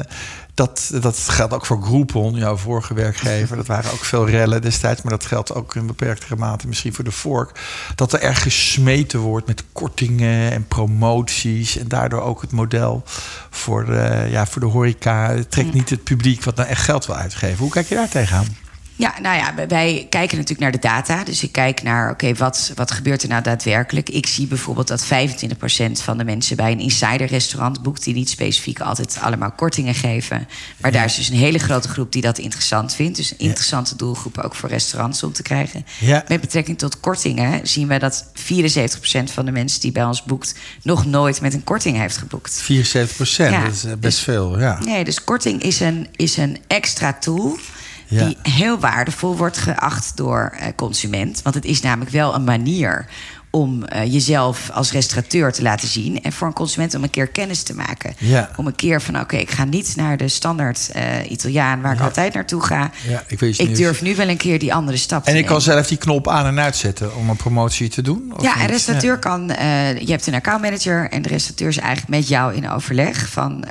dat, 0.58 0.90
dat 1.00 1.18
geldt 1.18 1.52
ook 1.54 1.66
voor 1.66 1.82
Groupon, 1.82 2.34
jouw 2.34 2.56
vorige 2.56 2.94
werkgever. 2.94 3.56
Dat 3.56 3.66
waren 3.66 3.92
ook 3.92 4.04
veel 4.04 4.28
rellen 4.28 4.62
destijds. 4.62 5.02
Maar 5.02 5.12
dat 5.12 5.26
geldt 5.26 5.54
ook 5.54 5.74
in 5.74 5.86
beperktere 5.86 6.36
mate 6.36 6.66
misschien 6.66 6.94
voor 6.94 7.04
de 7.04 7.10
Vork. 7.10 7.60
Dat 7.94 8.12
er 8.12 8.20
erg 8.20 8.42
gesmeten 8.42 9.20
wordt 9.20 9.46
met 9.46 9.64
kortingen 9.72 10.52
en 10.52 10.66
promoties. 10.66 11.76
En 11.76 11.88
daardoor 11.88 12.20
ook 12.20 12.40
het 12.40 12.52
model 12.52 13.02
voor, 13.50 13.92
eh, 13.92 14.30
ja, 14.30 14.46
voor 14.46 14.60
de 14.60 14.66
horeca. 14.66 15.34
Trekt 15.48 15.72
niet 15.72 15.90
het 15.90 16.04
publiek 16.04 16.44
wat 16.44 16.56
nou 16.56 16.68
echt 16.68 16.82
geld 16.82 17.06
wil 17.06 17.16
uitgeven. 17.16 17.58
Hoe 17.58 17.70
kijk 17.70 17.88
je 17.88 17.94
daar 17.94 18.08
tegenaan? 18.08 18.67
Ja, 18.98 19.14
nou 19.22 19.36
ja, 19.36 19.54
wij- 19.54 19.66
wij 19.68 20.06
kijken 20.10 20.36
natuurlijk 20.36 20.60
naar 20.60 20.72
de 20.72 20.78
data. 20.88 21.24
Dus 21.24 21.42
ik 21.42 21.52
kijk 21.52 21.82
naar, 21.82 22.10
oké, 22.10 22.34
wat, 22.34 22.72
wat 22.74 22.90
gebeurt 22.90 23.22
er 23.22 23.28
nou 23.28 23.42
daadwerkelijk? 23.42 24.08
Ik 24.08 24.26
zie 24.26 24.46
bijvoorbeeld 24.46 24.88
dat 24.88 25.04
25% 25.06 26.02
van 26.02 26.18
de 26.18 26.24
mensen 26.24 26.56
bij 26.56 26.72
een 26.72 26.80
insider-restaurant 26.80 27.82
boekt... 27.82 28.04
die 28.04 28.14
niet 28.14 28.28
specifiek 28.30 28.80
altijd 28.80 29.18
allemaal 29.20 29.50
kortingen 29.50 29.94
geven. 29.94 30.48
Maar 30.80 30.92
daar 30.92 31.04
is 31.04 31.14
dus 31.14 31.28
een 31.28 31.36
hele 31.36 31.58
grote 31.58 31.88
groep 31.88 32.12
die 32.12 32.22
dat 32.22 32.38
interessant 32.38 32.94
vindt. 32.94 33.16
Dus 33.16 33.30
een 33.30 33.38
interessante 33.38 33.96
doelgroep 33.96 34.38
ook 34.38 34.54
voor 34.54 34.68
restaurants 34.68 35.22
om 35.22 35.32
te 35.32 35.42
krijgen. 35.42 35.86
Ja. 36.00 36.24
Met 36.28 36.40
betrekking 36.40 36.78
tot 36.78 37.00
kortingen 37.00 37.66
zien 37.68 37.88
we 37.88 37.98
dat 37.98 38.24
74% 38.34 39.32
van 39.32 39.44
de 39.44 39.52
mensen 39.52 39.80
die 39.80 39.92
bij 39.92 40.04
ons 40.04 40.22
boekt... 40.22 40.54
nog 40.82 41.04
nooit 41.06 41.40
met 41.40 41.54
een 41.54 41.64
korting 41.64 41.96
heeft 41.96 42.16
geboekt. 42.16 42.60
74 42.60 43.16
procent, 43.16 43.54
Ja. 43.54 43.62
dat 43.64 43.72
is 43.72 43.84
eh, 43.84 43.92
best 43.98 44.18
veel. 44.18 44.58
Ja. 44.60 44.78
Nee, 44.84 45.04
dus 45.04 45.24
korting 45.24 45.62
is 45.62 45.80
een, 45.80 46.06
is 46.16 46.36
een 46.36 46.58
extra 46.66 47.12
tool 47.12 47.58
Die 48.08 48.36
heel 48.42 48.78
waardevol 48.78 49.36
wordt 49.36 49.58
geacht 49.58 50.16
door 50.16 50.54
eh, 50.58 50.68
consument. 50.76 51.42
Want 51.42 51.54
het 51.54 51.64
is 51.64 51.80
namelijk 51.80 52.10
wel 52.10 52.34
een 52.34 52.44
manier 52.44 53.06
om 53.50 53.84
eh, 53.84 54.12
jezelf 54.12 54.70
als 54.70 54.92
restaurateur 54.92 55.52
te 55.52 55.62
laten 55.62 55.88
zien... 55.88 56.22
en 56.22 56.32
voor 56.32 56.46
een 56.46 56.52
consument 56.52 56.94
om 56.94 57.02
een 57.02 57.10
keer 57.10 57.26
kennis 57.26 57.62
te 57.62 57.74
maken. 57.74 58.14
Ja. 58.18 58.50
Om 58.56 58.66
een 58.66 58.74
keer 58.74 59.02
van, 59.02 59.20
oké, 59.20 59.36
ik 59.36 59.50
ga 59.50 59.64
niet 59.64 59.96
naar 59.96 60.16
de 60.16 60.28
standaard 60.28 60.90
eh, 60.92 61.30
Italiaan... 61.30 61.80
waar 61.80 61.94
ik 61.94 62.00
altijd 62.00 62.34
naartoe 62.34 62.62
ga. 62.62 62.90
Ja, 63.08 63.24
ik 63.26 63.38
weet 63.40 63.58
ik 63.58 63.76
durf 63.76 64.02
nu 64.02 64.14
wel 64.16 64.28
een 64.28 64.36
keer 64.36 64.58
die 64.58 64.74
andere 64.74 64.96
stap 64.96 65.24
te 65.24 65.30
En 65.30 65.36
ik 65.36 65.46
kan 65.46 65.60
zelf 65.60 65.86
die 65.86 65.98
knop 65.98 66.28
aan 66.28 66.46
en 66.46 66.60
uitzetten 66.60 67.16
om 67.16 67.28
een 67.30 67.36
promotie 67.36 67.88
te 67.88 68.02
doen? 68.02 68.32
of 68.36 68.42
Ja, 68.42 68.54
niet? 68.54 68.62
een 68.62 68.68
restaurateur 68.70 69.18
kan. 69.18 69.50
eh, 69.50 69.98
je 69.98 70.10
hebt 70.10 70.26
een 70.26 70.34
accountmanager 70.34 71.10
en 71.10 71.22
de 71.22 71.28
restaurateur 71.28 71.68
is 71.68 71.78
eigenlijk 71.78 72.08
met 72.08 72.28
jou 72.28 72.54
in 72.54 72.70
overleg. 72.70 73.28
Van 73.28 73.64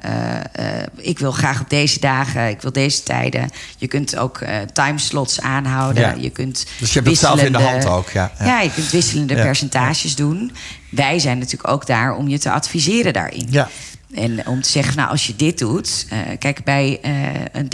ik 0.96 1.20
wil 1.20 1.32
graag 1.32 1.62
op 1.62 1.70
deze 1.70 2.00
dagen, 2.00 2.50
ik 2.50 2.62
wil 2.62 2.72
deze 2.72 3.04
tijden. 3.04 3.50
Je 3.78 3.88
kunt 3.88 4.18
ook 4.18 4.40
timeslots 4.74 5.42
aanhouden. 5.42 6.22
Je 6.22 6.30
kunt 6.30 6.66
Dus 6.80 6.94
je 6.94 7.00
hebt 7.00 7.12
het 7.12 7.20
zelf 7.20 7.44
in 7.44 7.52
de 7.52 7.62
hand 7.62 7.86
ook, 7.86 8.10
ja. 8.10 8.32
Ja. 8.40 8.60
Je 8.62 8.72
kunt 8.72 8.90
wisselende 8.90 9.36
Ja. 9.36 9.44
Percentages 9.70 10.16
doen. 10.16 10.52
Wij 10.90 11.20
zijn 11.20 11.38
natuurlijk 11.38 11.70
ook 11.70 11.86
daar 11.86 12.16
om 12.16 12.28
je 12.28 12.40
te 12.40 12.52
adviseren 12.52 13.14
daarin. 13.14 13.48
Ja. 13.50 13.70
En 14.14 14.48
om 14.48 14.62
te 14.62 14.70
zeggen, 14.70 14.96
nou, 14.96 15.10
als 15.10 15.28
je 15.28 15.36
dit 15.36 15.58
doet... 15.58 16.06
eh, 16.10 16.18
kijk, 16.40 16.64
bij 16.64 17.00
eh, 17.02 17.12
een 17.52 17.68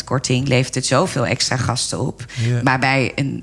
30% 0.00 0.04
korting 0.04 0.48
levert 0.48 0.74
het 0.74 0.86
zoveel 0.86 1.26
extra 1.26 1.56
gasten 1.56 1.98
op. 2.00 2.24
Ja. 2.34 2.60
Maar 2.62 2.78
bij 2.78 3.12
een 3.14 3.42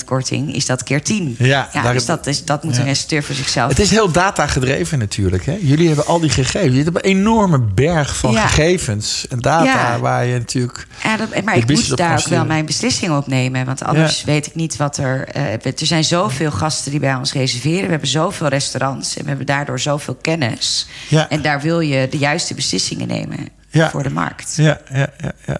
50% 0.00 0.04
korting 0.04 0.54
is 0.54 0.66
dat 0.66 0.82
keer 0.82 1.02
10. 1.02 1.34
Ja, 1.38 1.68
dus 1.92 2.06
dat, 2.06 2.26
is, 2.26 2.44
dat 2.44 2.64
moet 2.64 2.74
Ja. 2.74 2.80
een 2.80 2.86
restaurateur 2.86 3.22
voor 3.22 3.34
zichzelf 3.34 3.68
Het 3.68 3.78
is 3.78 3.90
heel 3.90 4.10
data 4.10 4.46
gedreven 4.46 4.98
natuurlijk. 4.98 5.46
Hè? 5.46 5.56
Jullie 5.60 5.86
hebben 5.86 6.06
al 6.06 6.20
die 6.20 6.30
gegevens. 6.30 6.76
Je 6.76 6.82
hebt 6.82 6.96
een 6.96 7.02
enorme 7.02 7.58
berg 7.58 8.16
van 8.16 8.34
gegevens 8.36 9.26
en 9.28 9.38
data 9.38 9.98
waar 9.98 10.24
je 10.26 10.38
natuurlijk. 10.38 10.86
Ja, 11.02 11.16
dat, 11.16 11.44
maar 11.44 11.56
ik 11.56 11.68
moet 11.70 11.96
daar 11.96 12.18
ook 12.18 12.28
wel 12.28 12.44
mijn 12.44 12.66
beslissing 12.66 13.16
op 13.16 13.26
nemen. 13.26 13.64
Want 13.66 13.82
anders 13.84 14.24
weet 14.24 14.46
ik 14.46 14.54
niet 14.54 14.76
wat 14.76 14.96
er... 14.96 15.28
eh, 15.28 15.52
er 15.52 15.72
zijn 15.86 16.04
zoveel 16.04 16.50
gasten 16.50 16.90
die 16.90 17.00
bij 17.00 17.14
ons 17.14 17.32
reserveren. 17.32 17.84
We 17.84 17.90
hebben 17.90 18.08
zoveel 18.08 18.48
restaurants. 18.48 19.16
En 19.16 19.22
we 19.22 19.28
hebben 19.28 19.46
daardoor 19.46 19.80
zoveel 19.80 20.16
kennis. 20.20 20.86
Ja. 21.08 21.28
En 21.28 21.42
daar 21.44 21.60
wil 21.60 21.80
je 21.80 22.08
de 22.10 22.18
juiste 22.18 22.54
beslissingen 22.54 23.08
nemen 23.08 23.48
Ja. 23.74 23.90
voor 23.90 24.02
de 24.02 24.10
markt. 24.10 24.52
Ja, 24.56 24.80
ja, 24.92 25.06
ja, 25.20 25.32
ja. 25.46 25.56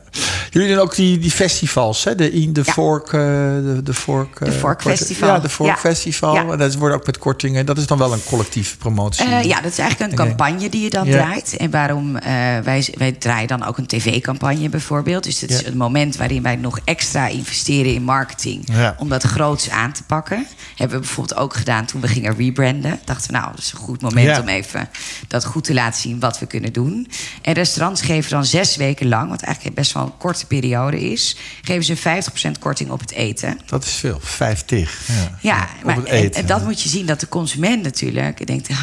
Jullie 0.51 0.69
doen 0.69 0.79
ook 0.79 0.95
die, 0.95 1.19
die 1.19 1.31
festivals, 1.31 2.05
hè? 2.05 2.15
De, 2.15 2.33
in 2.33 2.53
de 2.53 2.63
Ja. 2.65 2.73
Fork, 2.73 3.07
eh, 3.07 3.13
de, 3.13 3.81
de 3.85 3.95
Fork, 3.95 4.41
eh, 4.41 4.47
De 4.47 4.53
Fork 4.53 4.79
korting- 4.79 4.97
Festival. 4.99 5.29
Ja, 5.29 5.39
de 5.39 5.49
Fork 5.49 5.69
Ja. 5.69 5.77
Festival. 5.77 6.53
En 6.53 6.59
dat 6.59 6.75
wordt 6.75 6.95
ook 6.95 7.07
met 7.07 7.19
kortingen. 7.19 7.67
Dat 7.67 7.79
is 7.79 7.87
dan 7.87 7.99
wel 7.99 8.13
een 8.13 8.25
collectieve 8.25 8.77
promotie. 8.77 9.25
Eh, 9.25 9.43
ja, 9.43 9.61
dat 9.61 9.71
is 9.73 9.79
eigenlijk 9.79 10.11
een 10.13 10.19
campagne 10.27 10.69
die 10.69 10.83
je 10.83 10.91
dan 10.91 11.07
draait. 11.07 11.57
En 11.57 11.71
waarom 11.71 12.17
eh, 12.17 12.33
wij, 12.65 12.89
wij 12.99 13.13
draaien 13.13 13.49
dan 13.49 13.65
ook 13.65 13.79
een 13.79 13.87
tv-campagne 13.87 14.69
bijvoorbeeld. 14.69 15.25
Dus 15.25 15.39
dat 15.39 15.51
is 15.51 15.65
een 15.67 15.77
moment 15.77 16.17
waarin 16.17 16.43
wij 16.43 16.57
nog 16.57 16.79
extra 16.85 17.27
investeren 17.29 17.95
in 17.95 18.03
marketing. 18.03 18.69
Om 18.99 19.09
dat 19.09 19.23
groots 19.23 19.71
aan 19.71 19.93
te 19.93 20.03
pakken. 20.03 20.47
Hebben 20.77 20.97
we 20.97 21.05
bijvoorbeeld 21.05 21.39
ook 21.39 21.55
gedaan 21.55 21.85
toen 21.85 22.01
we 22.01 22.09
gingen 22.09 22.37
rebranden. 22.37 23.01
Dachten 23.05 23.31
we, 23.33 23.37
nou, 23.39 23.51
dat 23.51 23.59
is 23.59 23.73
een 23.73 23.79
goed 23.79 24.01
moment 24.03 24.39
om 24.41 24.49
even 24.49 24.89
dat 25.29 25.45
goed 25.45 25.65
te 25.65 25.75
laten 25.75 26.01
zien 26.01 26.21
wat 26.21 26.39
we 26.39 26.47
kunnen 26.47 26.73
doen. 26.73 27.09
En 27.43 27.53
restaurants 27.53 28.03
geven 28.05 28.31
dan 28.31 28.45
zes 28.45 28.77
weken 28.77 29.09
lang, 29.09 29.31
wat 29.31 29.43
eigenlijk 29.43 29.77
best 29.77 29.93
wel 29.93 30.03
een 30.03 30.17
korte 30.19 30.47
periode 30.47 31.01
is, 31.11 31.37
geven 31.63 31.85
ze 31.85 31.97
50% 31.97 32.59
korting 32.61 32.91
op 32.91 33.01
het 33.01 33.13
eten. 33.13 33.61
Dat 33.67 33.85
is 33.85 33.93
veel. 33.93 34.19
50. 34.23 35.07
Ja, 35.07 35.15
Ja, 35.41 35.69
op 35.79 35.85
maar 35.85 35.97
het 35.97 36.05
en, 36.05 36.15
eten. 36.17 36.41
en 36.41 36.47
dat 36.47 36.65
moet 36.65 36.83
je 36.83 36.89
zien 36.89 37.07
dat 37.07 37.21
de 37.21 37.29
consument 37.29 37.83
natuurlijk 37.83 38.47
denkt. 38.47 38.69
"Ah, 38.71 38.79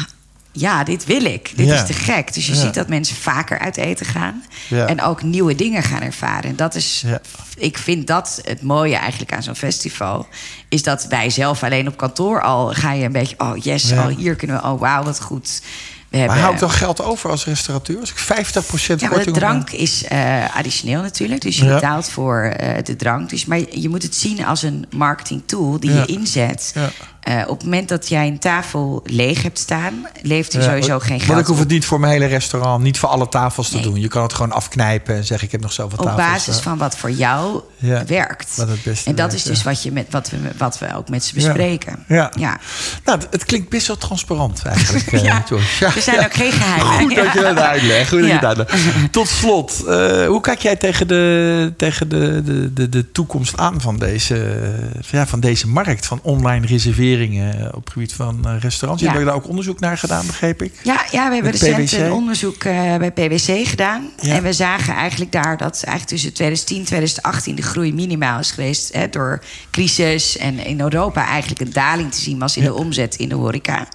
Ja, 0.54 0.84
dit 0.84 1.04
wil 1.04 1.24
ik. 1.24 1.52
Dit 1.56 1.66
Ja. 1.66 1.74
is 1.74 1.86
te 1.86 1.92
gek. 1.92 2.34
Dus 2.34 2.46
je 2.46 2.54
Ja. 2.54 2.60
ziet 2.60 2.74
dat 2.74 2.88
mensen 2.88 3.16
vaker 3.16 3.58
uit 3.58 3.76
eten 3.76 4.06
gaan. 4.06 4.42
Ja. 4.68 4.86
En 4.86 5.02
ook 5.02 5.22
nieuwe 5.22 5.54
dingen 5.54 5.82
gaan 5.82 6.00
ervaren. 6.02 6.50
En 6.50 6.56
dat 6.56 6.74
is, 6.74 7.02
Ja. 7.06 7.20
ik 7.56 7.78
vind 7.78 8.06
dat 8.06 8.40
het 8.44 8.62
mooie 8.62 8.96
eigenlijk 8.96 9.32
aan 9.32 9.42
zo'n 9.42 9.54
festival. 9.54 10.26
Is 10.68 10.82
dat 10.82 11.06
wij 11.06 11.30
zelf 11.30 11.62
alleen 11.62 11.88
op 11.88 11.96
kantoor 11.96 12.42
al 12.42 12.68
ga 12.72 12.92
je 12.92 13.04
een 13.04 13.12
beetje. 13.12 13.34
Oh 13.38 13.56
yes, 13.56 13.88
Ja. 13.88 14.08
oh, 14.08 14.16
hier 14.16 14.34
kunnen 14.36 14.56
we. 14.56 14.62
Oh 14.68 14.80
wauw, 14.80 15.02
wat 15.02 15.20
goed. 15.20 15.62
Maar 16.12 16.38
hou 16.38 16.52
ik 16.54 16.60
dan 16.60 16.70
geld 16.70 17.02
over 17.02 17.30
als 17.30 17.44
restaurateur? 17.44 18.00
Als 18.00 18.10
ik 18.10 18.18
50% 18.18 18.20
ja, 18.22 18.34
maar 18.36 18.98
de 18.98 19.08
korting 19.08 19.36
drank 19.36 19.70
is 19.70 20.04
eh, 20.04 20.56
additioneel 20.56 21.02
natuurlijk. 21.02 21.40
Dus 21.40 21.56
je 21.56 21.64
Ja. 21.64 21.74
betaalt 21.74 22.08
voor 22.08 22.42
eh, 22.42 22.84
de 22.84 22.96
drank. 22.96 23.30
Dus, 23.30 23.44
maar 23.46 23.60
je 23.70 23.88
moet 23.88 24.02
het 24.02 24.14
zien 24.14 24.44
als 24.46 24.62
een 24.62 24.86
marketing 24.90 25.42
tool 25.46 25.80
die 25.80 25.90
Ja. 25.92 26.00
je 26.00 26.06
inzet. 26.06 26.74
Eh, 27.22 27.42
op 27.46 27.54
het 27.56 27.64
moment 27.64 27.88
dat 27.88 28.08
jij 28.08 28.26
een 28.26 28.38
tafel 28.38 29.02
leeg 29.06 29.42
hebt 29.42 29.58
staan, 29.58 30.06
levert 30.22 30.52
hij 30.52 30.62
Ja, 30.62 30.68
sowieso 30.68 30.98
geen 30.98 31.08
Want 31.08 31.22
geld 31.22 31.38
ik 31.38 31.46
hoef 31.46 31.56
het 31.56 31.64
op. 31.66 31.70
niet 31.72 31.84
voor 31.84 32.00
mijn 32.00 32.12
hele 32.12 32.26
restaurant, 32.26 32.82
niet 32.82 32.98
voor 32.98 33.08
alle 33.08 33.28
tafels 33.28 33.68
te 33.68 33.74
Nee. 33.74 33.84
doen. 33.84 34.00
Je 34.00 34.08
kan 34.08 34.22
het 34.22 34.32
gewoon 34.32 34.52
afknijpen 34.52 35.14
en 35.14 35.24
zeggen: 35.24 35.46
Ik 35.46 35.52
heb 35.52 35.60
nog 35.60 35.72
zoveel 35.72 35.98
Op 35.98 36.04
tafels. 36.04 36.26
basis 36.26 36.56
eh. 36.56 36.62
van 36.62 36.78
wat 36.78 36.96
voor 36.96 37.10
jou 37.10 37.60
Ja, 37.76 38.04
werkt. 38.06 38.56
wat 38.56 38.68
het 38.68 38.82
beste 38.82 39.08
en 39.10 39.14
dat 39.16 39.26
werkt, 39.30 39.34
is 39.34 39.42
dus 39.42 39.58
ja. 39.58 39.64
wat, 39.64 39.82
je 39.82 39.92
met, 39.92 40.06
wat, 40.10 40.30
we, 40.30 40.36
wat 40.56 40.78
we 40.78 40.94
ook 40.96 41.08
met 41.08 41.24
ze 41.24 41.34
bespreken. 41.34 42.04
Ja. 42.08 42.32
ja. 42.38 42.58
Nou, 43.04 43.20
het- 43.30 43.44
klinkt 43.44 43.68
best 43.68 43.86
wel 43.86 43.96
transparant 43.98 44.62
eigenlijk, 44.64 45.12
eh, 45.12 45.22
Ja, 45.24 45.44
er 45.80 46.02
zijn 46.02 46.24
ook 46.24 46.34
geen 46.34 46.52
geheimen. 46.52 46.86
Goed 46.86 47.14
dat 47.14 47.32
je 47.32 47.40
dat 47.40 47.58
uitlegt. 47.72 48.08
Goed 48.08 48.20
dat 48.20 48.30
je 48.30 48.38
dat 48.38 48.58
uitlegt. 48.58 49.12
Tot 49.12 49.28
slot, 49.28 49.84
eh, 49.86 50.26
hoe 50.26 50.40
kijk 50.40 50.60
jij 50.60 50.76
tegen, 50.76 51.08
de, 51.08 51.72
tegen 51.76 52.08
de, 52.08 52.42
de, 52.44 52.72
de, 52.72 52.88
de 52.88 53.12
toekomst 53.12 53.56
aan 53.56 53.80
van 53.80 53.98
deze, 53.98 54.60
ja, 55.10 55.26
van 55.26 55.40
deze 55.40 55.68
markt? 55.68 56.06
Van 56.06 56.18
online 56.22 56.66
reserveringen 57.16 57.74
op 57.74 57.84
het 57.84 57.92
gebied 57.92 58.12
van 58.12 58.40
eh, 58.44 58.54
restaurants? 58.60 59.02
Ja. 59.02 59.08
Jullie 59.08 59.08
hebben 59.08 59.26
daar 59.26 59.34
ook 59.34 59.48
onderzoek 59.48 59.80
naar 59.80 59.98
gedaan, 59.98 60.26
begreep 60.26 60.62
ik? 60.62 60.74
Ja, 60.82 61.04
ja, 61.10 61.28
we 61.28 61.34
hebben 61.34 61.52
recent 61.52 61.92
een 61.92 62.12
onderzoek 62.12 62.64
eh, 62.64 62.96
bij 62.96 63.12
PwC 63.12 63.68
gedaan. 63.68 64.10
Ja. 64.20 64.34
En 64.34 64.42
we 64.42 64.52
zagen 64.52 64.94
eigenlijk 64.94 65.32
daar 65.32 65.56
dat 65.56 65.74
eigenlijk 65.74 66.06
tussen 66.06 66.32
2010 66.32 66.78
en 66.78 66.84
2018 66.84 67.54
de 67.54 67.62
groei 67.62 67.94
minimaal 67.94 68.38
is 68.38 68.50
geweest. 68.50 68.92
Hè, 68.92 69.08
door 69.08 69.42
crisis 69.70 70.36
en 70.36 70.58
in 70.58 70.80
Europa 70.80 71.26
eigenlijk 71.26 71.60
een 71.60 71.72
daling 71.72 72.12
te 72.12 72.20
zien 72.20 72.38
was 72.38 72.56
in 72.56 72.62
Ja. 72.62 72.68
de 72.68 72.74
omzet 72.74 73.16
in 73.16 73.28
de 73.28 73.34
horeca. 73.34 73.88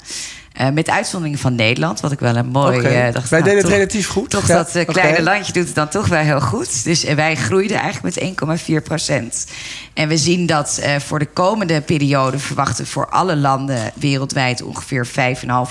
Uh, 0.62 0.70
met 0.70 0.90
uitzondering 0.90 1.40
van 1.40 1.56
Nederland, 1.56 2.00
wat 2.00 2.12
ik 2.12 2.20
wel 2.20 2.36
een 2.36 2.48
mooi... 2.48 2.78
Okay. 2.78 3.12
dacht, 3.12 3.30
wij 3.30 3.40
nou, 3.40 3.52
deden 3.52 3.64
toch, 3.64 3.72
het 3.72 3.80
relatief 3.80 4.08
goed. 4.08 4.30
Toch 4.30 4.48
Ja, 4.48 4.56
dat 4.56 4.76
uh, 4.76 4.86
kleine 4.86 5.24
landje 5.24 5.54
doet 5.54 5.66
het 5.66 5.76
dan 5.76 5.88
toch 5.88 6.08
wel 6.08 6.22
heel 6.22 6.42
goed. 6.42 6.84
Dus 6.84 7.04
wij 7.04 7.36
groeiden 7.36 7.78
eigenlijk 7.78 8.38
met 8.40 8.60
1,4 8.80 8.84
procent. 8.84 9.46
En 9.98 10.08
we 10.08 10.18
zien 10.18 10.46
dat 10.46 10.80
uh, 10.82 10.96
voor 10.96 11.20
de 11.20 11.26
komende 11.26 11.82
periode 11.82 12.40
verwachten 12.40 12.88
voor 12.88 13.10
alle 13.10 13.36
landen 13.36 13.92
wereldwijd 13.96 14.62
ongeveer 14.62 15.08
5,5 15.08 15.14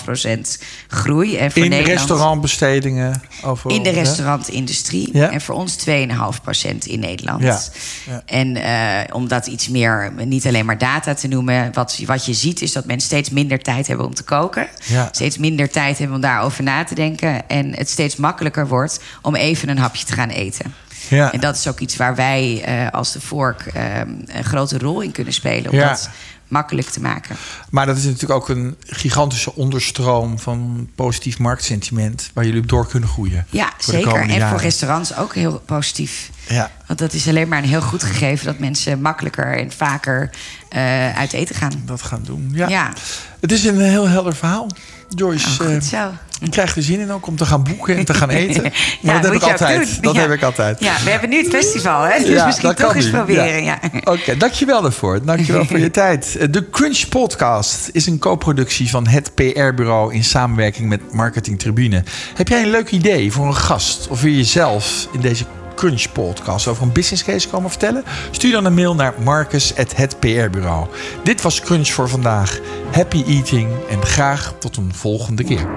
procent 0.05 0.59
groei. 0.89 1.37
En 1.37 1.53
voor 1.53 1.63
In 1.63 1.71
Nederland, 1.71 1.99
restaurantbestedingen 1.99 3.23
in 3.67 3.83
de 3.83 3.91
restaurantindustrie. 3.91 5.09
Ja. 5.13 5.31
En 5.31 5.41
voor 5.41 5.55
ons 5.55 5.77
2,5 5.89 5.95
procent 6.43 6.87
in 6.87 7.01
Nederland. 7.01 7.43
Ja. 7.43 7.61
Ja. 8.07 8.23
En 8.27 8.57
uh, 8.57 9.15
om 9.15 9.29
dat 9.29 9.47
iets 9.47 9.69
meer, 9.69 10.13
niet 10.25 10.47
alleen 10.47 10.67
maar 10.67 10.79
data 10.79 11.15
te 11.15 11.29
noemen... 11.29 11.71
Wat, 11.73 12.01
wat 12.07 12.27
je 12.27 12.35
ziet 12.35 12.63
is 12.63 12.73
dat 12.73 12.85
mensen 12.85 13.09
steeds 13.09 13.31
minder 13.31 13.59
tijd 13.59 13.87
hebben 13.87 14.07
om 14.07 14.15
te 14.15 14.23
koken. 14.25 14.69
Steeds 15.11 15.39
minder 15.39 15.71
tijd 15.71 15.99
hebben 15.99 16.17
om 16.17 16.23
daarover 16.23 16.63
na 16.63 16.85
te 16.85 16.95
denken. 16.95 17.49
En 17.49 17.75
het 17.75 17.91
steeds 17.91 18.17
makkelijker 18.17 18.69
wordt 18.69 19.01
om 19.23 19.35
even 19.35 19.69
een 19.69 19.79
hapje 19.79 20.05
te 20.05 20.13
gaan 20.13 20.29
eten. 20.29 20.75
Ja. 21.09 21.33
En 21.33 21.41
dat 21.41 21.57
is 21.57 21.69
ook 21.69 21.81
iets 21.81 21.97
waar 21.97 22.15
wij 22.15 22.65
uh, 22.85 22.91
als 22.91 23.13
de 23.13 23.21
Vork 23.21 23.65
uh, 23.77 23.99
een 24.27 24.45
grote 24.45 24.79
rol 24.79 25.01
in 25.01 25.13
kunnen 25.13 25.33
spelen. 25.33 25.71
Om 25.71 25.77
Ja. 25.77 25.89
dat 25.89 26.11
makkelijk 26.49 26.89
te 26.89 27.01
maken. 27.01 27.37
Maar 27.71 27.87
dat 27.87 27.97
is 27.97 28.05
natuurlijk 28.05 28.33
ook 28.33 28.49
een 28.49 28.77
gigantische 28.87 29.55
onderstroom 29.55 30.39
van 30.39 30.89
positief 30.95 31.39
marktsentiment 31.39 32.31
waar 32.35 32.45
jullie 32.45 32.61
op 32.61 32.69
door 32.69 32.87
kunnen 32.87 33.09
groeien. 33.09 33.47
Ja, 33.51 33.73
zeker. 33.79 34.15
En 34.31 34.49
voor 34.49 34.61
restaurants 34.61 35.17
ook 35.17 35.35
heel 35.35 35.63
positief. 35.67 36.31
Ja. 36.49 36.71
Want 36.87 36.99
dat 36.99 37.13
is 37.13 37.29
alleen 37.29 37.49
maar 37.49 37.59
een 37.59 37.69
heel 37.69 37.81
goed 37.83 38.03
gegeven 38.03 38.47
dat 38.47 38.59
mensen 38.59 39.01
makkelijker 39.01 39.59
en 39.59 39.73
vaker 39.73 40.31
uh, 40.77 41.17
uit 41.19 41.33
eten 41.33 41.55
gaan. 41.55 41.73
Dat 41.85 42.03
gaan 42.03 42.21
doen. 42.25 42.51
Ja. 42.55 42.69
Ja. 42.69 42.93
Het 43.41 43.53
is 43.53 43.65
een 43.65 43.81
heel 43.81 44.09
helder 44.09 44.37
verhaal. 44.37 44.67
Joyce, 45.09 45.47
Oh, 45.49 45.55
goed 45.55 45.67
eh, 45.67 45.81
zo. 46.01 46.11
ik 46.41 46.51
krijg 46.51 46.77
er 46.77 46.83
zin 46.83 47.01
in 47.01 47.11
ook 47.13 47.27
om 47.27 47.37
te 47.37 47.45
gaan 47.47 47.63
boeken 47.65 47.97
en 47.97 48.05
te 48.05 48.15
gaan 48.15 48.31
eten. 48.45 48.63
Maar 48.63 48.73
Ja, 49.01 49.13
dat 49.13 49.23
heb 49.33 49.33
ik 49.43 49.43
altijd. 49.49 49.89
doen. 49.93 49.99
Dat 50.01 50.15
Ja. 50.15 50.21
heb 50.21 50.31
ik 50.31 50.43
altijd. 50.43 50.81
Ja, 50.81 50.95
we 51.05 51.11
hebben 51.11 51.29
nu 51.31 51.37
het 51.39 51.49
festival, 51.49 52.03
hè? 52.03 52.19
Dus 52.19 52.29
Ja, 52.29 52.47
misschien 52.47 52.75
toch 52.75 52.95
eens 52.95 53.11
proberen. 53.11 53.65
Ja. 53.65 53.79
Oké, 54.05 54.37
dankjewel 54.37 54.83
daarvoor. 54.83 55.25
Dankjewel 55.25 55.65
voor 55.65 55.79
je 55.79 55.91
tijd. 56.03 56.37
Eh, 56.37 56.47
De 56.51 56.71
Crunch 56.71 57.09
Podcast 57.09 57.89
is 57.93 58.07
een 58.07 58.19
co-productie 58.19 58.91
van 58.91 59.07
het 59.07 59.35
PR-bureau 59.35 60.15
in 60.15 60.25
samenwerking 60.25 60.89
met 60.89 61.13
Marketing 61.13 61.59
Tribune. 61.59 62.03
Heb 62.35 62.49
jij 62.49 62.63
een 62.63 62.71
leuk 62.71 62.91
idee 62.91 63.33
voor 63.33 63.47
een 63.47 63.57
gast 63.57 64.09
of 64.09 64.21
wil 64.21 64.33
je 64.33 64.45
zelf 64.45 65.09
in 65.13 65.21
deze 65.21 65.45
Crunch 65.77 66.13
Podcast 66.13 66.67
over 66.67 66.83
een 66.83 66.93
business 66.93 67.25
case 67.25 67.49
komen 67.49 67.71
vertellen? 67.71 68.05
Stuur 68.31 68.53
dan 68.53 68.65
een 68.65 68.75
mail 68.75 68.95
naar 68.95 69.15
marcus@hetprbureau. 69.23 70.87
Dit 71.23 71.43
was 71.43 71.61
Crunch 71.61 71.89
voor 71.89 72.09
vandaag. 72.09 72.61
Happy 72.93 73.25
eating 73.27 73.71
en 73.91 74.03
graag 74.03 74.55
tot 74.59 74.77
een 74.77 74.95
volgende 74.95 75.45
keer. 75.45 75.69